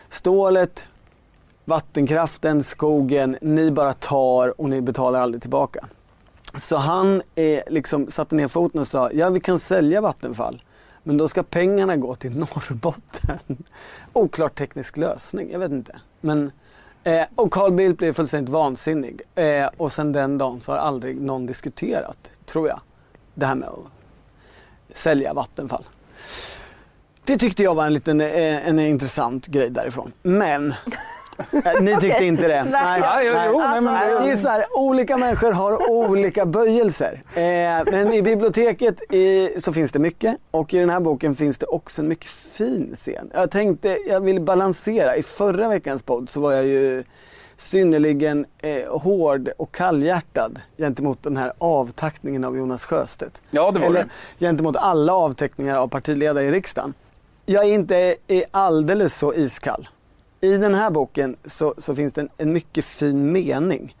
stålet, 0.08 0.82
vattenkraften, 1.64 2.64
skogen, 2.64 3.36
ni 3.40 3.70
bara 3.70 3.92
tar 3.92 4.60
och 4.60 4.68
ni 4.68 4.80
betalar 4.80 5.20
aldrig 5.20 5.42
tillbaka. 5.42 5.86
Så 6.58 6.76
han 6.76 7.22
eh, 7.34 7.62
liksom 7.66 8.10
satte 8.10 8.34
ner 8.34 8.48
foten 8.48 8.80
och 8.80 8.88
sa, 8.88 9.10
ja 9.12 9.30
vi 9.30 9.40
kan 9.40 9.58
sälja 9.58 10.00
Vattenfall, 10.00 10.62
men 11.02 11.16
då 11.16 11.28
ska 11.28 11.42
pengarna 11.42 11.96
gå 11.96 12.14
till 12.14 12.38
Norrbotten. 12.38 13.38
Oklar 14.12 14.48
teknisk 14.48 14.96
lösning, 14.96 15.50
jag 15.52 15.58
vet 15.58 15.70
inte. 15.70 15.96
Men, 16.20 16.52
eh, 17.04 17.24
och 17.34 17.52
Carl 17.52 17.72
Bildt 17.72 17.98
blev 17.98 18.12
fullständigt 18.12 18.52
vansinnig. 18.52 19.22
Eh, 19.34 19.66
och 19.76 19.92
sen 19.92 20.12
den 20.12 20.38
dagen 20.38 20.60
så 20.60 20.72
har 20.72 20.78
aldrig 20.78 21.20
någon 21.20 21.46
diskuterat, 21.46 22.30
tror 22.46 22.68
jag, 22.68 22.80
det 23.34 23.46
här 23.46 23.54
med 23.54 23.68
att 23.68 24.96
sälja 24.96 25.34
Vattenfall. 25.34 25.84
Det 27.24 27.38
tyckte 27.38 27.62
jag 27.62 27.74
var 27.74 27.86
en 27.86 27.94
liten 27.94 28.20
en, 28.20 28.78
en 28.78 28.78
intressant 28.78 29.46
grej 29.46 29.70
därifrån. 29.70 30.12
Men 30.22 30.74
ni 31.80 31.96
tyckte 32.00 32.24
inte 32.24 32.48
det? 32.48 32.64
Nej. 32.64 33.00
Nej, 33.00 33.26
jo, 33.26 33.32
jo, 33.52 33.58
nej, 33.58 33.80
men 33.80 33.92
Nej, 33.94 34.14
det- 34.14 34.20
det 34.24 34.30
är 34.30 34.36
så 34.36 34.48
här, 34.48 34.64
olika 34.74 35.16
människor 35.16 35.52
har 35.52 35.90
olika 35.90 36.46
böjelser. 36.46 37.22
Eh, 37.34 37.92
men 37.92 38.12
i 38.12 38.22
biblioteket 38.22 39.12
i, 39.12 39.50
så 39.60 39.72
finns 39.72 39.92
det 39.92 39.98
mycket 39.98 40.36
och 40.50 40.74
i 40.74 40.78
den 40.78 40.90
här 40.90 41.00
boken 41.00 41.34
finns 41.34 41.58
det 41.58 41.66
också 41.66 42.02
en 42.02 42.08
mycket 42.08 42.30
fin 42.30 42.92
scen. 42.96 43.30
Jag 43.34 43.50
tänkte, 43.50 43.98
jag 44.08 44.20
vill 44.20 44.40
balansera. 44.40 45.16
I 45.16 45.22
förra 45.22 45.68
veckans 45.68 46.02
podd 46.02 46.30
så 46.30 46.40
var 46.40 46.52
jag 46.52 46.64
ju 46.66 47.02
synnerligen 47.58 48.46
eh, 48.58 48.98
hård 48.98 49.48
och 49.58 49.72
kallhjärtad 49.74 50.60
gentemot 50.78 51.22
den 51.22 51.36
här 51.36 51.52
avtackningen 51.58 52.44
av 52.44 52.56
Jonas 52.56 52.84
Sjöstedt. 52.84 53.42
Ja, 53.50 53.70
det 53.70 53.78
var 53.80 53.86
Eller 53.86 54.00
det. 54.38 54.44
gentemot 54.46 54.76
alla 54.76 55.14
avteckningar 55.14 55.76
av 55.76 55.88
partiledare 55.88 56.44
i 56.46 56.50
riksdagen. 56.50 56.94
Jag 57.46 57.64
är 57.64 57.68
inte 57.68 58.16
är 58.28 58.44
alldeles 58.50 59.14
så 59.18 59.34
iskall. 59.34 59.88
I 60.40 60.56
den 60.56 60.74
här 60.74 60.90
boken 60.90 61.36
så, 61.44 61.74
så 61.78 61.94
finns 61.94 62.12
det 62.12 62.20
en, 62.20 62.28
en 62.38 62.52
mycket 62.52 62.84
fin 62.84 63.32
mening. 63.32 63.96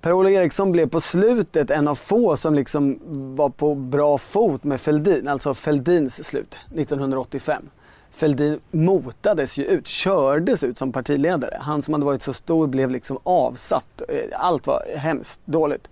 Per-Ola 0.00 0.30
Eriksson 0.30 0.72
blev 0.72 0.88
på 0.88 1.00
slutet 1.00 1.70
en 1.70 1.88
av 1.88 1.94
få 1.94 2.36
som 2.36 2.54
liksom 2.54 2.98
var 3.36 3.48
på 3.48 3.74
bra 3.74 4.18
fot 4.18 4.64
med 4.64 4.80
Fälldin, 4.80 5.28
alltså 5.28 5.54
Fälldins 5.54 6.24
slut 6.24 6.58
1985. 6.74 7.62
Fälldin 8.10 8.60
motades 8.70 9.56
ju 9.56 9.64
ut, 9.64 9.86
kördes 9.86 10.62
ut 10.62 10.78
som 10.78 10.92
partiledare. 10.92 11.58
Han 11.60 11.82
som 11.82 11.94
hade 11.94 12.06
varit 12.06 12.22
så 12.22 12.32
stor 12.32 12.66
blev 12.66 12.90
liksom 12.90 13.18
avsatt. 13.22 14.02
Eh, 14.08 14.40
allt 14.40 14.66
var 14.66 14.82
hemskt 14.96 15.40
dåligt. 15.44 15.88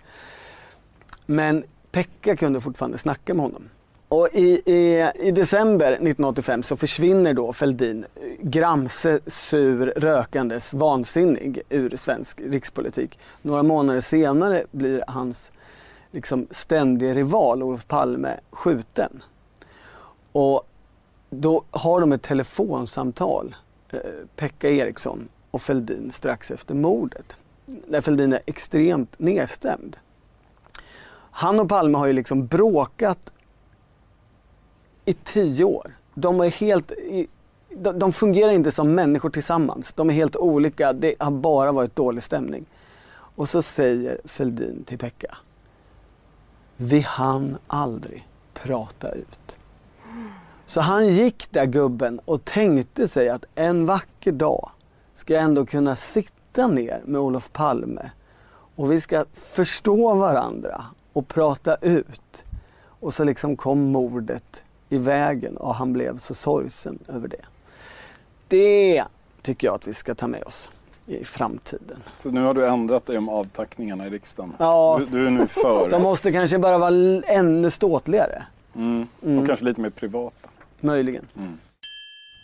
Men 1.25 1.63
Pekka 1.91 2.35
kunde 2.35 2.61
fortfarande 2.61 2.97
snacka 2.97 3.33
med 3.33 3.45
honom. 3.45 3.69
Och 4.15 4.29
i, 4.33 4.61
i, 4.65 5.11
i 5.15 5.31
december 5.31 5.91
1985 5.91 6.63
så 6.63 6.77
försvinner 6.77 7.33
då 7.33 7.53
Fälldin 7.53 8.05
eh, 8.15 8.21
gramse, 8.39 9.19
sur, 9.27 9.93
rökandes, 9.95 10.73
vansinnig 10.73 11.61
ur 11.69 11.97
svensk 11.97 12.41
rikspolitik. 12.41 13.19
Några 13.41 13.63
månader 13.63 14.01
senare 14.01 14.65
blir 14.71 15.03
hans 15.07 15.51
liksom, 16.11 16.47
ständige 16.51 17.13
rival 17.13 17.63
Olof 17.63 17.87
Palme 17.87 18.39
skjuten. 18.49 19.23
Och 20.31 20.67
då 21.29 21.63
har 21.71 22.01
de 22.01 22.11
ett 22.11 22.21
telefonsamtal, 22.21 23.55
eh, 23.89 23.99
Pekka 24.35 24.69
Eriksson 24.69 25.27
och 25.51 25.61
Fälldin 25.61 26.11
strax 26.11 26.51
efter 26.51 26.73
mordet. 26.73 27.35
Där 27.65 28.01
Fälldin 28.01 28.33
är 28.33 28.41
extremt 28.45 29.19
nedstämd. 29.19 29.97
Han 31.31 31.59
och 31.59 31.69
Palme 31.69 31.97
har 31.97 32.05
ju 32.05 32.13
liksom 32.13 32.47
bråkat 32.47 33.31
i 35.05 35.13
tio 35.13 35.63
år. 35.63 35.91
De 36.13 36.39
är 36.39 36.49
helt... 36.49 36.91
i- 36.91 37.27
De, 37.77 37.99
de 37.99 38.11
fungerar 38.11 38.51
inte 38.51 38.71
som 38.71 38.95
människor 38.95 39.29
tillsammans. 39.29 39.93
De 39.93 40.09
är 40.09 40.13
helt 40.13 40.35
olika. 40.35 40.93
Det 40.93 41.15
har 41.19 41.31
bara 41.31 41.71
varit 41.71 41.95
dålig 41.95 42.23
stämning. 42.23 42.65
Och 43.37 43.49
så 43.49 43.61
säger 43.61 44.19
Fälldin 44.25 44.83
till 44.83 44.97
Pekka. 44.97 45.37
Vi 46.77 46.99
hann 46.99 47.57
aldrig 47.67 48.27
prata 48.53 49.11
ut. 49.11 49.57
Så 50.65 50.81
han 50.81 51.07
gick 51.07 51.47
där 51.51 51.65
gubben 51.65 52.19
och 52.25 52.45
tänkte 52.45 53.07
sig 53.07 53.29
att 53.29 53.45
en 53.55 53.85
vacker 53.85 54.31
dag 54.31 54.69
ska 55.15 55.33
jag 55.33 55.43
ändå 55.43 55.65
kunna 55.65 55.95
sitta 55.95 56.67
ner 56.67 57.01
med 57.05 57.21
Olof 57.21 57.51
Palme 57.51 58.11
och 58.75 58.91
vi 58.91 59.01
ska 59.01 59.25
förstå 59.33 60.13
varandra 60.13 60.85
och 61.13 61.27
prata 61.27 61.75
ut. 61.75 62.43
Och 62.99 63.13
så 63.13 63.23
liksom 63.23 63.57
kom 63.57 63.79
mordet 63.91 64.63
i 64.95 64.97
vägen 64.97 65.57
och 65.57 65.75
han 65.75 65.93
blev 65.93 66.17
så 66.17 66.33
sorgsen 66.33 66.99
över 67.07 67.27
det. 67.27 67.45
Det 68.47 69.03
tycker 69.41 69.67
jag 69.67 69.75
att 69.75 69.87
vi 69.87 69.93
ska 69.93 70.15
ta 70.15 70.27
med 70.27 70.43
oss 70.43 70.71
i 71.05 71.25
framtiden. 71.25 71.97
Så 72.17 72.31
nu 72.31 72.41
har 72.41 72.53
du 72.53 72.67
ändrat 72.67 73.05
dig 73.05 73.17
om 73.17 73.29
avtackningarna 73.29 74.07
i 74.07 74.09
riksdagen. 74.09 74.53
Ja. 74.59 74.99
Du, 74.99 75.05
du 75.05 75.27
är 75.27 75.31
nu 75.31 75.47
för. 75.47 75.89
De 75.89 76.01
måste 76.01 76.31
kanske 76.31 76.57
bara 76.57 76.77
vara 76.77 77.21
ännu 77.25 77.71
ståtligare. 77.71 78.43
Mm. 78.75 79.07
Mm. 79.23 79.39
Och 79.39 79.47
kanske 79.47 79.65
lite 79.65 79.81
mer 79.81 79.89
privata. 79.89 80.49
Möjligen. 80.79 81.27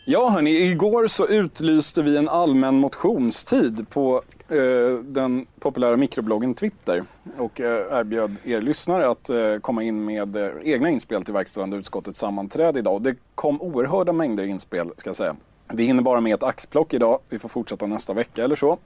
Ja 0.07 0.29
hörni, 0.29 0.51
igår 0.51 1.07
så 1.07 1.27
utlyste 1.27 2.01
vi 2.01 2.17
en 2.17 2.29
allmän 2.29 2.75
motionstid 2.75 3.89
på 3.89 4.21
Eh, 4.51 4.99
den 5.03 5.45
populära 5.59 5.97
mikrobloggen 5.97 6.53
Twitter 6.53 7.03
och 7.37 7.61
eh, 7.61 7.99
erbjöd 7.99 8.35
er 8.43 8.61
lyssnare 8.61 9.09
att 9.09 9.29
eh, 9.29 9.57
komma 9.61 9.83
in 9.83 10.05
med 10.05 10.37
egna 10.63 10.89
inspel 10.89 11.23
till 11.23 11.33
verkställande 11.33 11.77
utskottets 11.77 12.19
sammanträde 12.19 12.79
idag. 12.79 13.01
Det 13.01 13.15
kom 13.35 13.61
oerhörda 13.61 14.13
mängder 14.13 14.43
inspel 14.43 14.91
ska 14.97 15.09
jag 15.09 15.15
säga. 15.15 15.35
Vi 15.73 15.83
hinner 15.83 16.03
bara 16.03 16.21
med 16.21 16.33
ett 16.33 16.43
axplock 16.43 16.93
idag, 16.93 17.19
vi 17.29 17.39
får 17.39 17.49
fortsätta 17.49 17.85
nästa 17.85 18.13
vecka 18.13 18.43
eller 18.43 18.55
så. 18.55 18.77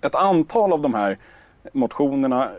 Ett 0.00 0.14
antal 0.14 0.72
av 0.72 0.80
de 0.80 0.94
här 0.94 1.18
motionerna, 1.72 2.50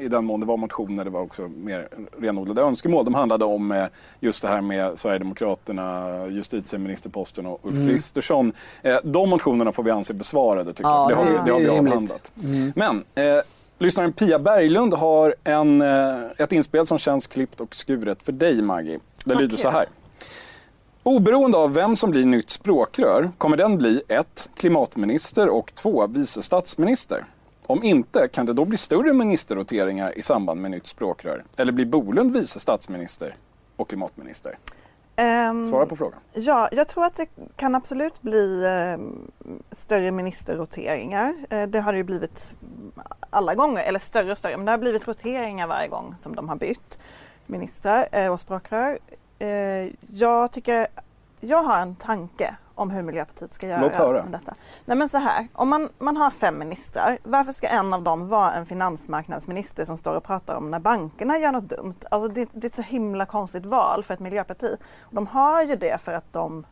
i 0.00 0.08
den 0.08 0.24
mån 0.24 0.40
det 0.40 0.46
var 0.46 0.56
motioner, 0.56 1.04
det 1.04 1.10
var 1.10 1.20
också 1.20 1.48
mer 1.48 1.88
renodlade 2.18 2.62
önskemål. 2.62 3.04
De 3.04 3.14
handlade 3.14 3.44
om 3.44 3.72
eh, 3.72 3.84
just 4.20 4.42
det 4.42 4.48
här 4.48 4.60
med 4.60 4.98
Sverigedemokraterna, 4.98 6.08
justitieministerposten 6.28 7.46
och 7.46 7.60
Ulf 7.62 7.74
Mm. 7.76 7.86
Kristersson. 7.88 8.52
Eh, 8.82 8.96
de 9.04 9.30
motionerna 9.30 9.72
får 9.72 9.82
vi 9.82 9.90
anse 9.90 10.14
besvarade 10.14 10.72
tycker 10.72 10.90
Ja, 10.90 11.10
jag. 11.10 11.10
Det 11.10 11.14
har, 11.32 11.38
vi- 11.38 11.44
det 11.46 11.52
har 11.52 11.60
vi 11.60 11.68
avhandlat. 11.68 12.32
Mm. 12.42 12.72
Men 12.76 13.04
eh, 13.14 13.42
lyssnaren 13.78 14.12
Pia 14.12 14.38
Berglund 14.38 14.94
har 14.94 15.34
en, 15.44 15.82
eh, 15.82 16.16
ett 16.38 16.52
inspel 16.52 16.86
som 16.86 16.98
känns 16.98 17.26
klippt 17.26 17.60
och 17.60 17.74
skuret 17.76 18.22
för 18.22 18.32
dig 18.32 18.62
Maggie. 18.62 18.98
Det 19.24 19.34
lyder 19.34 19.46
Okej. 19.54 19.58
så 19.58 19.68
här. 19.70 19.86
Oberoende 21.02 21.58
av 21.58 21.74
vem 21.74 21.96
som 21.96 22.10
blir 22.10 22.24
nytt 22.24 22.50
språkrör 22.50 23.30
kommer 23.38 23.56
den 23.56 23.78
bli 23.78 24.02
1. 24.08 24.50
Klimatminister 24.56 25.48
och 25.48 25.72
2. 25.74 26.06
Vice 26.06 26.42
statsminister. 26.42 27.24
Om 27.70 27.82
inte, 27.82 28.28
kan 28.28 28.46
det 28.46 28.52
då 28.52 28.64
bli 28.64 28.76
större 28.76 29.12
ministerroteringar 29.12 30.18
i 30.18 30.22
samband 30.22 30.60
med 30.60 30.70
nytt 30.70 30.86
språkrör? 30.86 31.44
Eller 31.56 31.72
blir 31.72 31.86
Bolund 31.86 32.32
vice 32.32 32.60
statsminister 32.60 33.36
och 33.76 33.88
klimatminister? 33.88 34.58
Ehm, 35.16 35.70
Svara 35.70 35.86
på 35.86 35.96
frågan. 35.96 36.18
Ja, 36.32 36.68
jag 36.72 36.88
tror 36.88 37.04
att 37.04 37.16
det 37.16 37.26
kan 37.56 37.74
absolut 37.74 38.22
bli 38.22 38.64
eh, 38.64 39.04
större 39.70 40.10
ministerroteringar. 40.10 41.34
Eh, 41.50 41.66
det 41.66 41.80
har 41.80 41.92
det 41.92 41.98
ju 41.98 42.04
blivit 42.04 42.50
alla 43.30 43.54
gånger, 43.54 43.82
eller 43.82 43.98
större 43.98 44.32
och 44.32 44.38
större, 44.38 44.56
men 44.56 44.66
det 44.66 44.72
har 44.72 44.78
blivit 44.78 45.08
roteringar 45.08 45.66
varje 45.66 45.88
gång 45.88 46.14
som 46.20 46.34
de 46.34 46.48
har 46.48 46.56
bytt 46.56 46.98
ministrar 47.46 48.08
eh, 48.12 48.32
och 48.32 48.40
språkrör. 48.40 48.98
Eh, 49.38 49.48
jag 50.10 50.52
tycker, 50.52 50.86
jag 51.40 51.62
har 51.62 51.80
en 51.80 51.94
tanke 51.94 52.56
om 52.80 52.90
hur 52.90 53.02
Miljöpartiet 53.02 53.54
ska 53.54 53.68
göra 53.68 53.80
Låt 53.80 53.96
höra. 53.96 54.22
detta. 54.22 54.54
Nej 54.84 54.96
men 54.96 55.08
så 55.08 55.18
här, 55.18 55.48
om 55.52 55.68
man, 55.68 55.88
man 55.98 56.16
har 56.16 56.30
fem 56.30 56.58
ministrar, 56.58 57.18
varför 57.22 57.52
ska 57.52 57.68
en 57.68 57.94
av 57.94 58.02
dem 58.02 58.28
vara 58.28 58.52
en 58.52 58.66
finansmarknadsminister 58.66 59.84
som 59.84 59.96
står 59.96 60.14
och 60.14 60.24
pratar 60.24 60.54
om 60.54 60.70
när 60.70 60.78
bankerna 60.78 61.38
gör 61.38 61.52
något 61.52 61.68
dumt? 61.68 61.94
Alltså 62.10 62.28
det, 62.28 62.48
det 62.52 62.66
är 62.66 62.68
ett 62.68 62.76
så 62.76 62.82
himla 62.82 63.26
konstigt 63.26 63.66
val 63.66 64.04
för 64.04 64.14
ett 64.14 64.20
miljöparti. 64.20 64.76
De 65.10 65.26
har 65.26 65.62
ju 65.62 65.76
det 65.76 66.00
för 66.00 66.12
att 66.12 66.32
de 66.32 66.64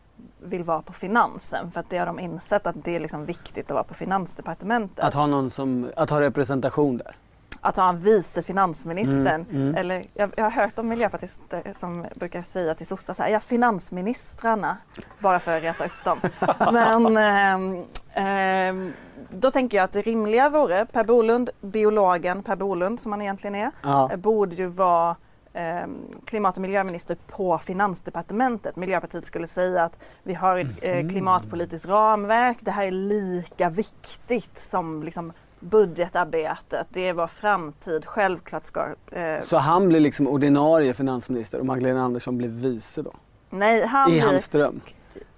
vill 0.43 0.65
vara 0.65 0.83
på 0.83 0.93
finansen, 0.93 1.71
för 1.71 1.81
att 1.81 1.91
det 1.91 1.99
har 1.99 2.07
de 2.07 2.19
insett 2.19 2.67
att 2.67 2.85
det 2.85 2.97
är 2.97 3.01
liksom 3.01 3.25
viktigt 3.25 3.71
att 3.71 3.75
vara 3.75 3.85
på 3.85 3.95
finansdepartementet. 3.95 5.05
Att 5.05 5.15
ha 5.15 5.27
någon 5.27 5.51
som, 5.51 5.91
att 5.97 6.11
ha 6.11 6.21
representation 6.21 6.97
där. 6.97 7.17
Att 7.61 7.77
ha 7.77 7.89
en 7.89 8.01
vice 8.01 8.43
finansministern. 8.43 9.47
Mm, 9.51 9.63
mm. 9.63 9.75
Eller, 9.75 10.05
jag, 10.15 10.33
jag 10.37 10.45
har 10.45 10.51
hört 10.51 10.79
om 10.79 10.89
miljöpartister 10.89 11.73
som 11.77 12.07
brukar 12.15 12.43
säga 12.43 12.75
till 12.75 12.87
sossar 12.87 13.15
så 13.15 13.23
här, 13.23 13.31
ja 13.31 13.41
finansministrarna. 13.41 14.77
Bara 15.19 15.41
för 15.41 15.57
att 15.57 15.63
reta 15.63 15.85
upp 15.85 16.05
dem. 16.05 16.19
Men 16.73 17.17
ehm, 17.17 17.85
ehm, 18.15 18.93
då 19.31 19.51
tänker 19.51 19.77
jag 19.77 19.85
att 19.85 19.93
det 19.93 20.03
rimliga 20.03 20.49
vore 20.51 20.87
Per 20.87 21.05
Bolund, 21.05 21.51
biologen 21.61 22.43
Per 22.43 22.57
Bolund 22.57 23.01
som 23.01 23.13
han 23.13 23.23
egentligen 23.23 23.55
är, 23.55 23.71
Ja. 23.83 24.11
eh, 24.13 24.17
borde 24.17 24.55
ju 24.55 24.67
vara 24.67 25.17
ehm, 25.53 25.97
klimat 26.25 26.57
och 26.57 26.63
miljöminister 26.63 27.17
på 27.27 27.59
finansdepartementet. 27.59 28.77
Miljöpartiet 28.77 29.27
skulle 29.27 29.47
säga 29.47 29.85
att 29.85 29.99
vi 30.23 30.35
har 30.35 30.59
ett 30.59 30.67
eh, 30.83 31.09
klimatpolitiskt 31.09 31.89
ramverk. 31.89 32.59
Det 32.61 32.71
här 32.71 32.87
är 32.87 32.91
lika 32.91 33.71
viktigt 33.71 34.59
som 34.71 35.03
liksom 35.03 35.33
budgetarbetet. 35.61 36.87
Det 36.91 37.09
är 37.09 37.13
vår 37.13 37.27
framtid. 37.27 38.07
Självklart 38.07 38.65
ska... 38.65 38.95
Eh, 39.13 39.41
Så 39.43 39.57
han 39.57 39.89
blir 39.89 40.01
liksom 40.01 40.29
ordinarie 40.29 40.95
finansminister 40.95 41.59
och 41.59 41.67
Magdalena 41.67 42.03
Andersson 42.03 42.39
blir 42.39 42.49
vice 42.49 43.03
då? 43.03 43.13
nej, 43.51 43.87
han 43.87 44.11
I 44.11 44.13
blir 44.13 44.23
hans 44.23 44.49
dröm? 44.49 44.81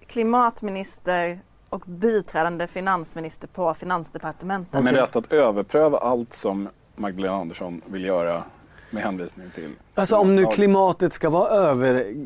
klimatminister 0.07 1.41
och 1.69 1.83
biträdande 1.87 2.67
finansminister 2.67 3.49
på 3.49 3.75
finansdepartementet. 3.75 4.85
Med 4.85 4.95
rätt 4.95 5.17
att 5.17 5.33
överpröva 5.33 5.99
allt 5.99 6.33
som 6.33 6.69
Magdalena 6.97 7.35
Andersson 7.37 7.81
vill 7.87 8.05
göra 8.05 8.45
med 8.91 9.03
hänvisning 9.03 9.51
till 9.55 9.71
Alltså 9.95 10.17
om 10.17 10.35
nu 10.35 10.47
klimatet 10.47 11.13
ska 11.15 11.31
vara 11.31 11.69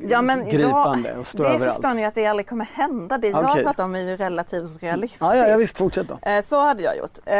Ja, 0.08 0.22
men 0.22 0.40
övergripande 0.40 1.08
ja, 1.08 1.18
och 1.18 1.26
stå 1.26 1.42
det 1.42 1.48
överallt. 1.48 1.72
förstår 1.72 1.94
ni 1.94 2.04
att 2.04 2.14
det 2.14 2.26
aldrig 2.26 2.48
kommer 2.48 2.64
hända. 2.64 3.18
Det 3.18 3.28
jag 3.28 3.44
Okej. 3.50 3.64
pratar 3.64 3.84
om 3.84 3.94
är 3.94 4.00
ju 4.00 4.16
relativt 4.16 4.82
realistiskt. 4.82 5.20
Ja, 5.22 5.36
ja, 5.36 5.48
ja 5.48 5.56
visst, 5.56 5.78
fortsätt 5.78 6.08
då. 6.08 6.18
Eh, 6.30 6.44
Så 6.44 6.60
hade 6.60 6.82
jag 6.82 6.96
gjort. 6.98 7.18
Eh, 7.24 7.36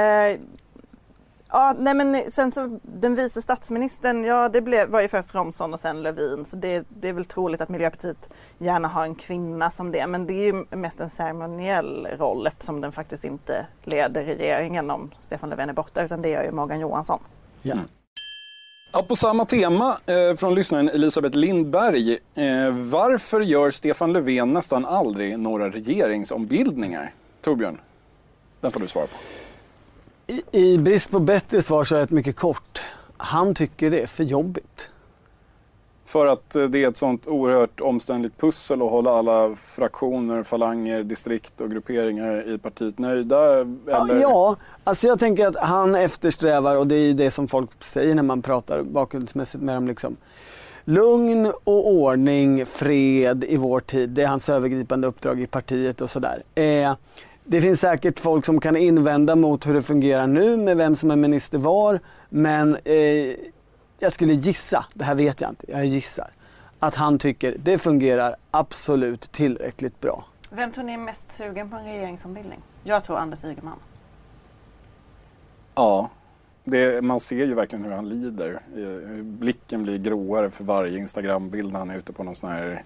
ja, 1.49 1.75
nej 1.79 1.95
men 1.95 2.23
sen 2.33 2.53
så 2.53 2.79
den 2.83 3.15
vice 3.15 3.43
statsministern, 3.43 4.25
ja 4.25 4.49
det 4.49 4.61
blev, 4.61 4.89
var 4.89 5.01
ju 5.01 5.09
först 5.09 5.35
Romson 5.35 5.75
och 5.75 5.81
sen 5.81 6.03
Lövin 6.03 6.45
så 6.45 6.57
det, 6.57 6.85
det 6.89 7.09
är 7.09 7.13
väl 7.13 7.25
troligt 7.25 7.61
att 7.61 7.69
Miljöpartiet 7.69 8.31
gärna 8.59 8.89
har 8.89 9.05
en 9.05 9.15
kvinna 9.15 9.71
som 9.71 9.93
det 9.93 10.07
men 10.07 10.27
det 10.27 10.35
är 10.35 10.53
ju 10.53 10.65
mest 10.71 11.01
en 11.01 11.11
ceremoniell 11.11 12.09
roll 12.19 12.47
eftersom 12.47 12.81
den 12.81 12.93
faktiskt 12.93 13.25
inte 13.25 13.67
leder 13.85 14.25
regeringen 14.25 14.91
om 14.91 15.11
Stefan 15.21 15.51
Löfven 15.51 15.69
är 15.69 15.73
borta 15.73 16.03
utan 16.05 16.23
det 16.23 16.29
gör 16.29 16.43
ju 16.45 16.53
Morgan 16.53 16.81
Johansson. 16.81 17.19
Ja. 17.63 17.75
Ja, 18.97 19.03
på 19.03 19.17
samma 19.17 19.45
tema 19.45 19.99
eh, 20.07 20.37
från 20.37 20.55
lyssnaren 20.55 20.89
Elisabeth 20.89 21.39
Lindberg. 21.39 22.13
Eh, 22.13 22.71
varför 22.71 23.41
gör 23.41 23.71
Stefan 23.71 24.13
Löfven 24.13 24.53
nästan 24.53 24.85
aldrig 24.85 25.39
några 25.39 25.71
regeringsombildningar? 25.71 27.15
Torbjörn, 27.41 27.81
den 28.61 28.73
får 28.73 28.81
du 28.81 28.89
svara 28.89 29.07
på. 29.07 29.17
I, 30.33 30.43
I 30.53 30.79
brist 30.79 31.11
på 31.11 31.19
bättre 31.19 31.63
svar 31.63 31.85
så 31.85 31.95
är 31.95 31.99
det 31.99 32.05
ett 32.05 32.11
mycket 32.11 32.37
kort. 32.37 32.83
Han 33.17 33.55
tycker 33.55 33.91
det 33.91 34.01
är 34.01 34.07
för 34.07 34.25
jobbigt. 34.25 34.89
För 36.15 36.27
att 36.27 36.57
eh, 36.57 36.65
det 36.65 36.85
är 36.85 36.89
ett 36.89 36.97
sånt 36.97 37.27
oerhört 37.27 37.81
omständligt 37.81 38.41
pussel 38.41 38.83
att 38.83 38.91
hålla 38.91 39.11
alla 39.11 39.57
fraktioner, 39.57 40.43
falanger, 40.43 41.03
distrikt 41.03 41.61
och 41.61 41.71
grupperingar 41.71 42.49
i 42.49 42.59
partiet 42.59 42.99
nöjda? 42.99 43.61
Eller? 43.61 43.75
Ja, 43.87 44.21
ja, 44.21 44.57
alltså 44.85 45.07
jag 45.07 45.19
tänker 45.19 45.47
att 45.47 45.57
han 45.57 45.95
eftersträvar, 45.95 46.77
och 46.77 46.87
det 46.87 46.95
är 46.95 47.07
ju 47.07 47.13
det 47.13 47.31
som 47.31 47.49
folk 47.49 47.85
säger 47.85 48.15
när 48.15 48.23
man 48.23 48.43
pratar 48.43 48.83
bakgrundsmässigt 48.83 49.65
med 49.65 49.75
dem, 49.75 49.89
liksom, 49.89 50.17
lugn 50.85 51.53
och 51.65 51.89
ordning, 51.89 52.67
fred 52.67 53.45
i 53.49 53.57
vår 53.57 53.81
tid. 53.81 54.11
Det 54.11 54.23
är 54.23 54.27
hans 54.27 54.49
övergripande 54.49 55.07
uppdrag 55.07 55.41
i 55.41 55.47
partiet 55.47 56.01
och 56.01 56.11
sådär. 56.11 56.43
Eh, 56.55 56.95
det 57.45 57.61
finns 57.61 57.81
säkert 57.81 58.21
folk 58.21 58.47
som 58.47 58.61
kan 58.61 58.77
invända 58.77 59.37
mot 59.37 59.67
hur 59.67 59.75
det 59.75 59.83
fungerar 59.83 60.27
nu 60.27 60.57
med 60.57 60.77
vem 60.77 60.97
som 60.97 61.11
är 61.11 61.17
minister 61.17 61.59
var, 61.59 62.01
men 62.29 62.77
eh, 62.85 63.35
jag 64.05 64.13
skulle 64.13 64.33
gissa, 64.35 64.87
det 64.95 65.05
här 65.05 65.15
vet 65.15 65.41
jag 65.41 65.51
inte, 65.51 65.67
jag 65.69 65.87
gissar, 65.87 66.31
att 66.79 66.95
han 66.95 67.19
tycker 67.19 67.57
det 67.59 67.79
fungerar 67.79 68.37
absolut 68.51 69.33
tillräckligt 69.33 70.01
bra. 70.01 70.25
Vem 70.51 70.73
tror 70.73 70.85
ni 70.85 70.93
är 70.93 70.99
mest 70.99 71.33
sugen 71.33 71.71
på 71.71 71.77
en 71.77 71.85
regeringsombildning? 71.85 72.59
Jag 72.85 73.05
tror 73.05 73.19
Anders 73.19 73.45
Ygeman. 73.45 73.79
Ja, 75.75 76.11
det, 76.65 77.05
man 77.05 77.21
ser 77.21 77.37
ju 77.47 77.55
verkligen 77.55 77.85
hur 77.85 77.93
han 77.93 78.09
lider. 78.09 78.61
Eh, 78.77 79.23
Blicken 79.23 79.83
blir 79.83 79.99
gråare 79.99 80.51
för 80.51 80.65
varje 80.65 80.99
Instagram-bild 80.99 81.73
när 81.73 81.79
han 81.79 81.91
är 81.91 81.99
ute 81.99 82.13
på 82.13 82.23
någon 82.23 82.37
sån 82.37 82.51
här 82.51 82.83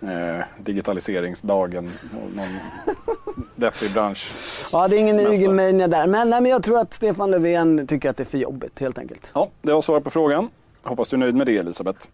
eh, 0.00 0.44
digitaliseringsdagen. 0.58 1.90
och 2.12 2.36
Någon 2.36 2.58
deppig 3.56 3.92
bransch. 3.92 4.32
Ja, 4.72 4.88
det 4.88 4.96
är 4.96 5.00
ingen. 5.00 5.20
Ygemania 5.20 5.88
där. 5.88 6.06
Men, 6.06 6.30
nej, 6.30 6.40
men 6.40 6.50
jag 6.50 6.62
tror 6.62 6.78
att 6.78 6.94
Stefan 6.94 7.30
Löfven 7.30 7.86
tycker 7.86 8.10
att 8.10 8.16
det 8.16 8.22
är 8.22 8.24
för 8.24 8.38
jobbigt 8.38 8.78
helt 8.78 8.98
enkelt. 8.98 9.30
Ja, 9.34 9.48
det 9.62 9.72
var 9.72 9.82
svar 9.82 10.00
på 10.00 10.10
frågan. 10.10 10.48
Hoppas 10.82 11.08
du 11.08 11.16
är 11.16 11.18
nöjd 11.18 11.34
med 11.34 11.46
det 11.46 11.56
Elisabeth. 11.56 12.08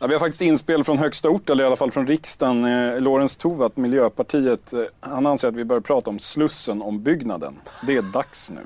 Ja, 0.00 0.06
vi 0.06 0.12
har 0.12 0.20
faktiskt 0.20 0.42
inspel 0.42 0.84
från 0.84 0.98
högsta 0.98 1.30
ort, 1.30 1.50
eller 1.50 1.64
i 1.64 1.66
alla 1.66 1.76
fall 1.76 1.90
från 1.90 2.06
riksdagen. 2.06 2.64
Eh, 2.64 3.00
Lorentz 3.00 3.36
Tovatt, 3.36 3.76
Miljöpartiet, 3.76 4.72
eh, 4.72 4.80
han 5.00 5.26
anser 5.26 5.48
att 5.48 5.54
vi 5.54 5.64
bör 5.64 5.80
prata 5.80 6.10
om 6.10 6.18
Slussen-ombyggnaden. 6.18 7.54
Det 7.86 7.96
är 7.96 8.02
dags 8.02 8.50
nu. 8.50 8.60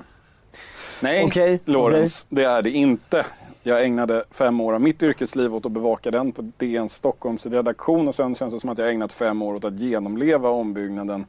Nej, 1.01 1.25
Okej, 1.25 1.61
Lorentz, 1.65 2.27
det 2.29 2.45
är 2.45 2.63
det 2.63 2.71
inte. 2.71 3.27
Jag 3.63 3.85
ägnade 3.85 4.25
fem 4.31 4.61
år 4.61 4.73
av 4.73 4.81
mitt 4.81 5.03
yrkesliv 5.03 5.55
åt 5.55 5.67
att 5.67 5.73
bevaka 5.73 6.11
den 6.11 6.33
på 6.33 6.53
DNs 6.57 6.93
Stockholmsredaktion 6.95 8.09
och 8.09 8.15
sen 8.15 8.35
känns 8.35 8.55
det 8.55 8.61
som 8.61 8.71
att 8.71 8.79
jag 8.79 8.91
ägnat 8.91 9.13
fem 9.13 9.43
år 9.43 9.55
åt 9.55 9.65
att 9.65 9.81
genomleva 9.81 10.49
ombyggnaden 10.49 11.27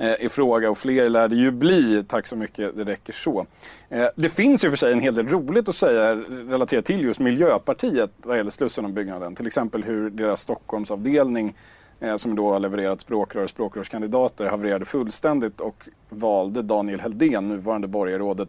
Eh, 0.00 0.24
i 0.24 0.28
fråga 0.28 0.70
och 0.70 0.78
fler 0.78 1.08
lär 1.08 1.28
det 1.28 1.36
ju 1.36 1.50
bli. 1.50 2.04
Tack 2.08 2.26
så 2.26 2.36
mycket, 2.36 2.76
det 2.76 2.84
räcker 2.84 3.12
så. 3.12 3.46
Eh, 3.88 4.06
det 4.16 4.28
finns 4.28 4.64
ju 4.64 4.70
för 4.70 4.76
sig 4.76 4.92
en 4.92 5.00
hel 5.00 5.14
del 5.14 5.28
roligt 5.28 5.68
att 5.68 5.74
säga 5.74 6.14
relaterat 6.26 6.84
till 6.84 7.00
just 7.00 7.20
Miljöpartiet 7.20 8.10
vad 8.22 8.36
gäller 8.36 8.50
Slussenombyggnaden. 8.50 9.34
Till 9.34 9.46
exempel 9.46 9.84
hur 9.84 10.10
deras 10.10 10.40
Stockholmsavdelning 10.40 11.54
eh, 12.00 12.16
som 12.16 12.36
då 12.36 12.52
har 12.52 12.60
levererat 12.60 13.00
språkrör 13.00 13.44
och 13.44 13.50
språkrörskandidater 13.50 14.46
havererade 14.46 14.84
fullständigt 14.84 15.60
och 15.60 15.88
valde 16.08 16.62
Daniel 16.62 17.00
Heldén, 17.00 17.48
nuvarande 17.48 17.88
borgarrådet, 17.88 18.48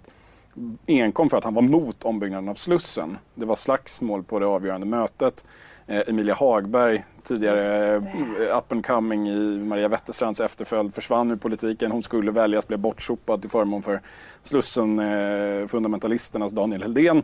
enkom 0.88 1.30
för 1.30 1.38
att 1.38 1.44
han 1.44 1.54
var 1.54 1.62
mot 1.62 2.04
ombyggnaden 2.04 2.50
av 2.50 2.56
Slussen. 2.56 3.18
Det 3.36 3.46
var 3.46 3.56
slagsmål 3.56 4.24
på 4.24 4.40
det 4.40 4.46
avgörande 4.46 4.88
mötet. 4.88 5.46
Eh, 5.90 6.02
Emilia 6.08 6.34
Hagberg, 6.34 7.04
tidigare 7.24 7.96
eh, 7.96 8.58
up 8.58 8.72
and 8.72 8.86
coming 8.86 9.30
i 9.30 9.66
Maria 9.66 9.88
Wetterstrands 9.88 10.40
efterföljd, 10.40 10.96
försvann 10.96 11.32
ur 11.32 11.36
politiken. 11.36 11.92
Hon 11.92 12.04
skulle 12.04 12.32
väljas, 12.32 12.68
blev 12.68 12.80
bortsopad 12.80 13.42
till 13.42 13.50
förmån 13.50 13.84
för 13.84 14.02
Slussen-fundamentalisternas 14.44 16.52
Daniel 16.52 16.82
Heldén. 16.82 17.24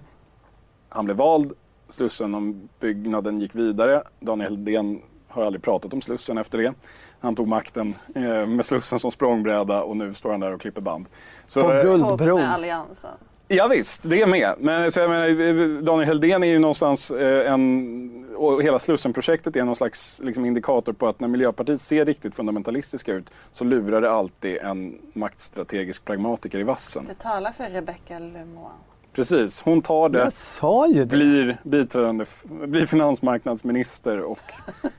Han 0.90 1.06
blev 1.06 1.18
vald. 1.18 1.54
Slussen-ombyggnaden 1.88 3.40
gick 3.40 3.56
vidare. 3.56 4.04
Daniel 4.20 4.52
Heldén 4.52 5.02
har 5.28 5.46
aldrig 5.46 5.64
pratat 5.64 5.94
om 5.94 6.02
Slussen 6.02 6.38
efter 6.38 6.58
det. 6.58 6.74
Han 7.20 7.36
tog 7.36 7.48
makten 7.48 7.96
eh, 8.16 8.48
med 8.48 8.66
Slussen 8.66 9.00
som 9.00 9.12
språngbräda 9.12 9.84
och 9.84 9.98
nu 9.98 10.14
står 10.14 10.32
han 10.32 10.40
där 10.40 10.54
och 10.54 10.62
klipper 10.62 10.82
band. 10.82 11.06
Så, 11.46 11.62
På 11.62 11.74
eh, 11.74 11.84
Guldbron. 11.84 12.42
med 12.42 12.54
Alliansen. 12.54 13.10
Ja, 13.48 13.68
visst, 13.68 14.10
det 14.10 14.22
är 14.22 14.28
med. 14.28 14.54
Men 14.60 14.92
så 14.92 15.00
jag 15.00 15.10
menar, 15.10 15.82
Daniel 15.82 16.08
Heldén 16.08 16.44
är 16.44 16.48
ju 16.48 16.60
någonstans 16.60 17.12
eh, 17.12 17.52
en... 17.52 18.22
Och 18.36 18.64
hela 18.64 18.80
Slussen-projektet 18.80 19.56
är 19.56 19.64
någon 19.64 19.76
slags 19.76 20.22
liksom, 20.24 20.46
indikator 20.46 20.94
på 20.94 21.08
att 21.08 21.20
när 21.20 21.28
Miljöpartiet 21.28 21.82
ser 21.82 22.06
riktigt 22.06 22.36
fundamentalistiska 22.36 23.14
ut 23.14 23.32
så 23.52 23.64
lurar 23.64 24.02
det 24.02 24.12
alltid 24.12 24.58
en 24.58 24.98
maktstrategisk 25.14 26.06
pragmatiker 26.06 26.60
i 26.60 26.64
vassen. 26.64 27.06
Det 27.08 27.24
talar 27.24 27.52
för 27.52 27.70
Rebecca 27.70 28.20
Lemoine. 28.20 28.72
Precis, 29.14 29.62
hon 29.62 29.82
tar 29.82 30.10
det, 30.10 30.20
Jag 30.20 30.34
sa 30.34 30.88
ju 30.88 30.94
det. 30.94 31.06
blir 31.06 31.58
biträdande, 31.64 32.26
blir 32.44 32.86
finansmarknadsminister 32.86 34.20
och... 34.22 34.40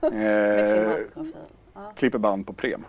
Eh, 0.13 0.93
klipper 1.97 2.19
band 2.19 2.47
på 2.47 2.53
Prem. 2.53 2.85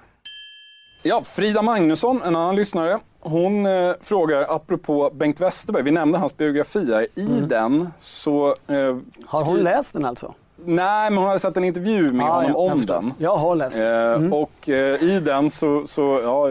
Ja, 1.04 1.22
Frida 1.24 1.62
Magnusson, 1.62 2.22
en 2.22 2.36
annan 2.36 2.56
lyssnare, 2.56 3.00
hon 3.20 3.66
eh, 3.66 3.94
frågar 4.02 4.56
apropå 4.56 5.10
Bengt 5.14 5.42
Westerberg, 5.42 5.84
vi 5.84 5.92
nämnde 5.92 6.18
hans 6.18 6.38
biografi 6.38 6.94
här. 6.94 7.08
I 7.16 7.22
Mm. 7.22 7.48
den 7.48 7.90
så... 7.98 8.48
Eh, 8.68 8.98
Har 9.26 9.44
hon 9.46 9.58
läst 9.58 9.94
den 9.94 10.06
alltså? 10.06 10.34
Nej, 10.66 11.10
men 11.10 11.18
hon 11.18 11.28
hade 11.28 11.40
sett 11.40 11.58
en 11.58 11.64
intervju 11.64 12.12
med 12.12 12.26
Ah, 12.26 12.30
honom 12.34 12.52
ja, 12.56 12.64
jag 12.66 12.72
om 12.74 12.86
den. 12.86 13.14
Jag 13.18 13.38
har 13.38 13.56
läst 13.56 13.76
den. 13.76 14.08
Eh, 14.12 14.16
Mm. 14.16 14.34
Och 14.34 14.70
eh, 14.70 15.04
i 15.04 15.20
den 15.20 15.50
så, 15.52 15.88
så 15.88 16.20
ja, 16.24 16.48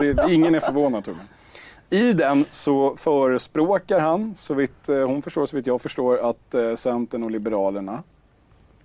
det, 0.00 0.32
ingen 0.32 0.54
är 0.54 0.60
förvånad 0.60 1.04
Torbjörn. 1.04 1.26
I 1.90 2.12
den 2.12 2.44
så 2.50 2.96
förespråkar 2.96 3.98
han, 4.00 4.34
så 4.36 4.54
vitt 4.54 4.88
eh, 4.88 4.96
hon 4.96 5.22
förstår, 5.22 5.46
så 5.46 5.56
vitt 5.56 5.66
jag 5.66 5.80
förstår, 5.80 6.18
att 6.30 6.54
eh, 6.54 6.74
Centern 6.74 7.22
och 7.24 7.30
Liberalerna, 7.30 8.02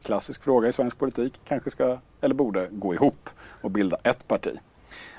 klassisk 0.03 0.43
fråga 0.43 0.69
i 0.69 0.73
svensk 0.73 0.97
politik, 0.99 1.41
kanske 1.47 1.69
ska, 1.69 1.97
eller 2.21 2.35
borde, 2.35 2.67
gå 2.71 2.93
ihop 2.93 3.29
och 3.61 3.71
bilda 3.71 3.97
ett 4.03 4.27
parti. 4.27 4.57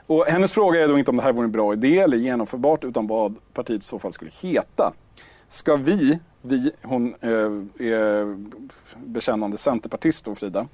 Och 0.06 0.24
hennes 0.24 0.52
fråga 0.52 0.84
är 0.84 0.88
då 0.88 0.98
inte 0.98 1.10
om 1.10 1.16
det 1.16 1.22
här 1.22 1.32
vore 1.32 1.44
en 1.44 1.52
bra 1.52 1.72
idé 1.72 1.98
eller 1.98 2.16
genomförbart, 2.16 2.84
utan 2.84 3.06
vad 3.06 3.34
partiet 3.52 3.82
i 3.82 3.84
så 3.84 3.98
fall 3.98 4.12
skulle 4.12 4.30
heta. 4.42 4.92
Ska 5.48 5.76
vi, 5.76 6.18
vi 6.42 6.72
hon 6.82 7.14
eh, 7.20 7.30
är 7.86 8.36
bekännande 9.06 9.56
centerpartist 9.56 10.24
då 10.24 10.34
Frida, 10.34 10.66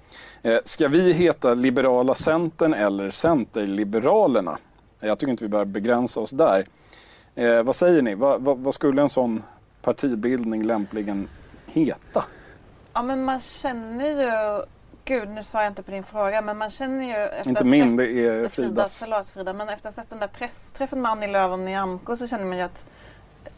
eh, 0.43 0.59
ska 0.64 0.89
vi 0.89 1.12
heta 1.12 1.55
Liberala 1.55 2.14
Centern 2.14 2.74
eller 2.74 3.11
Centerliberalerna? 3.11 4.59
Jag 5.01 5.18
tycker 5.18 5.31
inte 5.31 5.45
vi 5.45 5.49
bör 5.49 5.64
begränsa 5.64 6.20
oss 6.20 6.31
där. 6.31 6.66
Eh, 7.35 7.62
vad 7.62 7.76
säger 7.76 8.03
ni? 8.03 8.14
Va, 8.14 8.39
va, 8.39 8.55
vad 8.55 8.74
skulle 8.74 9.03
en 9.03 9.09
sån 9.09 9.43
partibildning 9.83 10.64
lämpligen 10.64 11.28
heta? 11.66 12.24
Ja 12.93 13.03
men 13.03 13.24
man 13.24 13.41
känner 13.41 14.07
ju, 14.07 14.62
gud 15.11 15.29
nu 15.29 15.43
svarar 15.43 15.65
jag 15.65 15.71
inte 15.71 15.83
på 15.83 15.91
din 15.91 16.03
fråga, 16.03 16.43
men 16.43 16.59
man 16.59 16.71
känner 16.71 17.05
ju 17.05 17.15
efter 17.15 17.51
Inte 17.51 17.65
min, 17.65 17.97
det 17.97 18.05
är 18.05 18.49
Fridas. 18.49 18.55
Fridas. 18.55 18.99
Förlåt 19.01 19.29
Frida, 19.29 19.53
men 19.53 19.69
efter 19.69 19.89
att 19.89 19.97
ha 19.97 20.03
sett 20.03 20.11
den 20.11 20.21
där 20.21 20.27
pressträffen 20.27 21.03
med 21.03 21.11
Annie 21.11 21.27
Lööf 21.27 21.53
och 21.53 21.59
Nyamko 21.59 22.17
så 22.17 22.27
känner 22.27 22.45
man 22.45 22.57
ju 22.57 22.63
att 22.63 22.85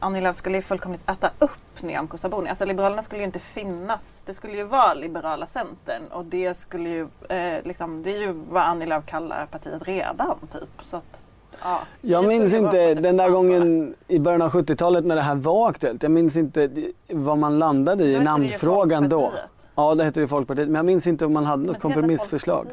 Annie 0.01 0.21
Lööf 0.21 0.37
skulle 0.37 0.57
ju 0.57 0.63
fullkomligt 0.63 1.11
äta 1.11 1.31
upp 1.39 1.83
Nyamko 1.83 2.17
Sabuni. 2.17 2.49
Alltså 2.49 2.65
Liberalerna 2.65 3.03
skulle 3.03 3.21
ju 3.21 3.27
inte 3.27 3.39
finnas. 3.39 4.23
Det 4.27 4.35
skulle 4.35 4.57
ju 4.57 4.65
vara 4.65 4.95
Liberala 4.95 5.47
Centern 5.47 6.03
och 6.11 6.25
det 6.25 6.59
skulle 6.59 6.89
ju, 6.89 7.09
eh, 7.29 7.63
liksom, 7.65 8.03
det 8.03 8.17
är 8.17 8.21
ju 8.21 8.33
vad 8.33 8.63
Annie 8.63 8.87
Lööf 8.87 9.07
kallar 9.07 9.47
partiet 9.47 9.83
redan 9.83 10.39
typ. 10.53 10.85
Så 10.85 10.97
att, 10.97 11.25
ja, 11.63 11.81
Jag 12.01 12.29
minns 12.29 12.53
inte 12.53 12.95
den 12.95 13.17
där 13.17 13.31
gången 13.31 13.95
i 14.09 14.19
början 14.19 14.43
av 14.43 14.51
70-talet 14.51 15.05
när 15.05 15.17
det 15.17 15.23
här 15.23 15.35
var 15.35 15.69
aktuellt. 15.69 16.03
Jag 16.03 16.13
minns 16.13 16.37
inte 16.37 16.71
vad 17.09 17.39
man 17.39 17.59
landade 17.59 18.05
i 18.05 18.21
namnfrågan 18.21 19.09
då. 19.09 19.33
Ja, 19.75 19.95
det 19.95 20.05
hette 20.05 20.20
ju 20.20 20.27
Folkpartiet. 20.27 20.68
Men 20.68 20.75
jag 20.75 20.87
minns 20.87 21.07
inte 21.07 21.27
om 21.27 21.33
man 21.33 21.45
hade 21.45 21.66
något 21.66 21.81
kompromissförslag. 21.81 22.66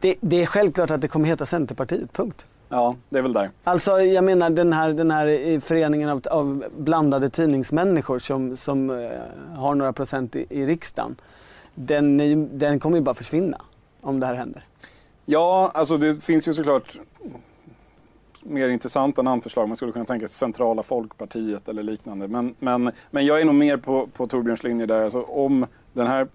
Det, 0.00 0.14
det 0.20 0.42
är 0.42 0.46
självklart 0.46 0.90
att 0.90 1.00
det 1.00 1.08
kommer 1.08 1.26
heta 1.28 1.46
Centerpartiet, 1.46 2.12
punkt. 2.12 2.46
Ja, 2.68 2.96
det 3.08 3.18
är 3.18 3.22
väl 3.22 3.32
där. 3.32 3.50
Alltså 3.64 4.00
jag 4.00 4.24
menar 4.24 4.50
den 4.50 4.72
här, 4.72 4.92
den 4.92 5.10
här 5.10 5.26
i 5.26 5.60
föreningen 5.60 6.08
av, 6.08 6.22
av 6.30 6.64
blandade 6.76 7.30
tidningsmänniskor 7.30 8.18
som, 8.18 8.56
som 8.56 8.90
eh, 8.90 9.10
har 9.56 9.74
några 9.74 9.92
procent 9.92 10.36
i, 10.36 10.46
i 10.50 10.66
riksdagen. 10.66 11.16
Den, 11.74 12.48
den 12.58 12.80
kommer 12.80 12.96
ju 12.96 13.02
bara 13.02 13.14
försvinna 13.14 13.62
om 14.00 14.20
det 14.20 14.26
här 14.26 14.34
händer. 14.34 14.64
Ja, 15.26 15.70
alltså 15.74 15.96
det 15.96 16.24
finns 16.24 16.48
ju 16.48 16.54
såklart 16.54 16.98
mer 18.42 18.68
intressanta 18.68 19.22
namnförslag. 19.22 19.68
Man 19.68 19.76
skulle 19.76 19.92
kunna 19.92 20.04
tänka 20.04 20.28
sig 20.28 20.34
Centrala 20.34 20.82
Folkpartiet 20.82 21.68
eller 21.68 21.82
liknande. 21.82 22.28
Men, 22.28 22.54
men, 22.58 22.92
men 23.10 23.26
jag 23.26 23.40
är 23.40 23.44
nog 23.44 23.54
mer 23.54 23.76
på, 23.76 24.06
på 24.06 24.26
Torbjörns 24.26 24.62
linje 24.62 24.86
där. 24.86 25.04
Alltså 25.04 25.22
om, 25.22 25.66
den 25.92 26.06
här, 26.06 26.28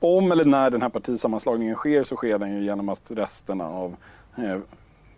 om 0.00 0.32
eller 0.32 0.44
när 0.44 0.70
den 0.70 0.82
här 0.82 0.88
partisammanslagningen 0.88 1.74
sker 1.76 2.04
så 2.04 2.16
sker 2.16 2.38
den 2.38 2.54
ju 2.56 2.64
genom 2.64 2.88
att 2.88 3.10
resterna 3.10 3.64
av 3.68 3.96
eh, 4.36 4.58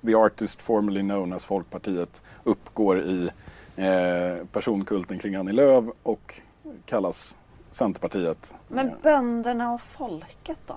The 0.06 0.14
Artist 0.14 0.62
formerly 0.62 1.00
known 1.00 1.32
as 1.32 1.44
Folkpartiet 1.44 2.22
uppgår 2.44 3.00
i 3.02 3.30
eh, 3.76 4.46
personkulten 4.52 5.18
kring 5.18 5.34
Annie 5.34 5.52
Lööf 5.52 5.84
och 6.02 6.40
kallas 6.86 7.36
Centerpartiet. 7.70 8.54
Men 8.68 8.88
Eh, 8.88 8.94
bönderna 9.02 9.72
och 9.72 9.80
folket 9.80 10.58
då? 10.66 10.76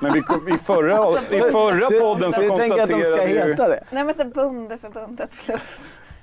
Men 0.00 0.12
vi, 0.12 0.18
i 0.54 0.58
förra, 0.58 1.20
i 1.30 1.40
förra 1.50 1.88
Du- 1.88 2.00
podden 2.00 2.32
så 2.32 2.40
du 2.40 2.48
tänker 2.48 2.82
att 2.82 2.88
de 2.88 2.94
ska 2.94 2.94
konstaterade 2.94 3.50
heta 3.50 3.68
det? 3.68 3.84
Nej 3.90 4.04
men 4.04 4.14
så 4.14 4.24
bondeförbundet 4.24 5.30
plus 5.44 5.60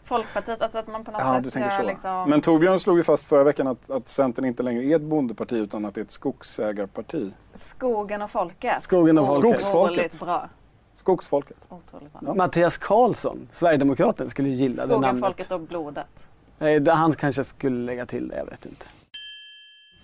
Folkpartiet, 0.05 0.61
alltså 0.61 0.77
att 0.77 0.87
man 0.87 1.03
på 1.03 1.11
något 1.11 1.21
Ja, 1.21 1.33
sätt 1.35 1.43
du 1.43 1.49
tänker 1.49 1.69
gör 1.69 1.77
så. 1.77 1.83
liksom... 1.83 2.29
Men 2.29 2.41
Torbjörn 2.41 2.79
slog 2.79 2.97
ju 2.97 3.03
fast 3.03 3.23
förra 3.25 3.43
veckan 3.43 3.67
att, 3.67 3.89
att 3.89 4.07
Centern 4.07 4.45
inte 4.45 4.63
längre 4.63 4.83
är 4.85 4.95
ett 4.95 5.01
bondeparti 5.01 5.53
utan 5.53 5.85
att 5.85 5.95
det 5.95 6.01
är 6.01 6.05
ett 6.05 6.11
skogsägarparti. 6.11 7.33
Skogen 7.55 8.21
och 8.21 8.31
folket. 8.31 8.83
Skogen 8.83 9.17
och 9.17 9.27
folket. 9.27 9.43
Skogsfolket. 9.61 9.91
Otroligt 9.97 10.19
bra. 10.19 10.49
Skogsfolket. 10.95 11.57
Otroligt 11.69 12.13
bra. 12.13 12.21
Ja. 12.25 12.33
Mattias 12.33 12.77
Karlsson, 12.77 13.47
Sverigedemokraten, 13.51 14.29
skulle 14.29 14.49
ju 14.49 14.55
gilla 14.55 14.75
det 14.75 14.81
Skogen, 14.81 15.01
namnet. 15.01 15.23
folket 15.25 15.51
och 15.51 15.61
blodet. 15.61 16.27
Eh, 16.59 16.81
det- 16.81 16.91
Han 16.91 17.13
kanske 17.13 17.43
skulle 17.43 17.85
lägga 17.85 18.05
till 18.05 18.27
det, 18.27 18.37
jag 18.37 18.45
vet 18.45 18.65
inte. 18.65 18.85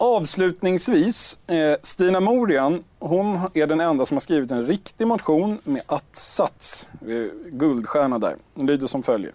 Avslutningsvis, 0.01 1.37
eh, 1.47 1.75
Stina 1.83 2.19
Morian, 2.19 2.83
hon 2.99 3.39
är 3.53 3.67
den 3.67 3.79
enda 3.79 4.05
som 4.05 4.15
har 4.15 4.19
skrivit 4.19 4.51
en 4.51 4.67
riktig 4.67 5.07
motion 5.07 5.59
med 5.63 5.81
att-sats. 5.85 6.89
Guldstjärna 7.45 8.19
där. 8.19 8.35
Den 8.53 8.67
lyder 8.67 8.87
som 8.87 9.03
följer. 9.03 9.31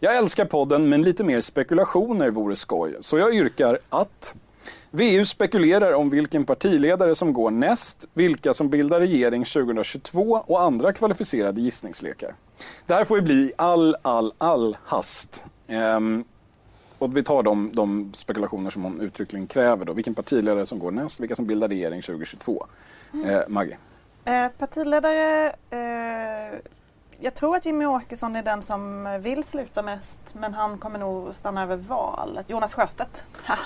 Jag 0.00 0.16
älskar 0.16 0.44
podden 0.44 0.88
men 0.88 1.02
lite 1.02 1.24
mer 1.24 1.40
spekulationer 1.40 2.30
vore 2.30 2.56
skoj. 2.56 2.96
Så 3.00 3.18
jag 3.18 3.34
yrkar 3.34 3.78
att 3.88 4.36
VU 4.90 5.24
spekulerar 5.24 5.92
om 5.92 6.10
vilken 6.10 6.44
partiledare 6.44 7.14
som 7.14 7.32
går 7.32 7.50
näst, 7.50 8.04
vilka 8.14 8.54
som 8.54 8.68
bildar 8.68 9.00
regering 9.00 9.44
2022 9.44 10.44
och 10.46 10.62
andra 10.62 10.92
kvalificerade 10.92 11.60
gissningslekar. 11.60 12.34
Det 12.86 12.94
här 12.94 13.04
får 13.04 13.16
ju 13.16 13.22
bli 13.22 13.52
all, 13.56 13.96
all, 14.02 14.32
all 14.38 14.76
hast. 14.84 15.44
Ehm, 15.68 16.24
och 16.98 17.16
vi 17.16 17.22
tar 17.22 17.42
de, 17.42 17.70
de 17.74 18.12
spekulationer 18.14 18.70
som 18.70 18.82
hon 18.82 19.00
uttryckligen 19.00 19.46
kräver. 19.46 19.84
Då. 19.84 19.92
Vilken 19.92 20.14
partiledare 20.14 20.66
som 20.66 20.78
går 20.78 20.90
näst, 20.90 21.20
vilka 21.20 21.36
som 21.36 21.46
bildar 21.46 21.68
regering 21.68 22.02
2022. 22.02 22.66
Eh, 23.26 23.40
Maggie. 23.48 23.78
Eh, 24.24 24.48
partiledare, 24.58 25.52
eh, 25.70 26.58
jag 27.20 27.34
tror 27.34 27.56
att 27.56 27.66
Jimmy 27.66 27.86
Åkesson 27.86 28.36
är 28.36 28.42
den 28.42 28.62
som 28.62 29.04
vill 29.22 29.44
sluta 29.44 29.82
mest 29.82 30.18
men 30.32 30.54
han 30.54 30.78
kommer 30.78 30.98
nog 30.98 31.34
stanna 31.34 31.62
över 31.62 31.76
valet. 31.76 32.50
Jonas 32.50 32.74
Sjöstedt. 32.74 33.24
Ha, 33.46 33.56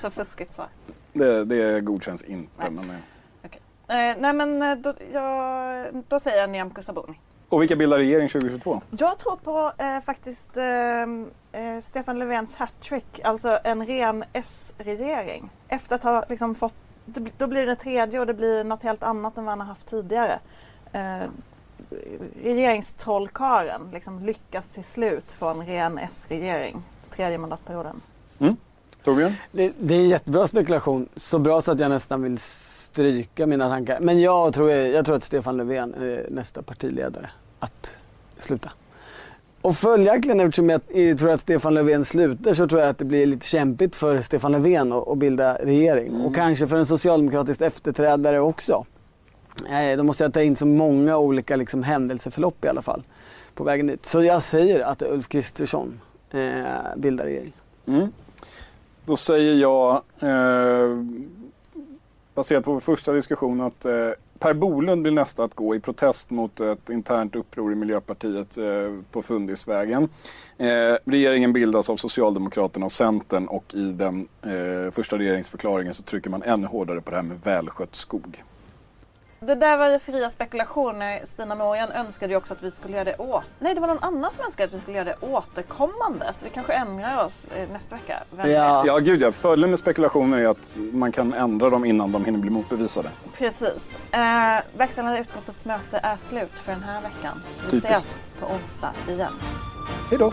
så 0.00 0.10
fuskigt 0.10 0.54
svar. 0.54 0.68
Det, 1.12 1.44
det 1.44 1.80
godkänns 1.80 2.22
inte. 2.22 2.50
Nej. 2.58 2.70
Men, 2.70 2.90
eh. 2.90 2.96
Eh, 3.88 4.16
nej 4.18 4.32
men 4.32 4.62
eh, 4.62 4.76
då, 4.76 4.94
jag, 5.12 6.04
då 6.08 6.20
säger 6.20 6.40
jag 6.40 6.50
Nyamko 6.50 6.82
Sabuni. 6.82 7.18
Och 7.48 7.62
vilka 7.62 7.76
bildar 7.76 7.98
regering 7.98 8.28
2022? 8.28 8.80
Jag 8.90 9.18
tror 9.18 9.36
på 9.36 9.72
eh, 9.78 10.00
faktiskt 10.00 10.56
eh, 10.56 11.62
eh, 11.62 11.80
Stefan 11.82 12.18
Löfvens 12.18 12.54
hattrick, 12.54 13.20
alltså 13.24 13.58
en 13.64 13.86
ren 13.86 14.24
S-regering. 14.32 15.50
Efter 15.68 15.96
att 15.96 16.02
ha 16.02 16.24
liksom 16.28 16.54
fått, 16.54 16.74
då 17.38 17.46
blir 17.46 17.66
det 17.66 17.76
tredje 17.76 18.20
och 18.20 18.26
det 18.26 18.34
blir 18.34 18.64
något 18.64 18.82
helt 18.82 19.02
annat 19.02 19.38
än 19.38 19.44
vad 19.44 19.52
han 19.52 19.60
har 19.60 19.66
haft 19.66 19.86
tidigare. 19.86 20.38
Eh, 20.92 21.28
regeringstrollkaren 22.42 23.90
liksom 23.92 24.20
lyckas 24.24 24.68
till 24.68 24.84
slut 24.84 25.32
få 25.32 25.48
en 25.48 25.66
ren 25.66 25.98
S-regering, 25.98 26.82
tredje 27.10 27.38
mandatperioden. 27.38 28.00
Torbjörn? 29.02 29.32
Det, 29.52 29.72
det 29.80 29.94
är 29.94 29.98
en 29.98 30.08
jättebra 30.08 30.46
spekulation. 30.46 31.08
Så 31.16 31.38
bra 31.38 31.62
så 31.62 31.72
att 31.72 31.80
jag 31.80 31.88
nästan 31.88 32.22
vill 32.22 32.38
stryka 32.92 33.46
mina 33.46 33.68
tankar. 33.68 34.00
Men 34.00 34.20
jag 34.20 34.54
tror, 34.54 34.70
jag 34.70 35.04
tror 35.04 35.16
att 35.16 35.24
Stefan 35.24 35.56
Löfven 35.56 35.94
är 35.94 36.26
nästa 36.30 36.62
partiledare 36.62 37.30
att 37.58 37.90
sluta. 38.38 38.70
Och 39.60 39.76
följaktligen 39.76 40.40
eftersom 40.40 40.70
jag 40.70 40.80
jag 40.92 41.18
tror 41.18 41.30
att 41.30 41.40
Stefan 41.40 41.74
Löfven 41.74 42.04
slutar 42.04 42.54
så 42.54 42.68
tror 42.68 42.80
jag 42.80 42.90
att 42.90 42.98
det 42.98 43.04
blir 43.04 43.26
lite 43.26 43.46
kämpigt 43.46 43.96
för 43.96 44.20
Stefan 44.20 44.52
Löfven 44.52 44.92
att, 44.92 45.18
bilda 45.18 45.54
regering. 45.54 46.20
Och 46.20 46.34
kanske 46.34 46.66
för 46.66 46.76
en 46.76 46.86
socialdemokratisk 46.86 47.60
efterträdare 47.60 48.40
också. 48.40 48.84
Eh, 49.70 49.96
Då 49.96 50.04
måste 50.04 50.24
jag 50.24 50.32
ta 50.32 50.42
in 50.42 50.56
så 50.56 50.66
många 50.66 51.18
olika 51.18 51.56
liksom, 51.56 51.82
händelseförlopp 51.82 52.64
i 52.64 52.68
alla 52.68 52.82
fall 52.82 53.02
på 53.54 53.64
vägen 53.64 53.86
dit. 53.86 54.06
Så 54.06 54.22
jag 54.22 54.42
säger 54.42 54.80
att 54.80 55.02
Ulf 55.02 55.28
Kristersson 55.28 56.00
eh, 56.30 56.96
bildar 56.96 57.24
regering. 57.24 57.52
Mm. 57.86 58.12
Då 59.04 59.16
säger 59.16 59.54
jag, 59.54 60.02
eh, 60.20 61.04
baserat 62.38 62.64
på 62.64 62.72
vår 62.72 62.80
första 62.80 63.12
diskussion, 63.12 63.60
att 63.60 63.84
eh, 63.84 63.92
Per 64.38 64.54
Bolund 64.54 65.02
blir 65.02 65.12
nästa 65.12 65.44
att 65.44 65.54
gå 65.54 65.74
i 65.74 65.80
protest 65.80 66.30
mot 66.30 66.60
ett 66.60 66.90
internt 66.90 67.36
uppror 67.36 67.72
i 67.72 67.74
Miljöpartiet 67.74 68.58
eh, 68.58 68.64
på 69.12 69.22
Fundisvägen. 69.22 70.08
Eh, 70.58 70.96
regeringen 71.04 71.52
bildas 71.52 71.90
av 71.90 71.96
Socialdemokraterna 71.96 72.86
och 72.86 72.92
Centern 72.92 73.46
och 73.46 73.74
i 73.74 73.92
den 73.92 74.28
eh, 74.42 74.92
första 74.92 75.18
regeringsförklaringen 75.18 75.94
så 75.94 76.02
trycker 76.02 76.30
man 76.30 76.42
ännu 76.42 76.66
hårdare 76.66 77.00
på 77.00 77.10
det 77.10 77.16
här 77.16 77.22
med 77.22 77.40
välskött 77.44 77.94
skog. 77.94 78.42
Det 79.40 79.54
där 79.54 79.76
var 79.76 79.88
ju 79.88 79.98
fria 79.98 80.30
spekulationer. 80.30 81.20
Stina 81.24 81.54
Morgan 81.54 81.90
önskade 81.90 82.32
ju 82.32 82.36
också 82.36 82.54
att 82.54 82.62
vi 82.62 82.70
skulle 82.70 82.94
göra 82.94 83.04
det 83.04 83.16
åt... 83.16 83.44
Nej, 83.58 83.74
det 83.74 83.80
var 83.80 83.88
någon 83.88 84.02
annan 84.02 84.32
som 84.32 84.44
önskade 84.44 84.66
att 84.66 84.74
vi 84.74 84.80
skulle 84.80 84.96
göra 84.96 85.04
det 85.04 85.16
återkommande. 85.26 86.32
Så 86.38 86.44
vi 86.44 86.50
kanske 86.50 86.72
ändrar 86.72 87.24
oss 87.24 87.44
eh, 87.56 87.68
nästa 87.72 87.96
vecka. 87.96 88.22
Vem 88.30 88.50
Ja. 88.50 88.82
Ja, 88.86 88.98
gud 88.98 89.20
ja. 89.22 89.32
Fördelen 89.32 89.70
med 89.70 89.78
spekulationer 89.78 90.38
är 90.38 90.46
att 90.48 90.78
man 90.92 91.12
kan 91.12 91.32
ändra 91.34 91.70
dem 91.70 91.84
innan 91.84 92.12
de 92.12 92.24
hinner 92.24 92.38
bli 92.38 92.50
motbevisade. 92.50 93.10
Precis. 93.36 93.98
Eh, 94.12 94.18
verkställande 94.76 95.20
utskottets 95.20 95.64
möte 95.64 96.00
är 96.02 96.16
slut 96.28 96.58
för 96.64 96.72
den 96.72 96.82
här 96.82 97.00
veckan. 97.00 97.42
Vi 97.64 97.70
Typiskt. 97.70 97.96
ses 97.96 98.20
på 98.40 98.46
onsdag 98.46 98.92
igen. 99.08 99.32
Hej 100.10 100.18
då! 100.18 100.32